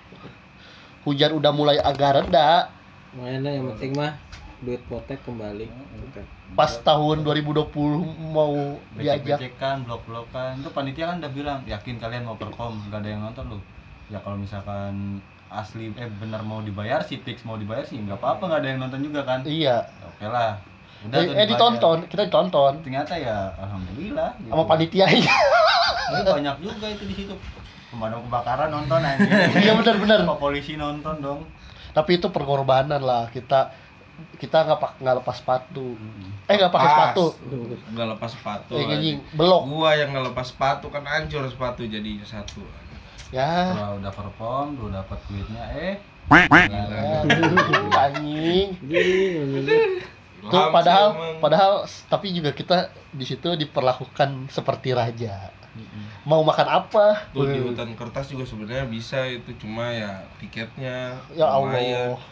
hujan 1.03 1.32
udah 1.36 1.51
mulai 1.51 1.78
agak 1.84 2.24
reda 2.24 2.71
Makanya 3.13 3.49
yang 3.53 3.65
penting 3.76 3.91
mah 3.93 4.17
duit 4.65 4.82
potek 4.89 5.21
kembali. 5.21 5.69
Pas 6.57 6.71
tahun 6.82 7.21
2020 7.21 7.69
mau 8.34 8.80
diajak 8.97 9.38
Becek-becekan, 9.38 9.86
blok-blokan. 9.86 10.63
Itu 10.63 10.69
panitia 10.74 11.13
kan 11.13 11.21
udah 11.21 11.30
bilang, 11.30 11.59
yakin 11.69 12.01
kalian 12.01 12.26
mau 12.26 12.39
perform, 12.39 12.82
gak 12.89 13.05
ada 13.05 13.09
yang 13.13 13.21
nonton 13.21 13.53
lu. 13.53 13.59
Ya 14.09 14.17
kalau 14.24 14.39
misalkan 14.39 15.21
asli 15.53 15.93
eh 15.93 16.09
benar 16.17 16.41
mau 16.41 16.65
dibayar 16.65 17.05
sih 17.05 17.21
fix 17.21 17.45
mau 17.45 17.61
dibayar 17.61 17.86
sih 17.86 18.01
nggak 18.01 18.17
apa-apa 18.17 18.43
nggak 18.49 18.59
ada 18.65 18.69
yang 18.74 18.82
nonton 18.82 19.01
juga 19.05 19.21
kan 19.21 19.45
iya 19.45 19.86
Ya, 19.86 20.09
oke 20.09 20.26
lah 20.26 20.57
udah 21.04 21.20
eh, 21.20 21.43
eh 21.43 21.45
ditonton 21.51 21.97
kita 22.08 22.22
ditonton. 22.32 22.74
Ternyata 22.80 23.14
ya 23.20 23.51
alhamdulillah 23.60 24.30
gitu. 24.39 24.51
sama 24.56 24.64
panitianya 24.64 25.36
Tapi 26.04 26.22
banyak 26.24 26.56
juga 26.64 26.86
itu 26.88 27.04
di 27.08 27.16
situ. 27.16 27.36
Pemadam 27.91 28.26
kebakaran 28.26 28.70
nonton 28.72 28.99
anjing. 29.04 29.30
Iya 29.60 29.74
benar-benar 29.78 30.20
Pak 30.26 30.39
polisi 30.39 30.74
nonton 30.80 31.16
dong? 31.20 31.41
Tapi 31.93 32.18
itu 32.18 32.28
pengorbanan 32.32 33.04
lah 33.04 33.30
kita 33.30 33.70
kita 34.38 34.66
nggak 34.66 34.80
pak 34.80 34.91
nggak 35.01 35.16
lepas 35.22 35.36
sepatu. 35.38 35.97
Eh 36.47 36.56
nggak 36.58 36.72
pakai 36.74 36.89
sepatu. 36.89 37.26
Nggak 37.93 38.08
lepas 38.18 38.30
sepatu. 38.32 38.74
eh 38.78 38.86
anjing. 38.88 39.18
belok. 39.36 39.62
Gua 39.68 39.91
yang 39.97 40.10
nggak 40.16 40.26
lepas 40.34 40.47
sepatu 40.54 40.88
kan 40.89 41.04
hancur 41.06 41.45
sepatu 41.49 41.86
jadi 41.86 42.22
satu. 42.24 42.64
ya. 43.34 43.74
Kalau 43.74 43.97
udah 43.97 44.14
perform 44.14 44.68
udah 44.78 45.01
dapat 45.04 45.20
duitnya 45.28 45.64
eh. 45.74 45.95
Aduh, 46.32 47.91
anjing 48.08 48.68
Sih 50.45 50.71
padahal 50.71 51.07
emang. 51.09 51.35
padahal 51.39 51.73
tapi 52.05 52.31
juga 52.31 52.51
kita 52.51 52.77
di 53.09 53.23
situ 53.23 53.47
diperlakukan 53.53 54.47
seperti 54.47 54.91
raja 54.91 55.49
mau 56.23 56.39
makan 56.39 56.67
apa 56.69 57.27
Tuh 57.29 57.43
di 57.45 57.59
hutan 57.59 57.91
kertas 57.93 58.27
juga 58.27 58.43
sebenarnya 58.43 58.85
bisa 58.85 59.23
itu 59.23 59.51
cuma 59.57 59.89
ya 59.89 60.21
tiketnya 60.37 61.15
ya 61.31 61.45
lumayan. 61.49 62.13
Allah 62.13 62.31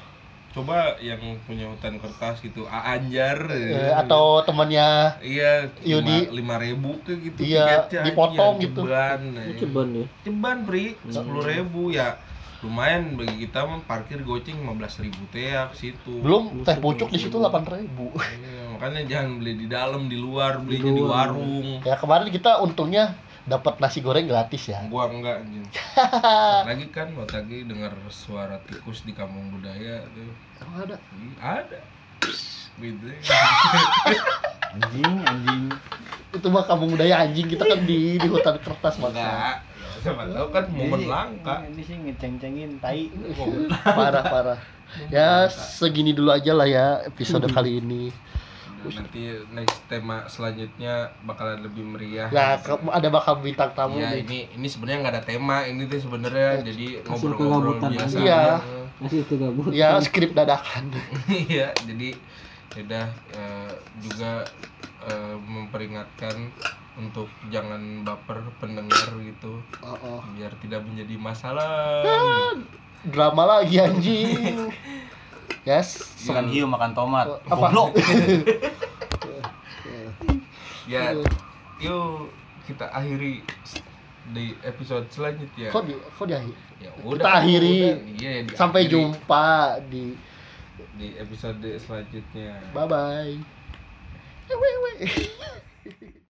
Coba 0.52 1.00
yang 1.00 1.16
punya 1.42 1.64
hutan 1.64 1.96
kertas 1.96 2.44
gitu, 2.44 2.68
A 2.68 2.84
Anjar 2.92 3.40
Eh, 3.48 3.88
atau 3.90 4.44
temannya 4.44 5.16
iya 5.24 5.64
Yudi. 5.82 6.28
lima 6.30 6.60
ribu 6.60 7.00
ke 7.02 7.16
gitu 7.18 7.40
Iya, 7.40 7.88
tiketnya 7.88 8.12
dipotong 8.12 8.60
anjing, 8.60 8.68
gitu. 8.68 8.82
ceban, 8.84 9.20
anjing. 9.32 9.58
ceban 9.58 9.88
ya. 9.90 10.06
ceban 10.22 10.58
pri 10.62 10.84
sepuluh 11.08 11.44
ribu 11.46 11.82
ya 11.90 12.20
lumayan 12.62 13.18
bagi 13.18 13.50
kita 13.50 13.66
mah 13.66 13.82
parkir 13.90 14.22
goceng 14.22 14.62
15.000 14.62 15.06
ribu 15.10 15.24
teh 15.34 15.50
ya 15.50 15.66
ke 15.74 15.76
situ. 15.82 16.14
Belum 16.22 16.62
teh 16.62 16.78
pucuk 16.78 17.10
di 17.10 17.18
situ 17.18 17.42
delapan 17.42 17.66
ribu. 17.66 18.14
Iya, 18.22 18.78
makanya 18.78 19.02
jangan 19.10 19.30
beli 19.42 19.54
di 19.66 19.68
dalam 19.68 20.06
di 20.06 20.18
luar 20.22 20.62
belinya 20.62 20.94
Di 20.94 21.04
warung. 21.04 21.82
Ya 21.82 21.98
kemarin 21.98 22.30
kita 22.30 22.62
untungnya 22.62 23.18
dapat 23.50 23.82
nasi 23.82 24.06
goreng 24.06 24.30
gratis 24.30 24.70
ya. 24.70 24.86
Gua 24.86 25.10
enggak 25.10 25.42
anjing. 25.42 25.66
Lagi 26.70 26.86
kan 26.94 27.10
waktu 27.18 27.34
lagi 27.42 27.58
dengar 27.66 27.94
suara 28.14 28.62
tikus 28.70 29.02
di 29.02 29.18
kampung 29.18 29.50
budaya 29.58 30.06
tuh. 30.14 30.32
Ada? 30.62 30.96
Ada. 31.42 31.80
Gitu 32.78 33.06
anjing 34.78 35.14
anjing. 35.26 35.64
Itu 36.30 36.48
mah 36.54 36.70
kampung 36.70 36.94
budaya 36.94 37.26
anjing. 37.26 37.50
Kita 37.50 37.66
kan 37.66 37.82
di 37.90 38.22
di 38.22 38.28
hutan 38.30 38.62
kertas 38.62 39.02
maka 39.02 39.66
siapa 40.02 40.26
tahu 40.26 40.48
kan 40.50 40.66
momen 40.68 41.02
langka. 41.06 41.56
Ini 41.64 41.82
sih 41.82 41.96
ngeceng-cengin 41.96 42.72
tai. 42.78 43.08
Parah 43.84 44.24
parah. 44.24 44.60
Ya 45.08 45.46
segini 45.48 46.12
dulu 46.12 46.30
aja 46.30 46.52
lah 46.52 46.66
ya 46.66 46.86
episode 47.04 47.46
kali 47.56 47.80
ini. 47.80 48.10
Nanti 48.82 49.22
next 49.54 49.78
tema 49.86 50.26
selanjutnya 50.26 51.14
bakalan 51.22 51.62
lebih 51.62 51.86
meriah. 51.86 52.28
Ya 52.28 52.58
ke- 52.58 52.82
ada 52.90 53.08
bakal 53.08 53.38
bintang 53.40 53.72
tamu 53.72 53.96
Iya 53.96 54.10
nih. 54.12 54.26
ini 54.26 54.40
ini 54.52 54.68
sebenarnya 54.68 54.98
nggak 55.00 55.14
ada 55.14 55.24
tema 55.24 55.62
ini 55.64 55.86
tuh 55.86 56.02
sebenarnya 56.02 56.66
jadi 56.66 57.06
Hasil 57.06 57.14
ngobrol-ngobrol 57.30 57.78
biasa. 57.80 58.18
Iya. 58.18 58.44
Masih 58.98 59.22
itu 59.22 59.34
gabut. 59.38 59.70
ya 59.72 60.02
skrip 60.02 60.34
dadakan. 60.34 60.90
Iya 61.30 61.70
jadi 61.80 62.18
udah 62.74 63.06
eh, 63.32 63.72
juga 64.02 64.50
eh, 65.04 65.36
memperingatkan 65.38 66.36
untuk 67.00 67.32
jangan 67.48 68.04
baper 68.04 68.44
pendengar 68.60 69.16
gitu. 69.24 69.64
Oh, 69.80 69.96
oh. 70.04 70.22
biar 70.36 70.52
tidak 70.60 70.84
menjadi 70.84 71.16
masalah. 71.16 72.04
Drama 73.14 73.60
lagi 73.60 73.80
anjing. 73.82 74.38
Yes. 75.62 76.18
Makan 76.26 76.50
hiu 76.50 76.66
makan 76.66 76.98
tomat. 76.98 77.38
Apa? 77.46 77.70
goblok. 77.70 77.94
Ya 80.90 81.16
yuk 81.80 82.28
kita 82.68 82.90
akhiri 82.92 83.46
di 84.34 84.58
episode 84.66 85.08
selanjutnya. 85.08 85.70
Kok 85.72 85.84
di 85.88 85.96
kok 85.96 86.26
di 86.28 86.34
ya 86.82 86.92
kita 86.92 87.32
akhiri. 87.32 87.78
udah. 87.80 88.18
iya 88.20 88.32
ya, 88.42 88.58
sampai 88.58 88.90
diakhiri 88.90 88.92
jumpa 88.92 89.48
di 89.88 90.18
di 90.98 91.08
episode 91.16 91.64
selanjutnya. 91.80 92.60
Bye 92.76 92.88
bye 92.90 93.40